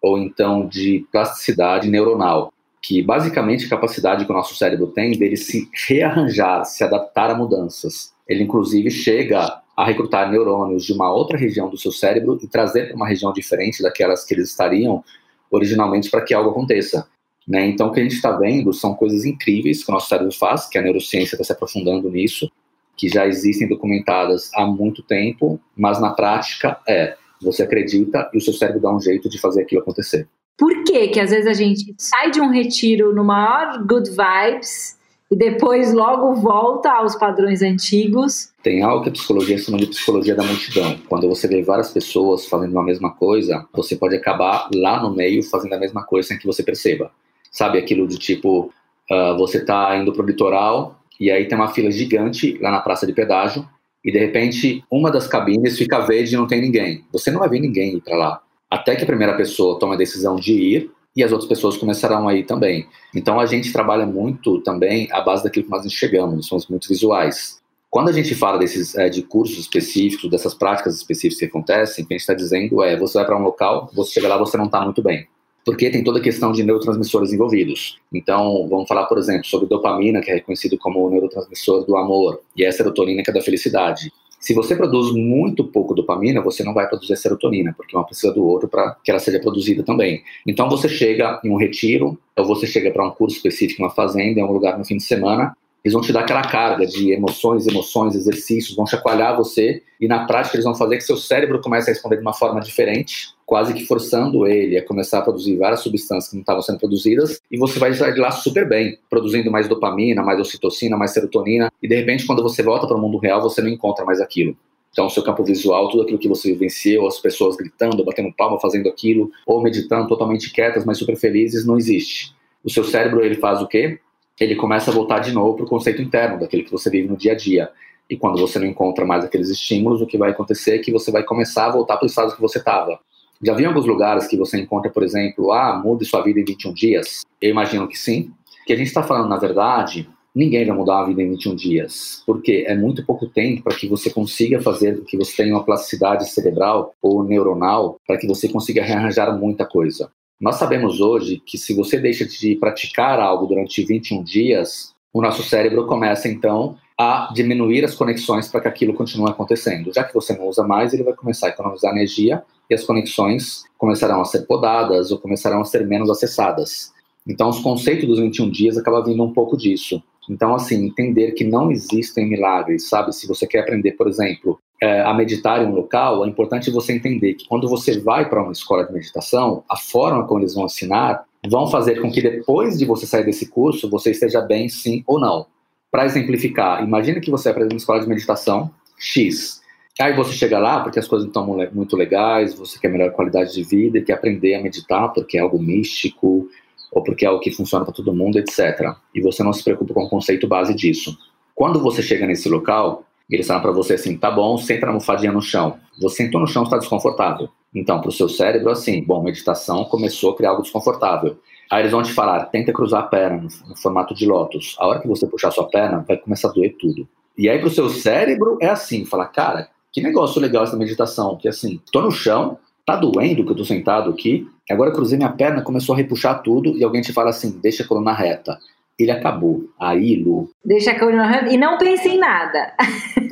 ou 0.06 0.20
então 0.20 0.68
de 0.68 1.04
plasticidade 1.12 1.90
neuronal, 1.90 2.54
que 2.80 3.02
basicamente 3.02 3.66
a 3.66 3.70
capacidade 3.70 4.24
que 4.24 4.32
o 4.32 4.36
nosso 4.36 4.56
cérebro 4.56 4.86
tem 4.86 5.18
dele 5.18 5.36
se 5.36 5.68
rearranjar, 5.88 6.64
se 6.64 6.84
adaptar 6.84 7.32
a 7.32 7.36
mudanças. 7.36 8.14
Ele 8.30 8.44
inclusive 8.44 8.92
chega 8.92 9.60
a 9.76 9.84
recrutar 9.84 10.30
neurônios 10.30 10.86
de 10.86 10.94
uma 10.94 11.12
outra 11.12 11.36
região 11.36 11.72
do 11.72 11.78
seu 11.78 11.92
cérebro 11.92 12.38
e 12.44 12.48
trazer 12.48 12.86
para 12.86 12.96
uma 12.96 13.08
região 13.08 13.34
diferente 13.34 13.82
daquelas 13.82 14.24
que 14.24 14.36
eles 14.36 14.52
estariam 14.52 15.04
originalmente 15.50 16.12
para 16.12 16.22
que 16.22 16.36
algo 16.36 16.52
aconteça. 16.52 17.08
Né? 17.48 17.66
Então, 17.66 17.88
o 17.88 17.92
que 17.92 18.00
a 18.00 18.04
gente 18.04 18.16
está 18.16 18.30
vendo 18.38 18.72
são 18.74 18.94
coisas 18.94 19.26
incríveis 19.26 19.84
que 19.84 19.90
o 19.90 19.94
nosso 19.94 20.08
cérebro 20.08 20.32
faz, 20.32 20.68
que 20.68 20.78
a 20.78 20.84
neurociência 20.84 21.34
está 21.34 21.44
se 21.44 21.52
aprofundando 21.52 22.12
nisso, 22.12 22.48
que 22.96 23.10
já 23.10 23.26
existem 23.26 23.68
documentadas 23.68 24.52
há 24.54 24.68
muito 24.68 25.02
tempo, 25.02 25.60
mas 25.76 26.00
na 26.00 26.12
prática 26.12 26.80
é 26.88 27.18
você 27.42 27.64
acredita 27.64 28.30
e 28.34 28.38
o 28.38 28.42
seu 28.42 28.54
cérebro 28.54 28.82
dá 28.82 28.96
um 28.96 29.00
jeito 29.00 29.30
de 29.30 29.40
fazer 29.40 29.62
aquilo 29.62 29.82
acontecer. 29.82 30.28
Por 30.58 30.84
que 30.84 31.10
que 31.10 31.20
às 31.20 31.32
vezes 31.32 31.48
a 31.48 31.54
gente 31.54 31.94
sai 31.98 32.32
de 32.32 32.40
um 32.40 32.50
retiro 32.50 33.14
no 33.14 33.24
maior 33.24 33.84
good 33.86 34.10
vibes 34.10 34.98
e 35.30 35.36
depois 35.36 35.94
logo 35.94 36.34
volta 36.36 36.92
aos 36.92 37.16
padrões 37.16 37.62
antigos? 37.62 38.52
Tem 38.64 38.82
algo 38.82 39.04
que 39.04 39.10
a 39.10 39.12
psicologia 39.12 39.58
chama 39.58 39.78
de 39.78 39.88
psicologia 39.88 40.34
da 40.34 40.44
multidão. 40.44 40.98
Quando 41.10 41.28
você 41.28 41.48
vê 41.48 41.62
várias 41.62 41.92
pessoas 41.92 42.46
fazendo 42.46 42.78
a 42.80 42.84
mesma 42.84 43.12
coisa, 43.12 43.66
você 43.74 43.96
pode 43.96 44.16
acabar 44.16 44.70
lá 44.74 45.02
no 45.02 45.14
meio 45.14 45.44
fazendo 45.44 45.74
a 45.74 45.80
mesma 45.80 46.04
coisa 46.04 46.30
sem 46.30 46.38
que 46.38 46.46
você 46.46 46.64
perceba. 46.64 47.12
Sabe 47.52 47.78
aquilo 47.78 48.08
de 48.08 48.18
tipo, 48.18 48.72
uh, 49.12 49.38
você 49.38 49.58
está 49.58 49.98
indo 49.98 50.14
para 50.14 50.24
o 50.24 50.26
litoral 50.26 51.00
e 51.20 51.32
aí 51.32 51.48
tem 51.48 51.58
uma 51.58 51.70
fila 51.70 51.92
gigante 51.92 52.58
lá 52.62 52.72
na 52.72 52.80
praça 52.80 53.06
de 53.06 53.14
pedágio 53.14 53.68
e 54.06 54.12
de 54.12 54.20
repente 54.20 54.84
uma 54.90 55.12
das 55.12 55.28
cabines 55.28 55.78
fica 55.78 56.00
verde 56.00 56.36
e 56.36 56.38
não 56.38 56.46
tem 56.46 56.62
ninguém. 56.62 57.04
Você 57.12 57.32
não 57.32 57.40
vai 57.40 57.50
ver 57.50 57.60
ninguém 57.60 57.96
ir 57.96 58.02
para 58.02 58.16
lá. 58.16 58.42
Até 58.70 58.96
que 58.96 59.04
a 59.04 59.08
primeira 59.08 59.36
pessoa 59.36 59.80
toma 59.80 59.96
a 59.96 59.98
decisão 59.98 60.36
de 60.36 60.54
ir 60.54 60.92
e 61.16 61.24
as 61.24 61.32
outras 61.32 61.50
pessoas 61.50 61.76
começarão 61.76 62.28
a 62.28 62.36
ir 62.36 62.44
também. 62.44 62.88
Então 63.16 63.40
a 63.40 63.46
gente 63.48 63.74
trabalha 63.74 64.06
muito 64.06 64.62
também 64.62 65.08
à 65.12 65.22
base 65.22 65.44
daquilo 65.44 65.66
que 65.66 65.72
nós 65.72 65.86
enxergamos, 65.86 66.48
somos 66.48 66.68
muito 66.68 66.88
visuais. 66.88 67.60
Quando 67.90 68.10
a 68.10 68.12
gente 68.12 68.36
fala 68.36 68.60
desses 68.60 68.94
é, 68.96 69.10
de 69.10 69.24
cursos 69.24 69.58
específicos, 69.58 70.30
dessas 70.30 70.54
práticas 70.54 70.96
específicas 70.96 71.40
que 71.40 71.46
acontecem, 71.46 72.04
o 72.04 72.08
que 72.08 72.14
a 72.14 72.18
gente 72.18 72.22
está 72.22 72.34
dizendo 72.34 72.84
é: 72.84 72.98
você 72.98 73.18
vai 73.18 73.26
para 73.26 73.38
um 73.38 73.42
local, 73.42 73.90
você 73.94 74.12
chega 74.12 74.28
lá, 74.28 74.38
você 74.38 74.58
não 74.58 74.66
está 74.66 74.82
muito 74.82 75.02
bem 75.02 75.28
porque 75.66 75.90
tem 75.90 76.04
toda 76.04 76.20
a 76.20 76.22
questão 76.22 76.52
de 76.52 76.64
neurotransmissores 76.64 77.34
envolvidos. 77.34 77.98
Então, 78.14 78.68
vamos 78.70 78.88
falar, 78.88 79.06
por 79.08 79.18
exemplo, 79.18 79.46
sobre 79.46 79.68
dopamina, 79.68 80.22
que 80.22 80.30
é 80.30 80.36
reconhecido 80.36 80.78
como 80.78 81.06
o 81.06 81.10
neurotransmissor 81.10 81.84
do 81.86 81.98
amor, 81.98 82.40
e 82.56 82.64
a 82.64 82.72
serotonina, 82.72 83.24
que 83.24 83.32
é 83.32 83.34
da 83.34 83.42
felicidade. 83.42 84.12
Se 84.40 84.54
você 84.54 84.76
produz 84.76 85.12
muito 85.12 85.64
pouco 85.64 85.96
dopamina, 85.96 86.40
você 86.40 86.64
não 86.64 86.72
vai 86.72 86.88
produzir 86.88 87.18
serotonina, 87.18 87.74
porque 87.76 87.98
uma 87.98 88.06
precisa 88.06 88.32
do 88.32 88.46
outro 88.46 88.70
para 88.70 88.96
que 89.04 89.10
ela 89.10 89.20
seja 89.20 89.40
produzida 89.40 89.82
também. 89.82 90.22
Então 90.46 90.70
você 90.70 90.88
chega 90.88 91.42
em 91.44 91.50
um 91.50 91.58
retiro, 91.58 92.16
ou 92.38 92.46
você 92.46 92.68
chega 92.68 92.92
para 92.92 93.08
um 93.08 93.10
curso 93.10 93.38
específico, 93.38 93.82
uma 93.82 93.90
fazenda, 93.90 94.40
em 94.40 94.44
um 94.44 94.52
lugar 94.52 94.78
no 94.78 94.86
fim 94.86 94.98
de 94.98 95.04
semana, 95.04 95.58
eles 95.86 95.94
vão 95.94 96.02
te 96.02 96.12
dar 96.12 96.22
aquela 96.22 96.42
carga 96.42 96.84
de 96.84 97.12
emoções, 97.12 97.68
emoções, 97.68 98.16
exercícios, 98.16 98.76
vão 98.76 98.88
chacoalhar 98.88 99.38
você 99.38 99.84
e 100.02 100.08
na 100.08 100.26
prática 100.26 100.56
eles 100.56 100.66
vão 100.66 100.74
fazer 100.74 100.98
que 100.98 101.04
seu 101.04 101.16
cérebro 101.16 101.62
comece 101.62 101.92
a 101.92 101.94
responder 101.94 102.16
de 102.16 102.24
uma 102.24 102.34
forma 102.34 102.60
diferente, 102.60 103.36
quase 103.46 103.72
que 103.72 103.86
forçando 103.86 104.48
ele 104.48 104.80
a 104.80 104.84
começar 104.84 105.20
a 105.20 105.22
produzir 105.22 105.56
várias 105.58 105.82
substâncias 105.82 106.30
que 106.30 106.38
não 106.38 106.42
estavam 106.42 106.64
sendo 106.64 106.80
produzidas 106.80 107.40
e 107.52 107.58
você 107.60 107.78
vai 107.78 107.94
sair 107.94 108.16
de 108.16 108.20
lá 108.20 108.32
super 108.32 108.68
bem, 108.68 108.98
produzindo 109.08 109.52
mais 109.52 109.68
dopamina, 109.68 110.24
mais 110.24 110.40
ocitocina, 110.40 110.98
mais 110.98 111.12
serotonina 111.12 111.72
e 111.84 111.88
de 111.88 111.96
repente 111.96 112.26
quando 112.26 112.42
você 112.42 112.64
volta 112.64 112.88
para 112.88 112.98
o 112.98 113.00
mundo 113.00 113.20
real 113.20 113.40
você 113.40 113.62
não 113.62 113.70
encontra 113.70 114.04
mais 114.04 114.20
aquilo. 114.20 114.58
Então, 114.92 115.08
seu 115.08 115.22
campo 115.22 115.44
visual, 115.44 115.90
tudo 115.90 116.02
aquilo 116.02 116.18
que 116.18 116.28
você 116.28 116.54
vivenciou, 116.54 117.06
as 117.06 117.20
pessoas 117.20 117.58
gritando, 117.58 118.04
batendo 118.04 118.34
palma, 118.34 118.58
fazendo 118.60 118.88
aquilo, 118.88 119.30
ou 119.46 119.62
meditando 119.62 120.08
totalmente 120.08 120.54
quietas, 120.54 120.86
mas 120.86 120.98
super 120.98 121.18
felizes, 121.18 121.66
não 121.66 121.78
existe. 121.78 122.34
O 122.64 122.70
seu 122.70 122.84
cérebro, 122.86 123.22
ele 123.22 123.36
faz 123.36 123.62
o 123.62 123.68
quê? 123.68 124.00
Ele 124.40 124.56
começa 124.56 124.92
a 124.92 124.94
voltar 124.94 125.20
de 125.20 125.32
novo 125.32 125.56
para 125.56 125.66
o 125.66 125.70
conceito 125.70 126.02
interno, 126.02 126.40
daquele 126.40 126.64
que 126.64 126.72
você 126.72 126.90
vive 126.90 127.08
no 127.08 127.16
dia 127.16 127.32
a 127.32 127.36
dia. 127.36 127.70
E 128.10 128.18
quando 128.18 128.40
você 128.40 128.60
não 128.60 128.68
encontra 128.68 129.06
mais 129.06 129.24
aqueles 129.24 129.50
estímulos, 129.50 130.02
o 130.02 130.06
que 130.06 130.18
vai 130.18 130.32
acontecer 130.32 130.76
é 130.76 130.80
que 130.80 130.92
você 130.92 131.12
vai 131.12 131.24
começar 131.24 131.68
a 131.68 131.72
voltar 131.72 131.98
para 131.98 132.06
o 132.06 132.08
estado 132.08 132.36
que 132.36 132.42
você 132.42 132.60
estava. 132.60 133.00
Já 133.42 133.54
vi 133.54 133.66
alguns 133.66 133.86
lugares 133.86 134.28
que 134.28 134.38
você 134.38 134.60
encontra, 134.60 134.92
por 134.92 135.04
exemplo, 135.04 135.52
ah, 135.52 135.82
mude 135.84 136.06
sua 136.06 136.22
vida 136.22 136.40
em 136.40 136.46
21 136.46 136.74
dias? 136.74 137.22
Eu 137.42 137.50
imagino 137.50 137.88
que 137.88 137.98
sim. 137.98 138.32
Que 138.66 138.74
a 138.74 138.76
gente 138.76 138.88
está 138.88 139.04
falando, 139.04 139.30
na 139.30 139.38
verdade, 139.38 140.08
ninguém 140.34 140.66
vai 140.66 140.76
mudar 140.76 141.02
a 141.02 141.06
vida 141.06 141.22
em 141.22 141.30
21 141.32 141.56
dias, 141.56 142.24
porque 142.26 142.66
é 142.68 142.76
muito 142.76 143.06
pouco 143.06 143.28
tempo 143.28 143.64
para 143.64 143.76
que 143.76 143.88
você 143.88 144.10
consiga 144.10 144.62
fazer 144.62 145.02
que 145.06 145.18
você 145.18 145.36
tenha 145.44 145.56
uma 145.56 145.64
plasticidade 145.64 146.30
cerebral 146.30 146.94
ou 147.02 147.24
neuronal 147.24 147.98
para 148.06 148.18
que 148.18 148.28
você 148.28 148.50
consiga 148.50 148.84
rearranjar 148.84 149.38
muita 149.38 149.66
coisa. 149.66 150.12
Nós 150.40 150.56
sabemos 150.56 151.00
hoje 151.00 151.42
que 151.46 151.58
se 151.58 151.74
você 151.74 151.98
deixa 151.98 152.26
de 152.26 152.56
praticar 152.56 153.20
algo 153.20 153.46
durante 153.46 153.84
21 153.86 154.22
dias, 154.24 154.94
o 155.14 155.22
nosso 155.22 155.42
cérebro 155.44 155.88
começa 155.88 156.28
então 156.28 156.78
a 157.00 157.32
diminuir 157.34 157.86
as 157.86 157.96
conexões 157.96 158.50
para 158.50 158.62
que 158.62 158.68
aquilo 158.68 158.94
continue 158.94 159.30
acontecendo. 159.30 159.94
Já 159.94 160.04
que 160.04 160.14
você 160.14 160.36
não 160.36 160.48
usa 160.48 160.64
mais, 160.64 160.94
ele 160.94 161.04
vai 161.04 161.14
começar 161.14 161.48
a 161.48 161.50
economizar 161.52 161.92
energia 161.92 162.44
e 162.70 162.74
as 162.74 162.84
conexões 162.84 163.64
começarão 163.78 164.22
a 164.22 164.26
ser 164.26 164.46
podadas 164.46 165.12
ou 165.12 165.20
começarão 165.20 165.62
a 165.62 165.66
ser 165.66 165.88
menos 165.88 166.10
acessadas. 166.10 166.92
Então, 167.28 167.50
os 167.50 167.60
conceitos 167.60 168.08
dos 168.08 168.20
21 168.20 168.50
dias 168.50 168.78
acaba 168.78 169.04
vindo 169.04 169.24
um 169.24 169.34
pouco 169.34 169.58
disso. 169.58 170.04
Então, 170.30 170.54
assim, 170.54 170.86
entender 170.86 171.32
que 171.32 171.44
não 171.44 171.72
existem 171.72 172.28
milagres, 172.28 172.90
sabe? 172.90 173.14
Se 173.14 173.28
você 173.28 173.48
quer 173.48 173.60
aprender, 173.60 173.94
por 173.94 174.08
exemplo, 174.08 174.60
é, 174.82 175.02
a 175.02 175.14
meditar 175.14 175.62
em 175.62 175.68
um 175.68 175.76
local, 175.76 176.26
é 176.26 176.28
importante 176.28 176.70
você 176.70 176.94
entender 176.94 177.36
que 177.36 177.48
quando 177.48 177.68
você 177.68 178.00
vai 178.00 178.30
para 178.30 178.42
uma 178.42 178.52
escola 178.52 178.86
de 178.86 178.94
meditação, 178.94 179.64
a 179.70 179.78
forma 179.78 180.26
como 180.28 180.42
eles 180.42 180.54
vão 180.54 180.66
ensinar 180.66 181.24
vão 181.48 181.68
fazer 181.68 182.02
com 182.02 182.12
que 182.12 182.22
depois 182.22 182.78
de 182.78 182.86
você 182.86 183.06
sair 183.06 183.24
desse 183.24 183.48
curso, 183.48 183.90
você 183.90 184.12
esteja 184.12 184.42
bem 184.42 184.68
sim 184.68 185.04
ou 185.06 185.20
não. 185.20 185.46
Para 185.92 186.06
exemplificar, 186.06 186.84
imagine 186.84 187.22
que 187.22 187.32
você 187.32 187.50
vai 187.50 187.60
para 187.60 187.74
uma 187.74 187.78
escola 187.78 188.02
de 188.02 188.10
meditação 188.10 188.72
X. 188.98 189.62
Aí 190.00 190.14
você 190.14 190.34
chega 190.34 190.60
lá 190.60 190.82
porque 190.82 191.00
as 191.00 191.08
coisas 191.08 191.28
estão 191.28 191.46
muito 191.72 191.96
legais, 191.96 192.54
você 192.54 192.78
quer 192.80 192.90
melhor 192.90 193.12
qualidade 193.12 193.54
de 193.54 193.64
vida, 193.64 194.02
quer 194.02 194.14
aprender 194.14 194.56
a 194.56 194.62
meditar 194.62 195.14
porque 195.14 195.38
é 195.38 195.42
algo 195.42 195.62
místico, 195.62 196.50
ou 196.92 197.04
porque 197.04 197.26
é 197.26 197.28
algo 197.28 197.42
que 197.42 197.52
funciona 197.52 197.86
para 197.86 197.94
todo 197.94 198.14
mundo, 198.14 198.38
etc. 198.38 198.94
E 199.14 199.22
você 199.22 199.44
não 199.44 199.54
se 199.54 199.64
preocupa 199.64 199.94
com 199.94 200.04
o 200.04 200.10
conceito 200.10 200.48
base 200.48 200.74
disso. 200.74 201.18
Quando 201.54 201.80
você 201.80 202.02
chega 202.02 202.26
nesse 202.26 202.50
local, 202.50 203.06
eles 203.30 203.48
falam 203.48 203.62
para 203.62 203.72
você 203.72 203.94
assim, 203.94 204.18
tá 204.18 204.30
bom, 204.30 204.58
senta 204.58 204.86
na 204.86 204.92
almofadinha 204.92 205.32
no 205.32 205.42
chão. 205.42 205.78
Você 206.00 206.24
sentou 206.24 206.40
no 206.40 206.48
chão, 206.48 206.64
está 206.64 206.78
desconfortável. 206.78 207.50
Então, 207.74 208.00
para 208.00 208.10
o 208.10 208.12
seu 208.12 208.30
cérebro, 208.30 208.70
assim, 208.70 209.04
bom, 209.04 209.22
meditação 209.22 209.84
começou 209.86 210.32
a 210.32 210.38
criar 210.38 210.52
algo 210.52 210.62
desconfortável. 210.62 211.38
Aí 211.70 211.82
eles 211.82 211.92
vão 211.92 212.04
te 212.04 212.14
falar, 212.14 212.46
tenta 212.46 212.72
cruzar 212.72 213.02
a 213.02 213.08
perna 213.08 213.48
no, 213.68 213.76
formato 213.76 214.14
de 214.14 214.26
lótus. 214.26 214.76
A 214.80 214.88
hora 214.88 215.00
que 215.02 215.08
você 215.08 215.26
puxar 215.26 215.52
sua 215.52 215.68
perna, 215.68 216.06
vai 216.08 216.18
começar 216.18 216.50
a 216.50 216.52
doer 216.52 216.76
tudo. 216.80 217.08
E 217.38 217.50
aí 217.50 217.58
para 217.58 217.68
o 217.68 217.72
seu 217.72 217.90
cérebro 217.90 218.58
é 218.62 218.70
assim, 218.70 219.04
fala, 219.04 219.26
cara, 219.26 219.68
que 219.92 220.02
negócio 220.02 220.40
legal 220.40 220.64
essa 220.64 220.78
meditação, 220.78 221.36
que 221.36 221.48
assim, 221.48 221.82
tô 221.92 222.02
no 222.02 222.12
chão, 222.12 222.58
tá 222.86 222.96
doendo 222.96 223.44
que 223.44 223.52
eu 223.52 223.56
tô 223.56 223.66
sentado 223.66 224.12
aqui, 224.12 224.48
agora 224.70 224.92
cruzei 224.92 225.18
minha 225.18 225.32
perna, 225.32 225.62
começou 225.62 225.96
a 225.96 225.98
repuxar 225.98 226.44
tudo, 226.44 226.78
e 226.78 226.84
alguém 226.84 227.02
te 227.02 227.12
fala 227.12 227.32
assim, 227.32 227.60
deixa 227.62 227.84
a 227.84 227.88
coluna 227.88 228.14
reta 228.14 228.58
ele 228.98 229.12
acabou. 229.12 229.70
Aí, 229.80 230.16
Lu. 230.16 230.50
Deixa 230.64 230.92
a 230.92 231.00
coluna 231.00 231.48
e 231.50 231.58
não 231.58 231.78
pense 231.78 232.08
em 232.08 232.18
nada. 232.18 232.74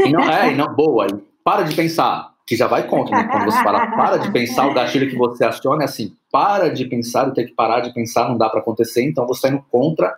E 0.06 0.12
não, 0.12 0.22
é, 0.22 0.52
e 0.52 0.56
não, 0.56 0.74
boa. 0.74 1.08
Para 1.44 1.64
de 1.64 1.76
pensar, 1.76 2.34
que 2.46 2.56
já 2.56 2.68
vai 2.68 2.88
contra, 2.88 3.18
né? 3.18 3.30
Quando 3.32 3.46
você 3.46 3.64
fala 3.64 3.88
para 3.88 4.18
de 4.18 4.32
pensar, 4.32 4.68
o 4.68 4.74
gatilho 4.74 5.10
que 5.10 5.16
você 5.16 5.46
aciona 5.46 5.84
é 5.84 5.86
assim: 5.86 6.14
para 6.32 6.70
de 6.70 6.86
pensar, 6.86 7.28
eu 7.28 7.34
tenho 7.34 7.48
que 7.48 7.54
parar 7.54 7.80
de 7.80 7.94
pensar, 7.94 8.28
não 8.28 8.38
dá 8.38 8.50
para 8.50 8.60
acontecer, 8.60 9.04
então 9.04 9.26
você 9.26 9.40
está 9.40 9.50
indo 9.50 9.64
contra 9.72 10.16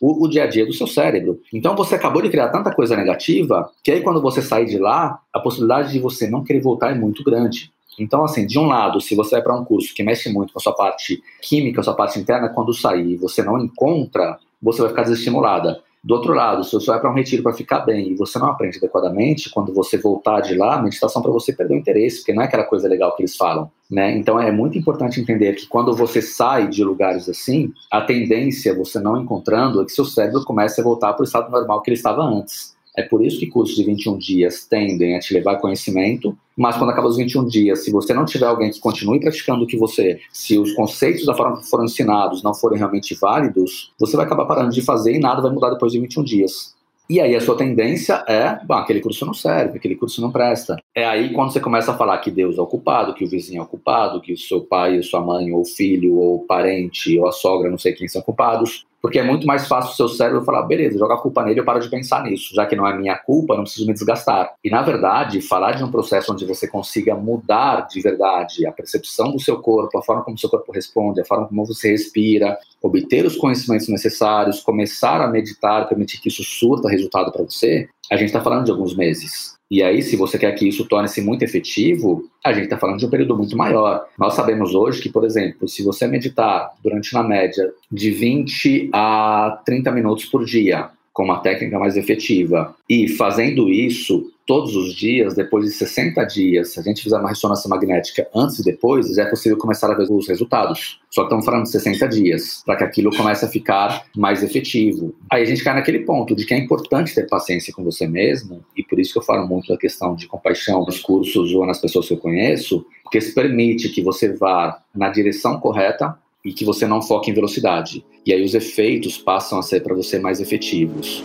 o, 0.00 0.24
o, 0.24 0.28
dia 0.28 0.44
a 0.44 0.46
dia 0.46 0.66
do 0.66 0.72
seu 0.72 0.86
cérebro. 0.86 1.40
Então 1.52 1.76
você 1.76 1.94
acabou 1.94 2.22
de 2.22 2.30
criar 2.30 2.48
tanta 2.48 2.74
coisa 2.74 2.96
negativa 2.96 3.70
que 3.82 3.90
aí 3.90 4.00
quando 4.00 4.20
você 4.20 4.42
sair 4.42 4.66
de 4.66 4.78
lá, 4.78 5.20
a 5.32 5.40
possibilidade 5.40 5.92
de 5.92 5.98
você 5.98 6.28
não 6.28 6.42
querer 6.42 6.60
voltar 6.60 6.90
é 6.90 6.94
muito 6.94 7.22
grande. 7.22 7.70
Então, 7.98 8.24
assim, 8.24 8.46
de 8.46 8.58
um 8.60 8.66
lado, 8.66 9.00
se 9.00 9.16
você 9.16 9.32
vai 9.32 9.42
para 9.42 9.56
um 9.56 9.64
curso 9.64 9.92
que 9.92 10.04
mexe 10.04 10.32
muito 10.32 10.52
com 10.52 10.60
a 10.60 10.62
sua 10.62 10.72
parte 10.72 11.20
química, 11.42 11.80
a 11.80 11.84
sua 11.84 11.94
parte 11.94 12.16
interna, 12.16 12.48
quando 12.48 12.72
sair 12.72 13.16
você 13.16 13.42
não 13.42 13.58
encontra 13.58 14.38
você 14.60 14.80
vai 14.80 14.90
ficar 14.90 15.02
desestimulada. 15.02 15.82
Do 16.02 16.14
outro 16.14 16.32
lado, 16.32 16.62
se 16.62 16.72
você 16.72 16.86
vai 16.86 17.00
para 17.00 17.10
um 17.10 17.14
retiro 17.14 17.42
para 17.42 17.52
ficar 17.52 17.80
bem 17.80 18.12
e 18.12 18.14
você 18.14 18.38
não 18.38 18.48
aprende 18.48 18.78
adequadamente, 18.78 19.50
quando 19.50 19.74
você 19.74 19.98
voltar 19.98 20.40
de 20.40 20.54
lá, 20.54 20.76
a 20.76 20.82
meditação 20.82 21.20
para 21.20 21.32
você 21.32 21.52
perdeu 21.52 21.76
o 21.76 21.80
interesse, 21.80 22.18
porque 22.18 22.32
não 22.32 22.42
é 22.42 22.46
aquela 22.46 22.64
coisa 22.64 22.88
legal 22.88 23.14
que 23.16 23.22
eles 23.22 23.36
falam. 23.36 23.70
Né? 23.90 24.16
Então 24.16 24.40
é 24.40 24.52
muito 24.52 24.78
importante 24.78 25.20
entender 25.20 25.54
que 25.54 25.66
quando 25.66 25.94
você 25.94 26.22
sai 26.22 26.68
de 26.68 26.84
lugares 26.84 27.28
assim, 27.28 27.72
a 27.90 28.00
tendência, 28.00 28.74
você 28.74 29.00
não 29.00 29.20
encontrando, 29.20 29.82
é 29.82 29.84
que 29.84 29.90
seu 29.90 30.04
cérebro 30.04 30.44
comece 30.44 30.80
a 30.80 30.84
voltar 30.84 31.12
para 31.14 31.22
o 31.22 31.26
estado 31.26 31.50
normal 31.50 31.82
que 31.82 31.90
ele 31.90 31.96
estava 31.96 32.22
antes. 32.22 32.77
É 32.96 33.02
por 33.02 33.24
isso 33.24 33.38
que 33.38 33.46
cursos 33.46 33.76
de 33.76 33.84
21 33.84 34.18
dias 34.18 34.66
tendem 34.66 35.16
a 35.16 35.20
te 35.20 35.32
levar 35.34 35.56
conhecimento, 35.56 36.36
mas 36.56 36.76
quando 36.76 36.90
acaba 36.90 37.08
os 37.08 37.16
21 37.16 37.46
dias, 37.46 37.84
se 37.84 37.92
você 37.92 38.12
não 38.12 38.24
tiver 38.24 38.46
alguém 38.46 38.70
que 38.70 38.80
continue 38.80 39.20
praticando 39.20 39.64
o 39.64 39.66
que 39.66 39.76
você, 39.76 40.18
se 40.32 40.58
os 40.58 40.72
conceitos 40.72 41.24
da 41.24 41.34
forma 41.34 41.58
que 41.58 41.68
foram 41.68 41.84
ensinados 41.84 42.42
não 42.42 42.54
forem 42.54 42.78
realmente 42.78 43.14
válidos, 43.14 43.92
você 43.98 44.16
vai 44.16 44.26
acabar 44.26 44.46
parando 44.46 44.72
de 44.72 44.82
fazer 44.82 45.14
e 45.14 45.18
nada 45.18 45.40
vai 45.40 45.52
mudar 45.52 45.70
depois 45.70 45.92
de 45.92 46.00
21 46.00 46.24
dias. 46.24 46.78
E 47.10 47.20
aí 47.20 47.34
a 47.34 47.40
sua 47.40 47.56
tendência 47.56 48.22
é, 48.28 48.60
bom, 48.66 48.74
aquele 48.74 49.00
curso 49.00 49.24
não 49.24 49.32
serve, 49.32 49.78
aquele 49.78 49.96
curso 49.96 50.20
não 50.20 50.30
presta. 50.30 50.76
É 50.94 51.06
aí 51.06 51.32
quando 51.32 51.50
você 51.50 51.58
começa 51.58 51.90
a 51.90 51.96
falar 51.96 52.18
que 52.18 52.30
Deus 52.30 52.58
é 52.58 52.60
o 52.60 52.66
culpado, 52.66 53.14
que 53.14 53.24
o 53.24 53.28
vizinho 53.28 53.60
é 53.60 53.62
o 53.62 53.66
culpado, 53.66 54.20
que 54.20 54.32
o 54.32 54.36
seu 54.36 54.60
pai, 54.60 54.98
ou 54.98 55.02
sua 55.02 55.22
mãe, 55.22 55.50
ou 55.50 55.64
filho, 55.64 56.16
ou 56.16 56.44
parente, 56.44 57.18
ou 57.18 57.26
a 57.26 57.32
sogra, 57.32 57.70
não 57.70 57.78
sei 57.78 57.94
quem 57.94 58.06
são 58.06 58.20
culpados. 58.20 58.86
Porque 59.00 59.18
é 59.18 59.22
muito 59.22 59.46
mais 59.46 59.66
fácil 59.68 59.92
o 59.92 59.96
seu 59.96 60.08
cérebro 60.08 60.44
falar, 60.44 60.62
beleza, 60.62 60.98
joga 60.98 61.14
a 61.14 61.18
culpa 61.18 61.44
nele, 61.44 61.60
eu 61.60 61.64
paro 61.64 61.80
de 61.80 61.88
pensar 61.88 62.22
nisso. 62.24 62.54
Já 62.54 62.66
que 62.66 62.74
não 62.74 62.86
é 62.86 62.96
minha 62.96 63.16
culpa, 63.16 63.54
não 63.54 63.62
preciso 63.62 63.86
me 63.86 63.92
desgastar. 63.92 64.54
E, 64.62 64.70
na 64.70 64.82
verdade, 64.82 65.40
falar 65.40 65.72
de 65.72 65.84
um 65.84 65.90
processo 65.90 66.32
onde 66.32 66.44
você 66.44 66.66
consiga 66.66 67.14
mudar 67.14 67.86
de 67.88 68.00
verdade 68.00 68.66
a 68.66 68.72
percepção 68.72 69.30
do 69.30 69.40
seu 69.40 69.60
corpo, 69.60 69.98
a 69.98 70.02
forma 70.02 70.22
como 70.22 70.38
seu 70.38 70.50
corpo 70.50 70.72
responde, 70.72 71.20
a 71.20 71.24
forma 71.24 71.46
como 71.46 71.64
você 71.64 71.90
respira, 71.90 72.58
obter 72.82 73.24
os 73.24 73.36
conhecimentos 73.36 73.88
necessários, 73.88 74.60
começar 74.60 75.20
a 75.20 75.28
meditar, 75.28 75.88
permitir 75.88 76.20
que 76.20 76.28
isso 76.28 76.42
surta 76.42 76.88
resultado 76.88 77.32
para 77.32 77.42
você, 77.42 77.88
a 78.10 78.16
gente 78.16 78.26
está 78.28 78.40
falando 78.40 78.64
de 78.64 78.70
alguns 78.70 78.96
meses. 78.96 79.56
E 79.70 79.82
aí, 79.82 80.00
se 80.02 80.16
você 80.16 80.38
quer 80.38 80.52
que 80.52 80.66
isso 80.66 80.86
torne-se 80.86 81.20
muito 81.20 81.42
efetivo, 81.42 82.24
a 82.44 82.52
gente 82.52 82.64
está 82.64 82.78
falando 82.78 82.98
de 82.98 83.06
um 83.06 83.10
período 83.10 83.36
muito 83.36 83.56
maior. 83.56 84.06
Nós 84.18 84.34
sabemos 84.34 84.74
hoje 84.74 85.02
que, 85.02 85.10
por 85.10 85.24
exemplo, 85.24 85.68
se 85.68 85.82
você 85.84 86.06
meditar 86.06 86.72
durante, 86.82 87.12
na 87.12 87.22
média, 87.22 87.70
de 87.92 88.10
20 88.10 88.90
a 88.94 89.60
30 89.66 89.92
minutos 89.92 90.24
por 90.24 90.44
dia, 90.44 90.88
com 91.12 91.24
uma 91.24 91.40
técnica 91.40 91.78
mais 91.78 91.96
efetiva, 91.96 92.74
e 92.88 93.08
fazendo 93.08 93.68
isso 93.68 94.30
todos 94.48 94.74
os 94.74 94.94
dias, 94.94 95.34
depois 95.34 95.66
de 95.66 95.70
60 95.72 96.24
dias, 96.24 96.72
se 96.72 96.80
a 96.80 96.82
gente 96.82 97.02
fizer 97.02 97.18
uma 97.18 97.28
ressonância 97.28 97.68
magnética 97.68 98.26
antes 98.34 98.58
e 98.58 98.64
depois, 98.64 99.18
é 99.18 99.26
possível 99.26 99.58
começar 99.58 99.92
a 99.92 99.94
ver 99.94 100.10
os 100.10 100.26
resultados. 100.26 101.02
Só 101.10 101.24
estamos 101.24 101.44
falando 101.44 101.64
de 101.64 101.70
60 101.70 102.08
dias, 102.08 102.62
para 102.64 102.76
que 102.76 102.84
aquilo 102.84 103.14
comece 103.14 103.44
a 103.44 103.48
ficar 103.48 104.06
mais 104.16 104.42
efetivo. 104.42 105.14
Aí 105.30 105.42
a 105.42 105.44
gente 105.44 105.62
cai 105.62 105.74
naquele 105.74 105.98
ponto 105.98 106.34
de 106.34 106.46
que 106.46 106.54
é 106.54 106.58
importante 106.58 107.14
ter 107.14 107.28
paciência 107.28 107.74
com 107.74 107.84
você 107.84 108.08
mesmo, 108.08 108.64
e 108.74 108.82
por 108.82 108.98
isso 108.98 109.12
que 109.12 109.18
eu 109.18 109.22
falo 109.22 109.46
muito 109.46 109.68
da 109.68 109.76
questão 109.76 110.16
de 110.16 110.26
compaixão 110.26 110.82
nos 110.86 110.98
cursos 110.98 111.52
ou 111.52 111.66
nas 111.66 111.78
pessoas 111.78 112.08
que 112.08 112.14
eu 112.14 112.18
conheço, 112.18 112.86
porque 113.02 113.18
isso 113.18 113.34
permite 113.34 113.90
que 113.90 114.02
você 114.02 114.32
vá 114.32 114.82
na 114.94 115.10
direção 115.10 115.60
correta 115.60 116.18
e 116.42 116.54
que 116.54 116.64
você 116.64 116.86
não 116.86 117.02
foque 117.02 117.30
em 117.30 117.34
velocidade. 117.34 118.02
E 118.24 118.32
aí 118.32 118.42
os 118.42 118.54
efeitos 118.54 119.18
passam 119.18 119.58
a 119.58 119.62
ser 119.62 119.82
para 119.82 119.94
você 119.94 120.18
mais 120.18 120.40
efetivos. 120.40 121.22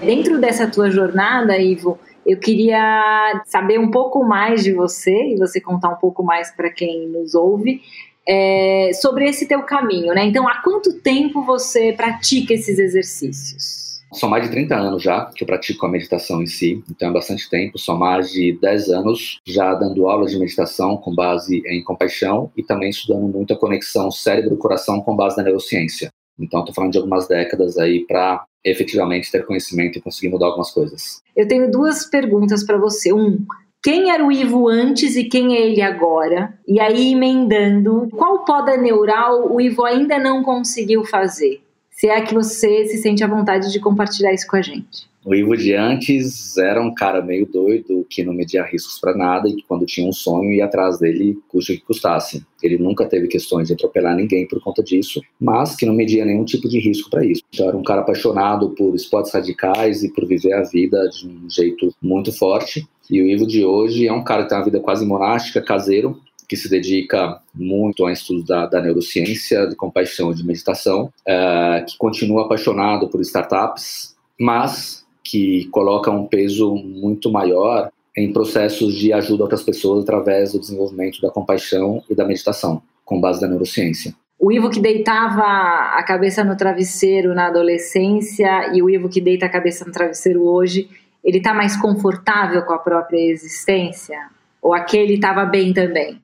Dentro 0.00 0.40
dessa 0.40 0.70
tua 0.70 0.90
jornada, 0.90 1.58
Ivo, 1.58 1.98
eu 2.24 2.38
queria 2.38 3.42
saber 3.46 3.78
um 3.78 3.90
pouco 3.90 4.22
mais 4.24 4.62
de 4.62 4.72
você 4.72 5.32
e 5.32 5.36
você 5.36 5.60
contar 5.60 5.90
um 5.90 5.96
pouco 5.96 6.22
mais 6.22 6.50
para 6.50 6.70
quem 6.70 7.08
nos 7.08 7.34
ouve 7.34 7.80
é, 8.28 8.90
sobre 8.94 9.28
esse 9.28 9.46
teu 9.46 9.62
caminho, 9.62 10.12
né? 10.12 10.24
Então, 10.24 10.48
há 10.48 10.60
quanto 10.62 11.00
tempo 11.00 11.44
você 11.44 11.92
pratica 11.92 12.52
esses 12.52 12.78
exercícios? 12.78 13.86
São 14.12 14.28
mais 14.28 14.44
de 14.44 14.50
30 14.50 14.74
anos 14.74 15.02
já 15.02 15.26
que 15.26 15.42
eu 15.42 15.46
pratico 15.46 15.84
a 15.84 15.88
meditação 15.88 16.42
em 16.42 16.46
si, 16.46 16.82
então 16.90 17.10
é 17.10 17.12
bastante 17.12 17.48
tempo. 17.48 17.78
São 17.78 17.96
mais 17.96 18.30
de 18.30 18.58
10 18.60 18.90
anos 18.90 19.40
já 19.46 19.74
dando 19.74 20.08
aulas 20.08 20.30
de 20.30 20.38
meditação 20.38 20.96
com 20.96 21.14
base 21.14 21.62
em 21.66 21.82
compaixão 21.82 22.50
e 22.56 22.62
também 22.62 22.90
estudando 22.90 23.28
muito 23.28 23.52
a 23.52 23.58
conexão 23.58 24.10
cérebro-coração 24.10 25.00
com 25.00 25.14
base 25.14 25.36
na 25.36 25.42
neurociência. 25.42 26.08
Então, 26.38 26.60
estou 26.60 26.74
falando 26.74 26.92
de 26.92 26.98
algumas 26.98 27.26
décadas 27.26 27.78
aí 27.78 28.04
para 28.06 28.44
efetivamente 28.70 29.30
ter 29.30 29.46
conhecimento 29.46 29.98
e 29.98 30.02
conseguir 30.02 30.28
mudar 30.28 30.46
algumas 30.46 30.70
coisas. 30.70 31.22
Eu 31.34 31.46
tenho 31.46 31.70
duas 31.70 32.04
perguntas 32.06 32.64
para 32.64 32.78
você. 32.78 33.12
Um, 33.12 33.44
quem 33.82 34.10
era 34.10 34.24
o 34.24 34.32
Ivo 34.32 34.68
antes 34.68 35.16
e 35.16 35.24
quem 35.24 35.56
é 35.56 35.66
ele 35.66 35.80
agora? 35.80 36.52
E 36.66 36.80
aí, 36.80 37.12
emendando, 37.12 38.08
qual 38.10 38.44
poda 38.44 38.76
neural 38.76 39.52
o 39.52 39.60
Ivo 39.60 39.84
ainda 39.84 40.18
não 40.18 40.42
conseguiu 40.42 41.04
fazer? 41.04 41.60
Se 41.90 42.08
é 42.08 42.20
que 42.20 42.34
você 42.34 42.86
se 42.86 42.98
sente 42.98 43.24
à 43.24 43.26
vontade 43.26 43.72
de 43.72 43.80
compartilhar 43.80 44.32
isso 44.32 44.46
com 44.46 44.56
a 44.56 44.62
gente. 44.62 45.08
O 45.26 45.34
Ivo 45.34 45.56
de 45.56 45.74
antes 45.74 46.56
era 46.56 46.80
um 46.80 46.94
cara 46.94 47.20
meio 47.20 47.46
doido, 47.46 48.06
que 48.08 48.22
não 48.22 48.32
media 48.32 48.62
riscos 48.62 49.00
para 49.00 49.12
nada 49.12 49.48
e 49.48 49.56
que 49.56 49.64
quando 49.66 49.84
tinha 49.84 50.08
um 50.08 50.12
sonho 50.12 50.52
ia 50.52 50.66
atrás 50.66 51.00
dele, 51.00 51.36
custe 51.48 51.72
o 51.72 51.74
que 51.74 51.84
custasse. 51.84 52.46
Ele 52.62 52.78
nunca 52.78 53.04
teve 53.04 53.26
questões 53.26 53.66
de 53.66 53.74
atropelar 53.74 54.14
ninguém 54.14 54.46
por 54.46 54.62
conta 54.62 54.84
disso, 54.84 55.20
mas 55.40 55.74
que 55.74 55.84
não 55.84 55.92
media 55.92 56.24
nenhum 56.24 56.44
tipo 56.44 56.68
de 56.68 56.78
risco 56.78 57.10
para 57.10 57.26
isso. 57.26 57.42
Então 57.52 57.66
era 57.66 57.76
um 57.76 57.82
cara 57.82 58.02
apaixonado 58.02 58.70
por 58.70 58.94
esportes 58.94 59.32
radicais 59.32 60.04
e 60.04 60.12
por 60.12 60.28
viver 60.28 60.52
a 60.52 60.62
vida 60.62 61.08
de 61.08 61.26
um 61.26 61.50
jeito 61.50 61.92
muito 62.00 62.32
forte. 62.32 62.86
E 63.10 63.20
o 63.20 63.26
Ivo 63.26 63.48
de 63.48 63.64
hoje 63.64 64.06
é 64.06 64.12
um 64.12 64.22
cara 64.22 64.44
que 64.44 64.50
tem 64.50 64.58
uma 64.58 64.64
vida 64.64 64.78
quase 64.78 65.04
monástica, 65.04 65.60
caseiro, 65.60 66.20
que 66.48 66.56
se 66.56 66.70
dedica 66.70 67.40
muito 67.52 68.06
a 68.06 68.12
estudos 68.12 68.44
da, 68.44 68.66
da 68.66 68.80
neurociência, 68.80 69.66
de 69.66 69.74
compaixão 69.74 70.30
e 70.30 70.36
de 70.36 70.46
meditação, 70.46 71.10
uh, 71.26 71.84
que 71.84 71.98
continua 71.98 72.44
apaixonado 72.44 73.08
por 73.08 73.20
startups, 73.22 74.14
mas 74.38 75.04
que 75.28 75.66
coloca 75.70 76.10
um 76.10 76.26
peso 76.26 76.74
muito 76.74 77.30
maior 77.30 77.90
em 78.16 78.32
processos 78.32 78.94
de 78.94 79.12
ajuda 79.12 79.42
a 79.42 79.44
outras 79.44 79.62
pessoas 79.62 80.02
através 80.04 80.52
do 80.52 80.60
desenvolvimento 80.60 81.20
da 81.20 81.30
compaixão 81.30 82.02
e 82.08 82.14
da 82.14 82.24
meditação, 82.24 82.80
com 83.04 83.20
base 83.20 83.42
na 83.42 83.48
neurociência. 83.48 84.14
O 84.38 84.52
Ivo 84.52 84.70
que 84.70 84.80
deitava 84.80 85.42
a 85.42 86.02
cabeça 86.02 86.44
no 86.44 86.56
travesseiro 86.56 87.34
na 87.34 87.48
adolescência 87.48 88.74
e 88.74 88.82
o 88.82 88.88
Ivo 88.88 89.08
que 89.08 89.20
deita 89.20 89.46
a 89.46 89.50
cabeça 89.50 89.84
no 89.84 89.92
travesseiro 89.92 90.46
hoje, 90.46 90.88
ele 91.24 91.38
está 91.38 91.52
mais 91.52 91.76
confortável 91.76 92.62
com 92.62 92.72
a 92.72 92.78
própria 92.78 93.18
existência? 93.18 94.18
Ou 94.62 94.74
aquele 94.74 95.14
estava 95.14 95.44
bem 95.44 95.72
também? 95.72 96.18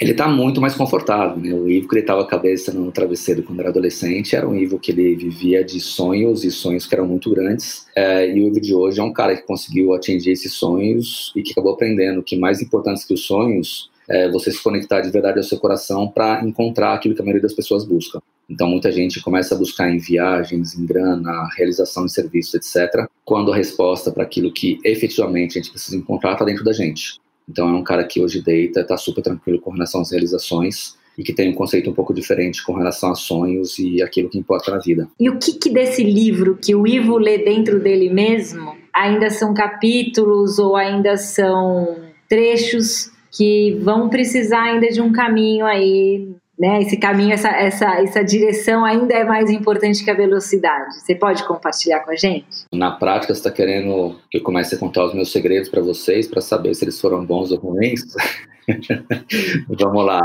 Ele 0.00 0.10
está 0.10 0.26
muito 0.26 0.60
mais 0.60 0.74
confortável. 0.74 1.36
Né? 1.36 1.54
O 1.54 1.68
Ivo 1.68 1.88
que 1.88 1.94
deitava 1.94 2.22
a 2.22 2.26
cabeça 2.26 2.72
no 2.72 2.90
travesseiro 2.90 3.42
quando 3.42 3.60
era 3.60 3.68
adolescente 3.68 4.34
era 4.34 4.48
um 4.48 4.54
Ivo 4.54 4.78
que 4.78 4.90
ele 4.90 5.14
vivia 5.14 5.64
de 5.64 5.80
sonhos 5.80 6.44
e 6.44 6.50
sonhos 6.50 6.86
que 6.86 6.94
eram 6.94 7.06
muito 7.06 7.30
grandes. 7.30 7.86
É, 7.94 8.28
e 8.28 8.40
o 8.40 8.48
Ivo 8.48 8.60
de 8.60 8.74
hoje 8.74 9.00
é 9.00 9.02
um 9.02 9.12
cara 9.12 9.36
que 9.36 9.42
conseguiu 9.42 9.94
atingir 9.94 10.32
esses 10.32 10.52
sonhos 10.52 11.32
e 11.36 11.42
que 11.42 11.52
acabou 11.52 11.74
aprendendo 11.74 12.22
que 12.22 12.36
mais 12.36 12.60
importante 12.60 13.06
que 13.06 13.14
os 13.14 13.24
sonhos 13.24 13.90
é 14.08 14.30
você 14.30 14.50
se 14.50 14.62
conectar 14.62 15.00
de 15.00 15.10
verdade 15.10 15.38
ao 15.38 15.44
seu 15.44 15.58
coração 15.58 16.08
para 16.08 16.44
encontrar 16.44 16.94
aquilo 16.94 17.14
que 17.14 17.22
a 17.22 17.24
maioria 17.24 17.42
das 17.42 17.54
pessoas 17.54 17.84
busca. 17.84 18.20
Então, 18.48 18.68
muita 18.68 18.92
gente 18.92 19.22
começa 19.22 19.54
a 19.54 19.58
buscar 19.58 19.88
em 19.88 19.98
viagens, 19.98 20.74
em 20.74 20.84
grana, 20.84 21.48
realização 21.56 22.04
de 22.04 22.12
serviços, 22.12 22.54
etc., 22.54 23.06
quando 23.24 23.50
a 23.50 23.56
resposta 23.56 24.12
para 24.12 24.22
aquilo 24.22 24.52
que 24.52 24.78
efetivamente 24.84 25.58
a 25.58 25.62
gente 25.62 25.70
precisa 25.70 25.96
encontrar 25.96 26.34
está 26.34 26.44
dentro 26.44 26.62
da 26.62 26.72
gente. 26.72 27.18
Então 27.48 27.68
é 27.68 27.72
um 27.72 27.84
cara 27.84 28.04
que 28.04 28.20
hoje 28.20 28.42
deita, 28.42 28.80
está 28.80 28.96
super 28.96 29.22
tranquilo 29.22 29.60
com 29.60 29.70
relação 29.70 30.00
às 30.00 30.10
realizações 30.10 30.96
e 31.16 31.22
que 31.22 31.32
tem 31.32 31.50
um 31.50 31.54
conceito 31.54 31.88
um 31.88 31.94
pouco 31.94 32.12
diferente 32.12 32.64
com 32.64 32.72
relação 32.72 33.12
a 33.12 33.14
sonhos 33.14 33.78
e 33.78 34.02
aquilo 34.02 34.28
que 34.28 34.38
importa 34.38 34.70
na 34.70 34.78
vida. 34.78 35.08
E 35.18 35.30
o 35.30 35.38
que, 35.38 35.52
que 35.52 35.70
desse 35.70 36.02
livro 36.02 36.58
que 36.60 36.74
o 36.74 36.86
Ivo 36.86 37.16
lê 37.18 37.38
dentro 37.38 37.78
dele 37.78 38.10
mesmo 38.10 38.74
ainda 38.92 39.30
são 39.30 39.54
capítulos 39.54 40.58
ou 40.58 40.76
ainda 40.76 41.16
são 41.16 41.98
trechos 42.28 43.12
que 43.30 43.76
vão 43.80 44.08
precisar 44.08 44.62
ainda 44.62 44.88
de 44.88 45.00
um 45.00 45.12
caminho 45.12 45.66
aí 45.66 46.28
né? 46.58 46.82
Esse 46.82 46.96
caminho, 46.96 47.32
essa, 47.32 47.48
essa, 47.48 48.00
essa 48.00 48.24
direção 48.24 48.84
ainda 48.84 49.12
é 49.12 49.24
mais 49.24 49.50
importante 49.50 50.04
que 50.04 50.10
a 50.10 50.14
velocidade. 50.14 51.00
Você 51.00 51.14
pode 51.14 51.44
compartilhar 51.44 52.00
com 52.00 52.12
a 52.12 52.16
gente? 52.16 52.64
Na 52.72 52.92
prática, 52.92 53.34
você 53.34 53.40
está 53.40 53.50
querendo 53.50 54.16
que 54.30 54.38
eu 54.38 54.42
comece 54.42 54.74
a 54.74 54.78
contar 54.78 55.04
os 55.04 55.14
meus 55.14 55.32
segredos 55.32 55.68
para 55.68 55.82
vocês, 55.82 56.28
para 56.28 56.40
saber 56.40 56.74
se 56.74 56.84
eles 56.84 57.00
foram 57.00 57.24
bons 57.24 57.50
ou 57.50 57.58
ruins? 57.58 58.00
Vamos 59.68 60.06
lá. 60.06 60.20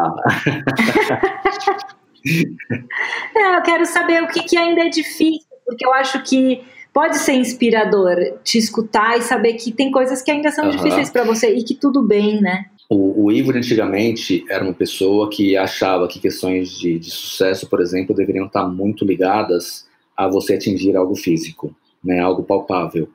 Não, 3.35 3.55
eu 3.55 3.61
quero 3.63 3.85
saber 3.85 4.23
o 4.23 4.27
que, 4.27 4.43
que 4.43 4.57
ainda 4.57 4.81
é 4.81 4.89
difícil, 4.89 5.47
porque 5.65 5.85
eu 5.85 5.93
acho 5.93 6.21
que 6.23 6.61
pode 6.93 7.17
ser 7.17 7.33
inspirador 7.33 8.15
te 8.43 8.57
escutar 8.57 9.17
e 9.17 9.21
saber 9.21 9.53
que 9.53 9.71
tem 9.71 9.91
coisas 9.91 10.21
que 10.21 10.31
ainda 10.31 10.51
são 10.51 10.65
uhum. 10.65 10.71
difíceis 10.71 11.09
para 11.09 11.23
você 11.23 11.53
e 11.53 11.63
que 11.63 11.73
tudo 11.73 12.01
bem, 12.01 12.41
né? 12.41 12.65
O, 12.91 13.25
o 13.25 13.31
Ivo, 13.31 13.51
antigamente, 13.51 14.43
era 14.49 14.63
uma 14.63 14.73
pessoa 14.73 15.29
que 15.29 15.55
achava 15.55 16.07
que 16.07 16.19
questões 16.19 16.71
de, 16.71 16.97
de 16.97 17.11
sucesso, 17.11 17.69
por 17.69 17.81
exemplo, 17.81 18.15
deveriam 18.15 18.47
estar 18.47 18.67
muito 18.67 19.05
ligadas 19.05 19.87
a 20.17 20.27
você 20.27 20.55
atingir 20.55 20.95
algo 20.95 21.15
físico, 21.15 21.75
né, 22.03 22.19
algo 22.19 22.41
palpável. 22.41 23.07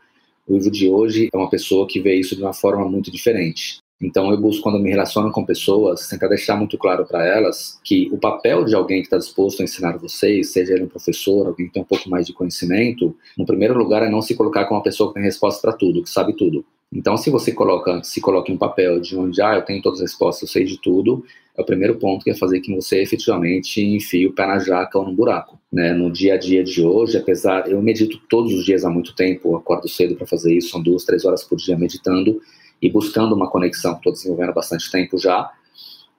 O 0.47 0.57
Ivo 0.57 0.71
de 0.71 0.89
hoje 0.89 1.29
é 1.33 1.37
uma 1.37 1.51
pessoa 1.51 1.89
que 1.89 2.01
vê 2.01 2.15
isso 2.15 2.37
de 2.37 2.43
uma 2.43 2.53
forma 2.53 2.89
muito 2.89 3.11
diferente. 3.11 3.79
Então 4.01 4.31
eu 4.31 4.41
busco 4.41 4.63
quando 4.63 4.79
me 4.79 4.91
relaciono 4.91 5.33
com 5.33 5.45
pessoas, 5.45 6.07
tentar 6.09 6.29
deixar 6.29 6.57
muito 6.57 6.79
claro 6.79 7.05
para 7.05 7.27
elas 7.27 7.81
que 7.83 8.09
o 8.13 8.19
papel 8.19 8.65
de 8.65 8.77
alguém 8.77 9.01
que 9.01 9.07
está 9.07 9.19
disposto 9.19 9.61
a 9.61 9.65
ensinar 9.65 9.97
vocês, 9.99 10.53
seja 10.53 10.75
ele 10.75 10.85
um 10.85 10.89
professor, 10.89 11.47
alguém 11.47 11.67
que 11.67 11.73
tem 11.73 11.83
um 11.83 11.87
pouco 11.87 12.09
mais 12.09 12.27
de 12.27 12.33
conhecimento, 12.33 13.17
no 13.37 13.47
primeiro 13.47 13.77
lugar 13.77 14.03
é 14.03 14.11
não 14.11 14.23
se 14.23 14.37
colocar 14.37 14.67
como 14.67 14.79
uma 14.79 14.85
pessoa 14.85 15.09
que 15.09 15.15
tem 15.15 15.23
resposta 15.23 15.61
para 15.61 15.77
tudo, 15.77 16.03
que 16.03 16.11
sabe 16.11 16.33
tudo. 16.37 16.65
Então, 16.95 17.17
se 17.17 17.29
você 17.29 17.51
coloca, 17.51 18.03
se 18.05 18.21
coloca 18.21 18.53
em 18.53 18.55
um 18.55 18.59
papel 18.59 19.01
de 19.01 19.17
onde, 19.19 19.43
ah, 19.43 19.57
eu 19.57 19.63
tenho 19.63 19.83
todas 19.83 19.99
as 20.01 20.13
respostas, 20.13 20.49
eu 20.49 20.53
sei 20.53 20.65
de 20.65 20.79
tudo, 20.81 21.25
é 21.57 21.61
o 21.61 21.65
primeiro 21.65 21.97
ponto 21.97 22.23
que 22.25 22.31
é 22.31 22.35
fazer 22.35 22.61
que 22.61 22.73
você 22.73 23.03
efetivamente 23.03 23.85
enfie 23.85 24.27
o 24.27 24.33
pé 24.33 24.47
na 24.47 24.61
jaca 24.61 24.97
ou 24.97 25.05
no 25.05 25.13
buraco. 25.13 25.59
Né? 25.73 25.93
No 25.93 26.11
dia 26.11 26.35
a 26.35 26.37
dia 26.39 26.63
de 26.63 26.83
hoje, 26.83 27.17
apesar, 27.17 27.69
eu 27.69 27.83
medito 27.83 28.21
todos 28.29 28.53
os 28.55 28.65
dias 28.65 28.85
há 28.85 28.91
muito 28.91 29.13
tempo, 29.15 29.57
acordo 29.57 29.89
cedo 29.89 30.15
para 30.15 30.27
fazer 30.27 30.57
isso, 30.57 30.71
são 30.71 30.81
duas, 30.81 31.05
três 31.05 31.25
horas 31.25 31.43
por 31.43 31.57
dia 31.57 31.77
meditando 31.77 32.41
e 32.81 32.89
buscando 32.89 33.35
uma 33.35 33.51
conexão, 33.51 33.95
estou 33.95 34.13
desenvolvendo 34.13 34.51
há 34.51 34.53
bastante 34.53 34.89
tempo 34.91 35.19
já. 35.19 35.51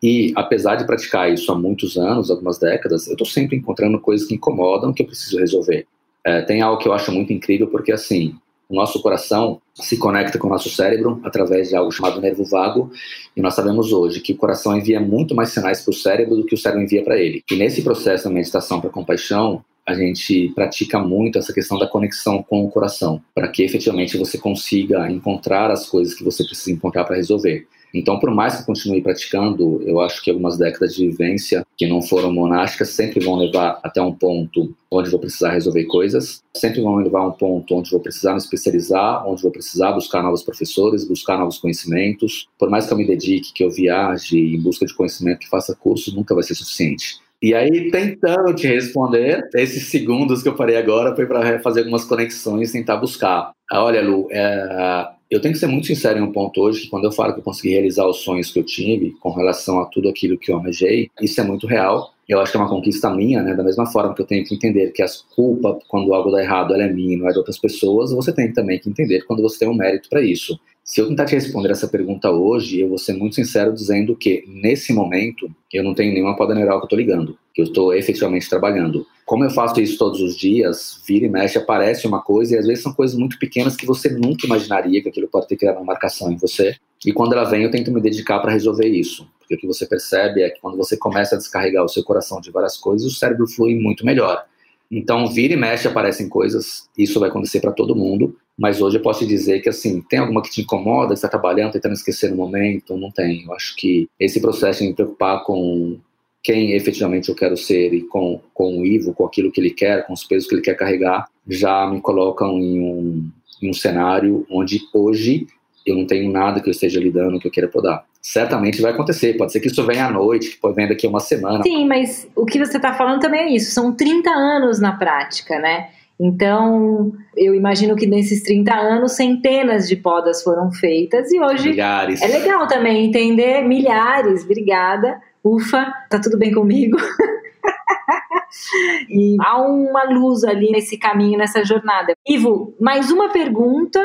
E 0.03 0.33
apesar 0.35 0.75
de 0.75 0.85
praticar 0.85 1.31
isso 1.31 1.51
há 1.53 1.55
muitos 1.57 1.97
anos, 1.97 2.29
algumas 2.29 2.59
décadas, 2.59 3.07
eu 3.07 3.13
estou 3.13 3.27
sempre 3.27 3.55
encontrando 3.55 3.99
coisas 3.99 4.27
que 4.27 4.35
incomodam 4.35 4.93
que 4.93 5.03
eu 5.03 5.07
preciso 5.07 5.39
resolver. 5.39 5.87
É, 6.23 6.41
tem 6.41 6.61
algo 6.61 6.81
que 6.81 6.87
eu 6.87 6.93
acho 6.93 7.11
muito 7.11 7.31
incrível, 7.31 7.67
porque 7.67 7.91
assim, 7.91 8.35
o 8.69 8.75
nosso 8.75 9.01
coração 9.01 9.61
se 9.73 9.97
conecta 9.97 10.37
com 10.37 10.47
o 10.47 10.49
nosso 10.49 10.69
cérebro 10.69 11.19
através 11.23 11.69
de 11.69 11.75
algo 11.75 11.91
chamado 11.91 12.21
nervo 12.21 12.43
vago, 12.45 12.91
e 13.35 13.41
nós 13.41 13.53
sabemos 13.53 13.91
hoje 13.91 14.21
que 14.21 14.33
o 14.33 14.37
coração 14.37 14.77
envia 14.77 14.99
muito 14.99 15.35
mais 15.35 15.49
sinais 15.49 15.81
para 15.81 15.91
o 15.91 15.93
cérebro 15.93 16.35
do 16.35 16.45
que 16.45 16.55
o 16.55 16.57
cérebro 16.57 16.83
envia 16.83 17.03
para 17.03 17.17
ele. 17.19 17.43
E 17.49 17.55
nesse 17.55 17.81
processo 17.81 18.25
da 18.25 18.29
meditação 18.29 18.79
para 18.79 18.89
compaixão, 18.89 19.63
a 19.85 19.93
gente 19.93 20.51
pratica 20.55 20.97
muito 20.97 21.37
essa 21.37 21.53
questão 21.53 21.77
da 21.77 21.85
conexão 21.85 22.41
com 22.41 22.65
o 22.65 22.71
coração, 22.71 23.21
para 23.35 23.47
que 23.47 23.63
efetivamente 23.63 24.17
você 24.17 24.37
consiga 24.37 25.09
encontrar 25.11 25.69
as 25.69 25.87
coisas 25.87 26.15
que 26.15 26.23
você 26.23 26.43
precisa 26.43 26.71
encontrar 26.71 27.03
para 27.05 27.15
resolver. 27.15 27.67
Então, 27.95 28.19
por 28.19 28.29
mais 28.29 28.57
que 28.57 28.65
continue 28.65 29.01
praticando, 29.01 29.81
eu 29.83 30.01
acho 30.01 30.21
que 30.21 30.29
algumas 30.29 30.57
décadas 30.57 30.93
de 30.93 31.07
vivência 31.07 31.65
que 31.77 31.87
não 31.87 32.01
foram 32.01 32.31
monásticas 32.31 32.89
sempre 32.89 33.23
vão 33.23 33.37
levar 33.37 33.79
até 33.81 34.01
um 34.01 34.11
ponto 34.11 34.75
onde 34.91 35.09
vou 35.09 35.19
precisar 35.19 35.51
resolver 35.51 35.85
coisas, 35.85 36.43
sempre 36.53 36.81
vão 36.81 36.95
levar 36.97 37.21
a 37.21 37.27
um 37.27 37.31
ponto 37.31 37.73
onde 37.73 37.89
vou 37.89 38.01
precisar 38.01 38.33
me 38.33 38.37
especializar, 38.37 39.25
onde 39.25 39.41
vou 39.41 39.51
precisar 39.51 39.93
buscar 39.93 40.21
novos 40.21 40.43
professores, 40.43 41.07
buscar 41.07 41.37
novos 41.37 41.57
conhecimentos. 41.57 42.49
Por 42.59 42.69
mais 42.69 42.85
que 42.85 42.91
eu 42.91 42.97
me 42.97 43.07
dedique, 43.07 43.53
que 43.53 43.63
eu 43.63 43.69
viaje 43.69 44.37
em 44.37 44.61
busca 44.61 44.85
de 44.85 44.93
conhecimento, 44.93 45.39
que 45.39 45.49
faça 45.49 45.73
curso, 45.73 46.13
nunca 46.13 46.35
vai 46.35 46.43
ser 46.43 46.55
suficiente. 46.55 47.23
E 47.41 47.53
aí, 47.53 47.91
tentando 47.91 48.53
te 48.53 48.67
responder, 48.67 49.47
esses 49.53 49.87
segundos 49.87 50.41
que 50.41 50.49
eu 50.49 50.55
parei 50.55 50.77
agora 50.77 51.15
foi 51.15 51.25
para 51.25 51.59
fazer 51.59 51.81
algumas 51.81 52.03
conexões, 52.03 52.71
tentar 52.71 52.97
buscar. 52.97 53.51
Olha, 53.71 54.01
Lu, 54.01 54.27
é, 54.31 55.07
eu 55.29 55.41
tenho 55.41 55.53
que 55.53 55.59
ser 55.59 55.67
muito 55.67 55.87
sincero 55.87 56.19
em 56.19 56.21
um 56.21 56.31
ponto 56.31 56.61
hoje, 56.61 56.81
que 56.81 56.89
quando 56.89 57.05
eu 57.05 57.11
falo 57.11 57.33
que 57.33 57.39
eu 57.39 57.43
consegui 57.43 57.69
realizar 57.69 58.07
os 58.07 58.17
sonhos 58.17 58.51
que 58.51 58.59
eu 58.59 58.63
tive 58.63 59.11
com 59.19 59.31
relação 59.31 59.79
a 59.79 59.85
tudo 59.85 60.09
aquilo 60.09 60.37
que 60.37 60.51
eu 60.51 60.57
almejei, 60.57 61.09
isso 61.21 61.39
é 61.39 61.43
muito 61.43 61.67
real. 61.67 62.14
Eu 62.27 62.39
acho 62.39 62.51
que 62.51 62.57
é 62.57 62.59
uma 62.59 62.69
conquista 62.69 63.09
minha, 63.09 63.43
né? 63.43 63.53
Da 63.53 63.63
mesma 63.63 63.85
forma 63.85 64.15
que 64.15 64.21
eu 64.21 64.25
tenho 64.25 64.43
que 64.43 64.55
entender 64.55 64.91
que 64.91 65.03
a 65.03 65.07
culpa, 65.35 65.77
quando 65.87 66.13
algo 66.13 66.31
dá 66.31 66.41
errado, 66.41 66.73
ela 66.73 66.83
é 66.83 66.91
minha, 66.91 67.17
não 67.17 67.29
é 67.29 67.31
de 67.31 67.37
outras 67.37 67.57
pessoas, 67.57 68.11
você 68.11 68.33
tem 68.33 68.51
também 68.51 68.79
que 68.79 68.89
entender 68.89 69.23
quando 69.25 69.43
você 69.43 69.59
tem 69.59 69.69
um 69.69 69.75
mérito 69.75 70.09
para 70.09 70.21
isso. 70.21 70.59
Se 70.83 71.01
eu 71.01 71.07
tentar 71.07 71.25
te 71.25 71.33
responder 71.33 71.71
essa 71.71 71.87
pergunta 71.87 72.29
hoje, 72.29 72.79
eu 72.79 72.89
vou 72.89 72.99
ser 72.99 73.13
muito 73.13 73.33
sincero 73.33 73.73
dizendo 73.73 74.15
que, 74.15 74.43
nesse 74.47 74.93
momento, 74.93 75.49
eu 75.73 75.83
não 75.83 75.95
tenho 75.95 76.13
nenhuma 76.13 76.35
poda 76.35 76.53
neural 76.53 76.77
que 76.77 76.83
eu 76.83 76.85
estou 76.85 76.99
ligando, 76.99 77.37
que 77.53 77.61
eu 77.61 77.65
estou 77.65 77.93
efetivamente 77.93 78.47
trabalhando. 78.47 79.05
Como 79.25 79.43
eu 79.43 79.49
faço 79.49 79.81
isso 79.81 79.97
todos 79.97 80.21
os 80.21 80.37
dias, 80.37 81.01
vira 81.07 81.25
e 81.25 81.29
mexe, 81.29 81.57
aparece 81.57 82.05
uma 82.05 82.21
coisa, 82.21 82.53
e 82.53 82.57
às 82.59 82.67
vezes 82.67 82.83
são 82.83 82.93
coisas 82.93 83.17
muito 83.17 83.39
pequenas 83.39 83.75
que 83.75 83.85
você 83.85 84.09
nunca 84.09 84.45
imaginaria 84.45 85.01
que 85.01 85.09
aquilo 85.09 85.27
pode 85.27 85.47
ter 85.47 85.57
criado 85.57 85.77
uma 85.77 85.85
marcação 85.85 86.31
em 86.31 86.37
você. 86.37 86.75
E 87.03 87.11
quando 87.11 87.33
ela 87.33 87.43
vem, 87.43 87.63
eu 87.63 87.71
tento 87.71 87.91
me 87.91 88.01
dedicar 88.01 88.39
para 88.39 88.51
resolver 88.51 88.87
isso. 88.87 89.27
Porque 89.39 89.55
o 89.55 89.57
que 89.57 89.67
você 89.67 89.85
percebe 89.85 90.41
é 90.41 90.49
que 90.49 90.59
quando 90.59 90.77
você 90.77 90.97
começa 90.97 91.35
a 91.35 91.37
descarregar 91.37 91.83
o 91.83 91.89
seu 91.89 92.03
coração 92.03 92.41
de 92.41 92.51
várias 92.51 92.77
coisas, 92.77 93.11
o 93.11 93.15
cérebro 93.15 93.47
flui 93.47 93.75
muito 93.75 94.05
melhor. 94.05 94.43
Então, 94.91 95.27
vira 95.27 95.53
e 95.53 95.57
mexe, 95.57 95.87
aparecem 95.87 96.29
coisas, 96.29 96.87
isso 96.97 97.19
vai 97.19 97.29
acontecer 97.29 97.59
para 97.59 97.71
todo 97.71 97.95
mundo, 97.95 98.37
mas 98.57 98.81
hoje 98.81 98.97
eu 98.97 99.01
posso 99.01 99.19
te 99.19 99.27
dizer 99.27 99.59
que, 99.61 99.69
assim, 99.69 100.01
tem 100.01 100.19
alguma 100.19 100.41
que 100.41 100.49
te 100.49 100.61
incomoda, 100.61 101.09
que 101.09 101.15
está 101.15 101.27
trabalhando, 101.27 101.73
tentando 101.73 101.93
esquecer 101.93 102.29
no 102.29 102.37
momento? 102.37 102.95
Não 102.95 103.11
tem. 103.11 103.43
Eu 103.43 103.53
acho 103.53 103.75
que 103.75 104.07
esse 104.19 104.39
processo 104.39 104.81
de 104.81 104.89
me 104.89 104.95
preocupar 104.95 105.43
com 105.43 105.99
quem 106.41 106.73
efetivamente 106.73 107.29
eu 107.29 107.35
quero 107.35 107.57
ser 107.57 107.93
e 107.93 108.03
com, 108.03 108.39
com 108.53 108.77
o 108.79 108.85
Ivo, 108.85 109.13
com 109.13 109.25
aquilo 109.25 109.51
que 109.51 109.59
ele 109.59 109.71
quer, 109.71 110.05
com 110.05 110.13
os 110.13 110.23
pesos 110.23 110.47
que 110.47 110.53
ele 110.53 110.61
quer 110.61 110.75
carregar, 110.75 111.27
já 111.47 111.87
me 111.87 111.99
colocam 111.99 112.59
em 112.59 112.79
um, 112.79 113.29
em 113.63 113.69
um 113.69 113.73
cenário 113.73 114.45
onde 114.49 114.79
hoje 114.93 115.47
eu 115.85 115.95
não 115.95 116.07
tenho 116.07 116.31
nada 116.31 116.59
que 116.59 116.67
eu 116.67 116.71
esteja 116.71 116.99
lidando 116.99 117.39
que 117.39 117.47
eu 117.47 117.51
queira 117.51 117.69
podar. 117.69 118.03
Certamente 118.21 118.81
vai 118.81 118.91
acontecer, 118.91 119.37
pode 119.37 119.51
ser 119.51 119.59
que 119.59 119.67
isso 119.67 119.85
venha 119.85 120.07
à 120.07 120.11
noite, 120.11 120.51
que 120.51 120.57
pode 120.57 120.75
vir 120.75 120.89
daqui 120.89 121.05
a 121.05 121.09
uma 121.09 121.19
semana. 121.19 121.61
Sim, 121.61 121.87
mas 121.87 122.27
o 122.35 122.45
que 122.45 122.57
você 122.57 122.77
está 122.77 122.93
falando 122.93 123.21
também 123.21 123.41
é 123.41 123.55
isso, 123.55 123.71
são 123.71 123.93
30 123.93 124.29
anos 124.29 124.79
na 124.79 124.93
prática, 124.93 125.59
né? 125.59 125.89
Então, 126.19 127.11
eu 127.35 127.53
imagino 127.53 127.95
que 127.95 128.07
nesses 128.07 128.41
30 128.41 128.73
anos, 128.73 129.11
centenas 129.11 129.87
de 129.87 129.97
podas 129.97 130.41
foram 130.41 130.71
feitas 130.71 131.31
e 131.31 131.39
hoje 131.39 131.69
milhares. 131.69 132.21
é 132.21 132.27
legal 132.27 132.67
também 132.67 133.05
entender 133.05 133.61
milhares, 133.61 134.43
obrigada, 134.43 135.21
ufa, 135.43 135.93
tá 136.09 136.19
tudo 136.19 136.37
bem 136.37 136.53
comigo. 136.53 136.97
e 139.09 139.35
há 139.41 139.61
uma 139.61 140.05
luz 140.05 140.45
ali 140.45 140.71
nesse 140.71 140.97
caminho, 140.97 141.37
nessa 141.37 141.65
jornada. 141.65 142.13
Ivo, 142.25 142.73
mais 142.79 143.11
uma 143.11 143.29
pergunta 143.29 143.99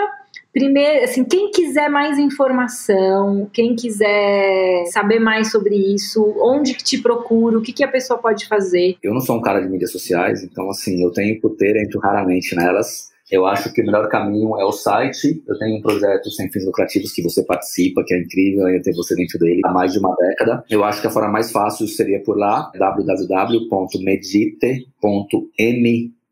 Primeiro, 0.52 1.04
assim, 1.04 1.24
quem 1.24 1.50
quiser 1.50 1.88
mais 1.88 2.18
informação, 2.18 3.48
quem 3.52 3.76
quiser 3.76 4.84
saber 4.86 5.20
mais 5.20 5.50
sobre 5.52 5.76
isso, 5.76 6.34
onde 6.38 6.74
que 6.74 6.82
te 6.82 6.98
procura, 6.98 7.56
o 7.56 7.62
que, 7.62 7.72
que 7.72 7.84
a 7.84 7.88
pessoa 7.88 8.18
pode 8.18 8.48
fazer? 8.48 8.96
Eu 9.02 9.14
não 9.14 9.20
sou 9.20 9.36
um 9.36 9.40
cara 9.40 9.60
de 9.60 9.68
mídias 9.68 9.92
sociais, 9.92 10.42
então, 10.42 10.68
assim, 10.68 11.02
eu 11.02 11.12
tenho 11.12 11.40
ter, 11.56 11.76
entro 11.76 12.00
raramente 12.00 12.56
nelas. 12.56 13.10
Eu 13.30 13.46
acho 13.46 13.72
que 13.72 13.80
o 13.80 13.86
melhor 13.86 14.08
caminho 14.08 14.58
é 14.58 14.64
o 14.64 14.72
site. 14.72 15.40
Eu 15.46 15.56
tenho 15.56 15.78
um 15.78 15.82
projeto 15.82 16.28
sem 16.30 16.50
fins 16.50 16.66
lucrativos 16.66 17.12
que 17.12 17.22
você 17.22 17.44
participa, 17.44 18.02
que 18.04 18.12
é 18.12 18.18
incrível 18.18 18.68
eu 18.68 18.82
ter 18.82 18.92
você 18.92 19.14
dentro 19.14 19.38
dele 19.38 19.60
há 19.64 19.70
mais 19.70 19.92
de 19.92 20.00
uma 20.00 20.12
década. 20.16 20.64
Eu 20.68 20.82
acho 20.82 21.00
que 21.00 21.06
a 21.06 21.10
forma 21.10 21.28
mais 21.28 21.52
fácil 21.52 21.86
seria 21.86 22.20
por 22.24 22.36
lá, 22.36 22.72
www.medite.m 22.76 24.10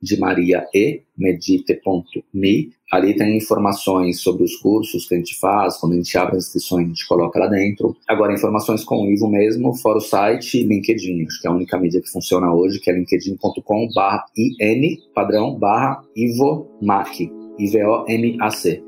de 0.00 0.18
Maria 0.18 0.66
e 0.72 1.02
medite.me. 1.16 2.72
Ali 2.90 3.14
tem 3.14 3.36
informações 3.36 4.20
sobre 4.20 4.44
os 4.44 4.56
cursos 4.56 5.06
que 5.06 5.14
a 5.14 5.18
gente 5.18 5.38
faz, 5.38 5.76
quando 5.76 5.92
a 5.92 5.96
gente 5.96 6.16
abre 6.16 6.38
as 6.38 6.46
inscrições, 6.46 6.86
a 6.86 6.88
gente 6.88 7.06
coloca 7.06 7.38
lá 7.38 7.46
dentro. 7.46 7.94
Agora, 8.08 8.32
informações 8.32 8.82
com 8.82 9.02
o 9.02 9.12
Ivo 9.12 9.28
mesmo, 9.28 9.74
fora 9.74 9.98
o 9.98 10.00
site 10.00 10.58
e 10.58 10.62
LinkedIn, 10.62 11.26
acho 11.26 11.40
que 11.40 11.46
é 11.46 11.50
a 11.50 11.54
única 11.54 11.78
mídia 11.78 12.00
que 12.00 12.10
funciona 12.10 12.50
hoje, 12.52 12.80
que 12.80 12.90
é 12.90 12.94
linkedin.com 12.94 13.88
barra 13.94 14.24
IN, 14.34 14.96
padrão, 15.14 15.54
barra 15.58 16.02
Ivo 16.16 16.66
Mac, 16.80 17.14
I-V-O-M-A-C. 17.58 18.82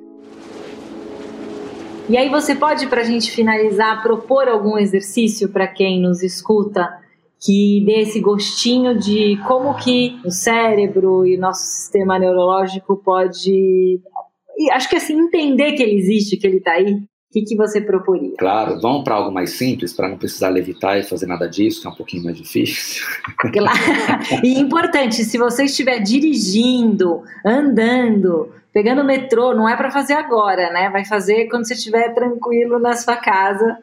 E 2.09 2.17
aí 2.17 2.29
você 2.29 2.57
pode, 2.57 2.87
para 2.87 3.03
a 3.03 3.05
gente 3.05 3.31
finalizar, 3.31 4.03
propor 4.03 4.49
algum 4.49 4.79
exercício 4.79 5.51
para 5.51 5.69
quem 5.69 6.01
nos 6.01 6.23
escuta 6.23 7.00
que 7.41 7.83
dê 7.87 8.01
esse 8.01 8.21
gostinho 8.21 8.99
de 8.99 9.39
como 9.47 9.75
que 9.75 10.21
o 10.25 10.31
cérebro 10.31 11.27
e 11.27 11.37
o 11.37 11.41
nosso 11.41 11.63
sistema 11.63 12.19
neurológico 12.19 12.97
pode, 12.99 14.01
acho 14.73 14.89
que 14.89 14.97
assim, 14.97 15.19
entender 15.19 15.73
que 15.73 15.83
ele 15.83 15.97
existe, 15.97 16.37
que 16.37 16.47
ele 16.47 16.59
está 16.59 16.73
aí. 16.73 16.93
O 16.93 17.33
que, 17.33 17.43
que 17.43 17.57
você 17.57 17.81
proporia? 17.81 18.35
Claro, 18.37 18.81
vamos 18.81 19.05
para 19.05 19.15
algo 19.15 19.31
mais 19.31 19.53
simples, 19.53 19.93
para 19.93 20.09
não 20.09 20.19
precisar 20.19 20.49
levitar 20.49 20.99
e 20.99 21.05
fazer 21.05 21.27
nada 21.27 21.49
disso, 21.49 21.81
que 21.81 21.87
é 21.87 21.91
um 21.91 21.95
pouquinho 21.95 22.25
mais 22.25 22.37
difícil. 22.37 23.07
Claro. 23.53 23.79
E 24.43 24.59
importante, 24.59 25.23
se 25.25 25.39
você 25.39 25.65
estiver 25.65 26.01
dirigindo, 26.01 27.23
andando, 27.47 28.53
pegando 28.73 29.03
o 29.03 29.05
metrô, 29.05 29.55
não 29.55 29.69
é 29.69 29.77
para 29.77 29.93
fazer 29.93 30.15
agora, 30.15 30.73
né? 30.73 30.91
Vai 30.91 31.05
fazer 31.05 31.47
quando 31.49 31.69
você 31.69 31.75
estiver 31.75 32.13
tranquilo 32.13 32.81
na 32.81 32.95
sua 32.95 33.17
casa, 33.17 33.79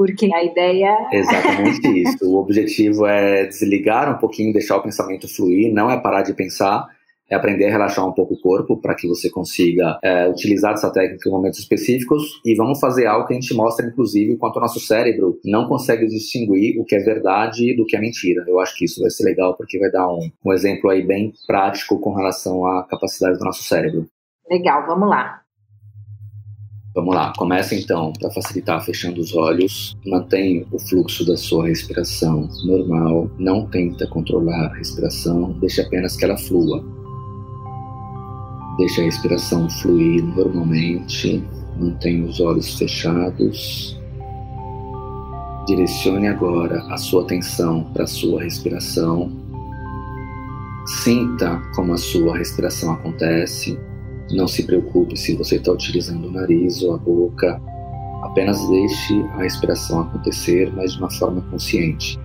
porque 0.00 0.34
a 0.34 0.42
ideia. 0.42 1.08
Exatamente 1.12 1.86
isso. 2.00 2.24
O 2.24 2.38
objetivo 2.38 3.04
é 3.04 3.44
desligar 3.44 4.10
um 4.10 4.16
pouquinho, 4.16 4.50
deixar 4.50 4.78
o 4.78 4.82
pensamento 4.82 5.28
fluir, 5.28 5.70
não 5.74 5.90
é 5.90 6.00
parar 6.00 6.22
de 6.22 6.32
pensar, 6.32 6.88
é 7.28 7.34
aprender 7.34 7.66
a 7.66 7.70
relaxar 7.70 8.08
um 8.08 8.12
pouco 8.12 8.32
o 8.32 8.40
corpo 8.40 8.80
para 8.80 8.94
que 8.94 9.06
você 9.06 9.28
consiga 9.28 9.98
é, 10.02 10.26
utilizar 10.26 10.72
essa 10.72 10.90
técnica 10.90 11.28
em 11.28 11.32
momentos 11.32 11.58
específicos 11.58 12.40
e 12.46 12.54
vamos 12.54 12.80
fazer 12.80 13.04
algo 13.04 13.26
que 13.26 13.34
a 13.34 13.38
gente 13.38 13.52
mostra, 13.52 13.84
inclusive, 13.84 14.38
quanto 14.38 14.56
o 14.56 14.60
nosso 14.60 14.80
cérebro 14.80 15.38
não 15.44 15.68
consegue 15.68 16.06
distinguir 16.06 16.80
o 16.80 16.84
que 16.86 16.94
é 16.94 17.00
verdade 17.00 17.76
do 17.76 17.84
que 17.84 17.94
é 17.94 18.00
mentira. 18.00 18.42
Eu 18.48 18.58
acho 18.58 18.74
que 18.76 18.86
isso 18.86 19.02
vai 19.02 19.10
ser 19.10 19.24
legal 19.24 19.54
porque 19.54 19.78
vai 19.78 19.90
dar 19.90 20.08
um, 20.08 20.30
um 20.46 20.52
exemplo 20.54 20.88
aí 20.88 21.06
bem 21.06 21.34
prático 21.46 22.00
com 22.00 22.14
relação 22.14 22.64
à 22.64 22.86
capacidade 22.88 23.38
do 23.38 23.44
nosso 23.44 23.62
cérebro. 23.64 24.06
Legal, 24.48 24.86
vamos 24.86 25.10
lá. 25.10 25.42
Vamos 26.94 27.14
lá, 27.14 27.32
começa 27.36 27.74
então, 27.74 28.12
para 28.18 28.30
facilitar, 28.30 28.84
fechando 28.84 29.20
os 29.20 29.34
olhos. 29.34 29.96
Mantenha 30.06 30.66
o 30.72 30.78
fluxo 30.78 31.24
da 31.24 31.36
sua 31.36 31.68
respiração 31.68 32.48
normal. 32.64 33.30
Não 33.38 33.66
tenta 33.66 34.06
controlar 34.08 34.66
a 34.66 34.74
respiração, 34.74 35.52
deixe 35.60 35.80
apenas 35.80 36.16
que 36.16 36.24
ela 36.24 36.36
flua. 36.36 36.84
Deixe 38.78 39.00
a 39.00 39.04
respiração 39.04 39.68
fluir 39.70 40.24
normalmente. 40.24 41.42
Mantenha 41.78 42.26
os 42.26 42.40
olhos 42.40 42.74
fechados 42.74 44.00
Direcione 45.70 46.26
agora 46.26 46.82
a 46.88 46.96
sua 46.96 47.22
atenção 47.22 47.84
para 47.92 48.02
a 48.02 48.06
sua 48.06 48.42
respiração. 48.42 49.30
Sinta 51.04 51.62
como 51.76 51.92
a 51.92 51.96
sua 51.96 52.36
respiração 52.36 52.94
acontece. 52.94 53.78
Não 54.32 54.46
se 54.46 54.62
preocupe 54.62 55.16
se 55.16 55.34
você 55.34 55.56
está 55.56 55.72
utilizando 55.72 56.26
o 56.26 56.30
nariz 56.30 56.82
ou 56.82 56.94
a 56.94 56.98
boca. 56.98 57.60
Apenas 58.22 58.66
deixe 58.68 59.20
a 59.34 59.42
respiração 59.42 60.00
acontecer, 60.00 60.72
mas 60.74 60.92
de 60.92 60.98
uma 60.98 61.10
forma 61.10 61.40
consciente. 61.50 62.18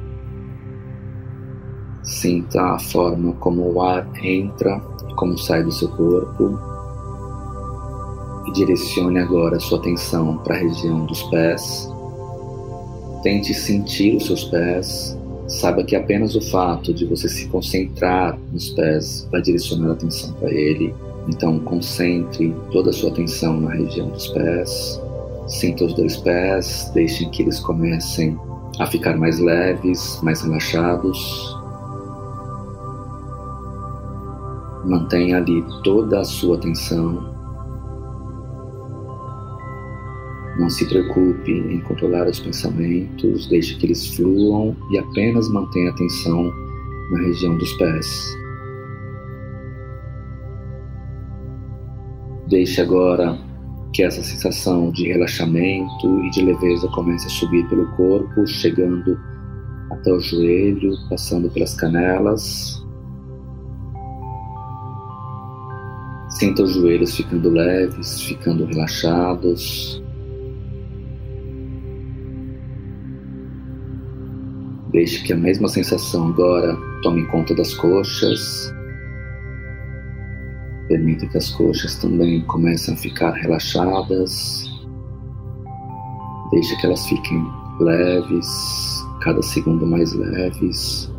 Sinta 2.04 2.62
a 2.62 2.80
forma 2.80 3.34
como 3.34 3.74
o 3.74 3.82
ar 3.82 4.08
entra 4.22 4.80
como 5.16 5.38
sai 5.38 5.64
do 5.64 5.72
seu 5.72 5.90
corpo. 5.90 6.60
E 8.48 8.52
direcione 8.52 9.20
agora 9.20 9.58
a 9.58 9.60
sua 9.60 9.80
atenção 9.80 10.38
para 10.40 10.56
a 10.56 10.60
região 10.60 11.06
dos 11.06 11.24
pés. 11.24 11.92
Tente 13.24 13.54
sentir 13.54 14.18
os 14.18 14.28
seus 14.28 14.44
pés. 14.46 15.18
Saiba 15.48 15.84
que 15.84 15.96
apenas 15.96 16.36
o 16.36 16.42
fato 16.42 16.94
de 16.94 17.06
você 17.06 17.28
se 17.28 17.48
concentrar 17.48 18.38
nos 18.52 18.70
pés 18.70 19.28
vai 19.32 19.42
direcionar 19.42 19.90
a 19.90 19.94
atenção 19.94 20.34
para 20.34 20.52
ele. 20.52 20.94
Então, 21.28 21.60
concentre 21.60 22.56
toda 22.72 22.90
a 22.90 22.94
sua 22.94 23.10
atenção 23.10 23.60
na 23.62 23.72
região 23.72 24.10
dos 24.10 24.28
pés. 24.28 25.02
Sinta 25.48 25.86
os 25.86 25.94
dois 25.94 26.18
pés, 26.18 26.92
deixem 26.94 27.30
que 27.30 27.44
eles 27.44 27.60
comecem 27.60 28.38
a 28.80 28.86
ficar 28.86 29.18
mais 29.18 29.40
leves, 29.40 30.20
mais 30.22 30.42
relaxados. 30.42 31.58
Mantenha 34.86 35.38
ali 35.38 35.64
toda 35.84 36.20
a 36.20 36.24
sua 36.24 36.58
atenção 36.58 37.36
Não 40.58 40.70
se 40.70 40.86
preocupe 40.86 41.52
em 41.52 41.82
controlar 41.82 42.30
os 42.30 42.40
pensamentos, 42.40 43.48
deixe 43.48 43.76
que 43.76 43.88
eles 43.88 44.16
fluam 44.16 44.76
e 44.90 44.98
apenas 44.98 45.50
mantenha 45.50 45.90
atenção 45.90 46.50
na 47.12 47.20
região 47.24 47.58
dos 47.58 47.74
pés. 47.74 48.45
Deixe 52.48 52.82
agora 52.82 53.38
que 53.92 54.04
essa 54.04 54.22
sensação 54.22 54.92
de 54.92 55.08
relaxamento 55.08 56.24
e 56.26 56.30
de 56.30 56.44
leveza 56.44 56.88
comece 56.90 57.26
a 57.26 57.30
subir 57.30 57.68
pelo 57.70 57.88
corpo, 57.96 58.46
chegando 58.46 59.18
até 59.90 60.12
o 60.12 60.20
joelho, 60.20 60.94
passando 61.10 61.50
pelas 61.50 61.74
canelas. 61.76 62.86
Sinta 66.30 66.64
os 66.64 66.74
joelhos 66.74 67.16
ficando 67.16 67.50
leves, 67.50 68.22
ficando 68.22 68.66
relaxados. 68.66 70.04
Deixe 74.92 75.24
que 75.24 75.34
a 75.34 75.38
mesma 75.38 75.68
sensação 75.68 76.28
agora 76.28 76.78
tome 77.02 77.26
conta 77.28 77.56
das 77.56 77.74
coxas. 77.74 78.74
Permita 80.88 81.26
que 81.28 81.38
as 81.38 81.50
coxas 81.52 81.96
também 81.96 82.42
comecem 82.42 82.94
a 82.94 82.98
ficar 82.98 83.32
relaxadas. 83.32 84.70
Deixe 86.52 86.76
que 86.80 86.86
elas 86.86 87.06
fiquem 87.08 87.44
leves, 87.80 89.04
cada 89.22 89.42
segundo 89.42 89.86
mais 89.86 90.14
leves. 90.14 91.12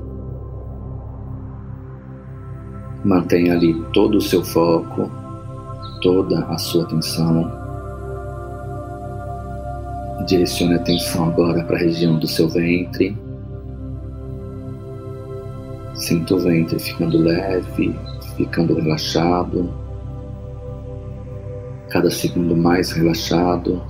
Mantenha 3.05 3.55
ali 3.55 3.75
todo 3.93 4.19
o 4.19 4.21
seu 4.21 4.45
foco, 4.45 5.11
toda 6.01 6.45
a 6.47 6.59
sua 6.59 6.85
atenção. 6.85 7.51
Direcione 10.27 10.75
a 10.75 10.77
atenção 10.77 11.29
agora 11.29 11.64
para 11.64 11.77
a 11.77 11.81
região 11.81 12.19
do 12.19 12.27
seu 12.27 12.49
ventre. 12.49 13.17
Sinta 15.95 16.35
o 16.35 16.39
ventre 16.39 16.79
ficando 16.79 17.19
leve, 17.19 17.95
ficando 18.37 18.74
relaxado, 18.74 19.72
cada 21.89 22.11
segundo 22.11 22.57
mais 22.57 22.93
relaxado. 22.93 23.82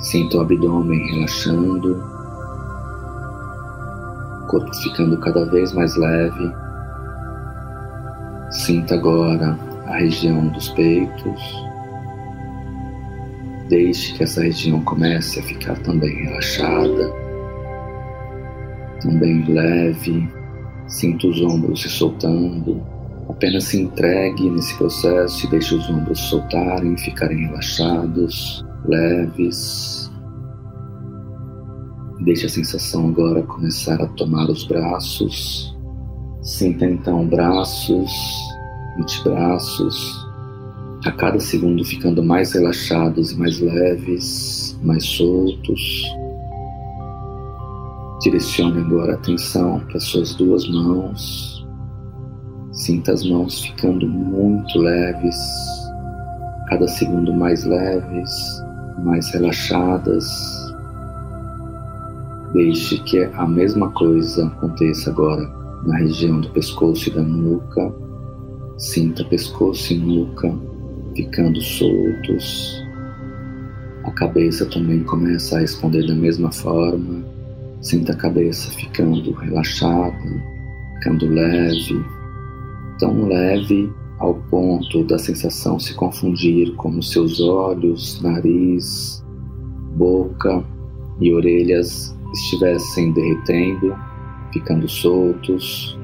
Sinta 0.00 0.38
o 0.38 0.40
abdômen 0.42 1.04
relaxando, 1.12 2.02
o 4.42 4.46
corpo 4.48 4.74
ficando 4.76 5.18
cada 5.20 5.44
vez 5.46 5.72
mais 5.72 5.96
leve. 5.96 6.52
Sinta 8.50 8.94
agora 8.94 9.58
a 9.86 9.96
região 9.96 10.48
dos 10.48 10.68
peitos. 10.70 11.68
Deixe 13.68 14.14
que 14.14 14.22
essa 14.22 14.42
região 14.42 14.80
comece 14.82 15.40
a 15.40 15.42
ficar 15.42 15.76
também 15.80 16.24
relaxada 16.24 17.28
também 19.00 19.44
leve, 19.44 20.28
sinta 20.88 21.26
os 21.26 21.40
ombros 21.40 21.82
se 21.82 21.88
soltando. 21.88 22.82
Apenas 23.28 23.64
se 23.64 23.80
entregue 23.80 24.50
nesse 24.50 24.76
processo 24.76 25.46
e 25.46 25.50
deixe 25.50 25.74
os 25.74 25.88
ombros 25.90 26.18
soltarem, 26.18 26.96
ficarem 26.96 27.46
relaxados, 27.46 28.64
leves. 28.86 30.10
Deixe 32.20 32.46
a 32.46 32.48
sensação 32.48 33.08
agora 33.08 33.42
começar 33.42 34.00
a 34.00 34.06
tomar 34.08 34.48
os 34.50 34.64
braços. 34.64 35.76
Sinta 36.42 36.86
então 36.86 37.26
braços, 37.26 38.10
antebraços, 38.98 40.26
a 41.04 41.12
cada 41.12 41.38
segundo 41.38 41.84
ficando 41.84 42.22
mais 42.22 42.52
relaxados 42.52 43.32
e 43.32 43.38
mais 43.38 43.60
leves, 43.60 44.78
mais 44.82 45.04
soltos. 45.04 46.17
Direcione 48.20 48.80
agora 48.80 49.12
a 49.12 49.14
atenção 49.14 49.78
para 49.86 50.00
suas 50.00 50.34
duas 50.34 50.68
mãos. 50.68 51.64
Sinta 52.72 53.12
as 53.12 53.24
mãos 53.24 53.60
ficando 53.60 54.08
muito 54.08 54.76
leves, 54.78 55.36
cada 56.68 56.88
segundo 56.88 57.32
mais 57.32 57.64
leves, 57.64 58.30
mais 59.04 59.30
relaxadas. 59.32 60.26
Deixe 62.52 62.98
que 63.04 63.22
a 63.22 63.46
mesma 63.46 63.90
coisa 63.92 64.48
aconteça 64.48 65.10
agora 65.10 65.48
na 65.86 65.98
região 65.98 66.40
do 66.40 66.50
pescoço 66.50 67.08
e 67.08 67.12
da 67.12 67.22
nuca. 67.22 67.94
Sinta 68.78 69.24
pescoço 69.26 69.92
e 69.92 69.98
nuca 69.98 70.52
ficando 71.14 71.60
soltos. 71.60 72.84
A 74.04 74.10
cabeça 74.12 74.66
também 74.66 75.04
começa 75.04 75.56
a 75.56 75.60
responder 75.60 76.06
da 76.06 76.14
mesma 76.14 76.50
forma. 76.50 77.27
Sinta 77.80 78.12
a 78.12 78.16
cabeça 78.16 78.70
ficando 78.72 79.32
relaxada, 79.32 80.44
ficando 80.94 81.26
leve, 81.26 82.04
tão 82.98 83.26
leve 83.26 83.92
ao 84.18 84.34
ponto 84.34 85.04
da 85.04 85.18
sensação 85.18 85.78
se 85.78 85.94
confundir 85.94 86.74
com 86.74 86.90
os 86.98 87.12
seus 87.12 87.40
olhos, 87.40 88.20
nariz, 88.20 89.24
boca 89.96 90.64
e 91.20 91.32
orelhas 91.32 92.16
estivessem 92.32 93.12
derretendo, 93.12 93.96
ficando 94.52 94.88
soltos, 94.88 95.96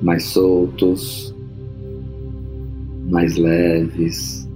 mais 0.00 0.24
soltos, 0.24 1.34
mais 3.10 3.36
leves. 3.36 4.48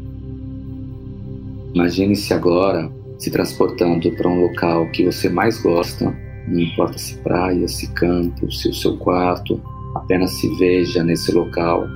Imagine-se 1.75 2.33
agora 2.33 2.91
se 3.19 3.31
transportando 3.31 4.11
para 4.13 4.29
um 4.29 4.43
local 4.43 4.91
que 4.91 5.05
você 5.05 5.29
mais 5.29 5.61
gosta, 5.61 6.15
não 6.49 6.61
importa 6.61 6.99
se 6.99 7.17
praia, 7.19 7.67
se 7.69 7.91
campo, 7.93 8.51
se 8.53 8.69
o 8.69 8.75
seu 8.75 8.97
quarto, 8.99 9.61
apenas 9.95 10.33
se 10.33 10.49
veja 10.57 11.03
nesse 11.03 11.33
local, 11.33 11.87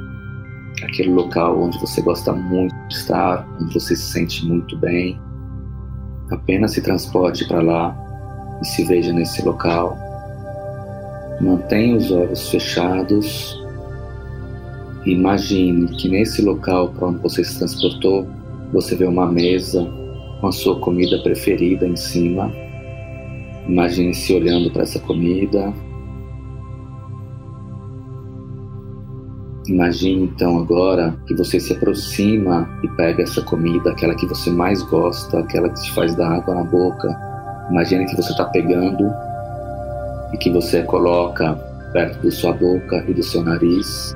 aquele 0.83 1.11
local 1.11 1.61
onde 1.61 1.79
você 1.79 2.01
gosta 2.01 2.33
muito 2.33 2.75
de 2.89 2.95
estar, 2.95 3.47
onde 3.61 3.75
você 3.75 3.95
se 3.97 4.12
sente 4.12 4.47
muito 4.47 4.77
bem. 4.79 5.21
Apenas 6.31 6.73
se 6.73 6.81
transporte 6.81 7.47
para 7.47 7.61
lá 7.61 8.59
e 8.62 8.66
se 8.66 8.85
veja 8.85 9.12
nesse 9.12 9.45
local. 9.45 9.97
Mantenha 11.41 11.97
os 11.97 12.11
olhos 12.11 12.49
fechados. 12.51 13.59
Imagine 15.07 15.89
que 15.97 16.09
nesse 16.09 16.43
local 16.43 16.91
para 16.91 17.09
onde 17.09 17.19
você 17.23 17.43
se 17.43 17.59
transportou, 17.59 18.27
você 18.73 18.95
vê 18.95 19.05
uma 19.05 19.27
mesa 19.27 19.91
com 20.41 20.47
a 20.47 20.53
sua 20.53 20.78
comida 20.80 21.18
preferida 21.18 21.86
em 21.86 21.97
cima. 21.97 22.53
Imagine-se 23.68 24.34
olhando 24.34 24.70
para 24.70 24.82
essa 24.82 24.99
comida. 25.01 25.72
Imagine 29.66 30.24
então 30.24 30.59
agora 30.59 31.14
que 31.26 31.34
você 31.34 31.61
se 31.61 31.74
aproxima 31.74 32.68
e 32.82 32.89
pega 32.89 33.22
essa 33.22 33.43
comida, 33.43 33.91
aquela 33.91 34.14
que 34.14 34.26
você 34.26 34.51
mais 34.51 34.82
gosta, 34.84 35.41
aquela 35.41 35.68
que 35.68 35.82
te 35.82 35.93
faz 35.93 36.14
dar 36.14 36.36
água 36.36 36.55
na 36.55 36.64
boca. 36.64 37.14
Imagine 37.70 38.07
que 38.07 38.16
você 38.16 38.30
está 38.30 38.47
pegando 38.47 39.12
e 40.32 40.39
que 40.39 40.51
você 40.51 40.82
coloca 40.82 41.55
perto 41.93 42.22
da 42.22 42.30
sua 42.30 42.53
boca 42.53 43.05
e 43.07 43.12
do 43.12 43.22
seu 43.22 43.43
nariz. 43.43 44.14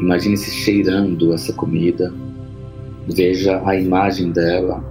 Imagine-se 0.00 0.50
cheirando 0.50 1.32
essa 1.32 1.52
comida. 1.52 2.12
Veja 3.06 3.62
a 3.64 3.76
imagem 3.76 4.32
dela 4.32 4.82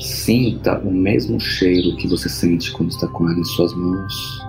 Sinta 0.00 0.78
o 0.80 0.90
mesmo 0.90 1.38
cheiro 1.38 1.96
que 1.96 2.08
você 2.08 2.28
sente 2.28 2.72
quando 2.72 2.90
está 2.90 3.06
com 3.06 3.28
ela 3.28 3.38
em 3.38 3.44
suas 3.44 3.72
mãos. 3.74 4.40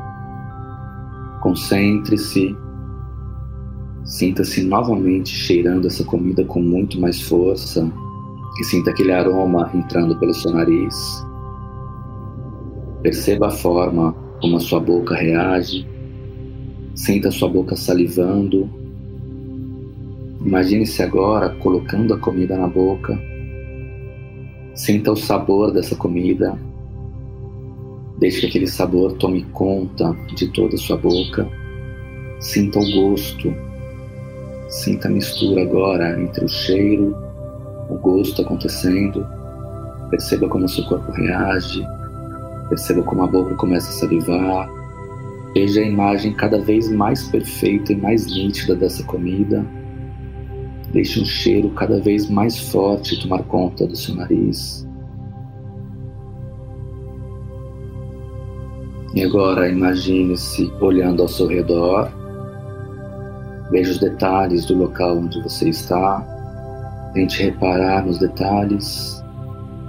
Concentre-se. 1.42 2.56
Sinta-se 4.04 4.64
novamente 4.64 5.30
cheirando 5.30 5.86
essa 5.86 6.04
comida 6.04 6.44
com 6.44 6.60
muito 6.60 7.00
mais 7.00 7.22
força 7.22 7.92
e 8.60 8.64
sinta 8.64 8.90
aquele 8.90 9.12
aroma 9.12 9.70
entrando 9.76 10.18
pelo 10.18 10.34
seu 10.34 10.52
nariz. 10.52 11.24
Perceba 13.04 13.48
a 13.48 13.52
forma 13.52 14.14
como 14.42 14.58
a 14.58 14.60
sua 14.60 14.80
boca 14.80 15.16
reage. 15.16 15.88
Sinta 16.96 17.28
a 17.28 17.32
sua 17.32 17.48
boca 17.48 17.76
salivando. 17.76 18.68
Imagine-se 20.44 21.04
agora 21.04 21.50
colocando 21.60 22.16
a 22.16 22.18
comida 22.18 22.58
na 22.58 22.68
boca. 22.68 23.37
Sinta 24.78 25.12
o 25.12 25.16
sabor 25.16 25.72
dessa 25.72 25.96
comida. 25.96 26.56
Deixe 28.20 28.42
que 28.42 28.46
aquele 28.46 28.68
sabor 28.68 29.14
tome 29.14 29.44
conta 29.46 30.16
de 30.36 30.48
toda 30.50 30.76
a 30.76 30.78
sua 30.78 30.96
boca. 30.96 31.50
Sinta 32.40 32.78
o 32.78 32.92
gosto. 32.92 33.52
Sinta 34.70 35.08
a 35.08 35.12
mistura 35.12 35.64
agora 35.64 36.22
entre 36.22 36.46
o 36.46 36.48
cheiro, 36.48 37.18
o 37.90 37.96
gosto 37.96 38.44
acontecendo. 38.44 39.26
Perceba 40.12 40.48
como 40.48 40.66
o 40.66 40.70
seu 40.70 40.86
corpo 40.86 41.12
reage. 41.12 41.84
Perceba 42.70 43.02
como 43.02 43.24
a 43.24 43.28
boca 43.28 43.56
começa 43.56 43.90
a 43.90 43.94
salivar. 43.94 44.70
Veja 45.56 45.82
a 45.82 45.86
imagem 45.86 46.34
cada 46.34 46.62
vez 46.62 46.88
mais 46.92 47.24
perfeita 47.30 47.94
e 47.94 47.96
mais 47.96 48.28
nítida 48.28 48.76
dessa 48.76 49.04
comida. 49.06 49.66
Deixe 50.92 51.20
um 51.20 51.26
cheiro 51.26 51.70
cada 51.72 52.00
vez 52.00 52.30
mais 52.30 52.58
forte 52.58 53.20
tomar 53.22 53.44
conta 53.44 53.86
do 53.86 53.96
seu 53.96 54.16
nariz. 54.16 54.88
E 59.14 59.24
agora 59.24 59.68
imagine-se 59.70 60.72
olhando 60.80 61.24
ao 61.24 61.28
seu 61.28 61.48
redor. 61.48 62.12
Veja 63.72 63.92
os 63.92 64.00
detalhes 64.00 64.66
do 64.66 64.78
local 64.78 65.18
onde 65.18 65.42
você 65.42 65.70
está. 65.70 66.22
Tente 67.14 67.44
reparar 67.44 68.06
nos 68.06 68.20
detalhes. 68.20 69.24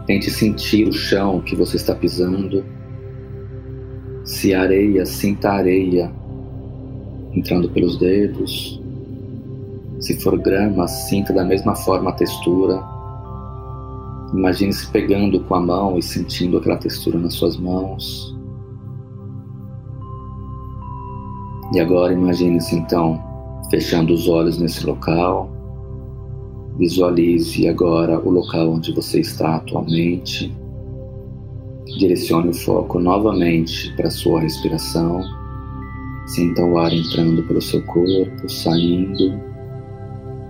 Tente 0.06 0.30
sentir 0.30 0.88
o 0.88 0.92
chão 0.92 1.40
que 1.40 1.54
você 1.54 1.76
está 1.76 1.94
pisando. 1.94 2.64
Se 4.24 4.54
areia, 4.54 5.04
sinta 5.04 5.50
areia 5.50 6.10
entrando 7.34 7.68
pelos 7.70 7.98
dedos. 7.98 8.77
Se 10.00 10.18
for 10.20 10.38
grama, 10.38 10.86
sinta 10.86 11.32
da 11.32 11.44
mesma 11.44 11.74
forma 11.74 12.10
a 12.10 12.14
textura. 12.14 12.82
Imagine-se 14.32 14.86
pegando 14.90 15.40
com 15.40 15.54
a 15.54 15.60
mão 15.60 15.98
e 15.98 16.02
sentindo 16.02 16.58
aquela 16.58 16.76
textura 16.76 17.18
nas 17.18 17.34
suas 17.34 17.56
mãos. 17.56 18.36
E 21.74 21.80
agora 21.80 22.12
imagine-se 22.12 22.76
então 22.76 23.22
fechando 23.70 24.14
os 24.14 24.28
olhos 24.28 24.58
nesse 24.58 24.86
local 24.86 25.50
Visualize 26.78 27.66
agora 27.66 28.20
o 28.20 28.30
local 28.30 28.70
onde 28.70 28.92
você 28.92 29.18
está 29.18 29.56
atualmente. 29.56 30.56
Direcione 31.98 32.50
o 32.50 32.54
foco 32.54 33.00
novamente 33.00 33.92
para 33.96 34.06
a 34.06 34.12
sua 34.12 34.40
respiração. 34.42 35.20
Sinta 36.28 36.62
o 36.64 36.78
ar 36.78 36.92
entrando 36.92 37.42
pelo 37.42 37.60
seu 37.60 37.84
corpo, 37.84 38.48
saindo. 38.48 39.40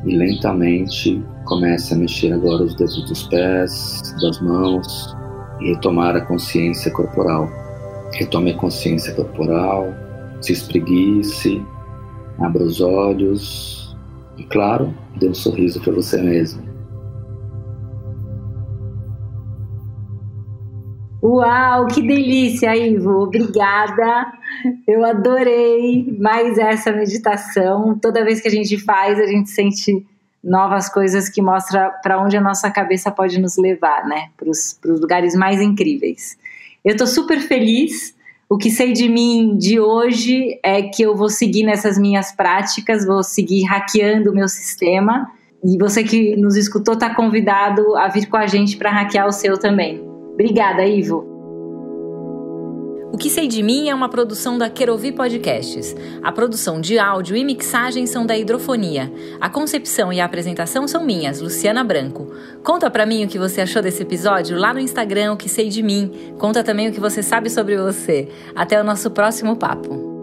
E 0.08 0.16
lentamente 0.16 1.22
comece 1.44 1.92
a 1.92 1.96
mexer 1.98 2.32
agora 2.32 2.64
os 2.64 2.74
dedos 2.74 3.04
dos 3.06 3.24
pés, 3.24 4.00
das 4.22 4.40
mãos 4.40 5.14
e 5.60 5.74
retomar 5.74 6.16
a 6.16 6.22
consciência 6.22 6.90
corporal. 6.90 7.46
Retome 8.14 8.52
a 8.52 8.56
consciência 8.56 9.12
corporal, 9.12 9.92
se 10.40 10.54
espreguice, 10.54 11.62
abra 12.38 12.62
os 12.62 12.80
olhos 12.80 13.94
e 14.38 14.44
claro, 14.44 14.94
dê 15.20 15.28
um 15.28 15.34
sorriso 15.34 15.78
para 15.80 15.92
você 15.92 16.16
mesmo. 16.22 16.62
Uau, 21.22 21.86
que 21.88 22.00
delícia, 22.00 22.76
Ivo! 22.76 23.22
Obrigada! 23.22 24.32
Eu 24.86 25.04
adorei 25.04 26.16
mais 26.18 26.56
essa 26.58 26.92
meditação. 26.92 27.98
Toda 27.98 28.24
vez 28.24 28.40
que 28.40 28.48
a 28.48 28.50
gente 28.50 28.78
faz, 28.78 29.18
a 29.18 29.26
gente 29.26 29.50
sente 29.50 30.06
novas 30.42 30.88
coisas 30.88 31.28
que 31.28 31.42
mostra 31.42 31.90
para 32.02 32.22
onde 32.22 32.36
a 32.36 32.40
nossa 32.40 32.70
cabeça 32.70 33.10
pode 33.10 33.40
nos 33.40 33.56
levar, 33.56 34.06
né? 34.06 34.28
Para 34.36 34.48
os 34.48 35.00
lugares 35.00 35.34
mais 35.34 35.60
incríveis. 35.60 36.38
Eu 36.84 36.92
estou 36.92 37.06
super 37.06 37.40
feliz 37.40 38.16
o 38.50 38.56
que 38.56 38.70
sei 38.70 38.94
de 38.94 39.10
mim 39.10 39.58
de 39.58 39.78
hoje 39.78 40.58
é 40.62 40.80
que 40.80 41.02
eu 41.02 41.14
vou 41.14 41.28
seguir 41.28 41.64
nessas 41.64 41.98
minhas 41.98 42.32
práticas, 42.32 43.04
vou 43.04 43.22
seguir 43.22 43.64
hackeando 43.64 44.30
o 44.30 44.34
meu 44.34 44.48
sistema. 44.48 45.30
E 45.62 45.76
você 45.76 46.02
que 46.02 46.34
nos 46.34 46.56
escutou 46.56 46.94
está 46.94 47.14
convidado 47.14 47.94
a 47.94 48.08
vir 48.08 48.26
com 48.26 48.38
a 48.38 48.46
gente 48.46 48.78
para 48.78 48.90
hackear 48.90 49.26
o 49.26 49.32
seu 49.32 49.58
também. 49.58 50.07
Obrigada, 50.38 50.86
Ivo. 50.86 51.26
O 53.12 53.18
que 53.18 53.28
sei 53.28 53.48
de 53.48 53.60
mim 53.60 53.88
é 53.88 53.94
uma 53.94 54.08
produção 54.08 54.56
da 54.56 54.70
Querovi 54.70 55.10
Podcasts. 55.10 55.96
A 56.22 56.30
produção 56.30 56.80
de 56.80 56.96
áudio 56.96 57.36
e 57.36 57.42
mixagem 57.42 58.06
são 58.06 58.24
da 58.24 58.38
Hidrofonia. 58.38 59.12
A 59.40 59.50
concepção 59.50 60.12
e 60.12 60.20
a 60.20 60.24
apresentação 60.24 60.86
são 60.86 61.04
minhas, 61.04 61.40
Luciana 61.40 61.82
Branco. 61.82 62.30
Conta 62.62 62.88
pra 62.88 63.04
mim 63.04 63.24
o 63.24 63.28
que 63.28 63.36
você 63.36 63.62
achou 63.62 63.82
desse 63.82 64.02
episódio 64.04 64.56
lá 64.56 64.72
no 64.72 64.78
Instagram, 64.78 65.32
o 65.32 65.36
que 65.36 65.48
sei 65.48 65.68
de 65.68 65.82
mim. 65.82 66.12
Conta 66.38 66.62
também 66.62 66.88
o 66.88 66.92
que 66.92 67.00
você 67.00 67.20
sabe 67.20 67.50
sobre 67.50 67.76
você. 67.76 68.28
Até 68.54 68.80
o 68.80 68.84
nosso 68.84 69.10
próximo 69.10 69.56
papo. 69.56 70.17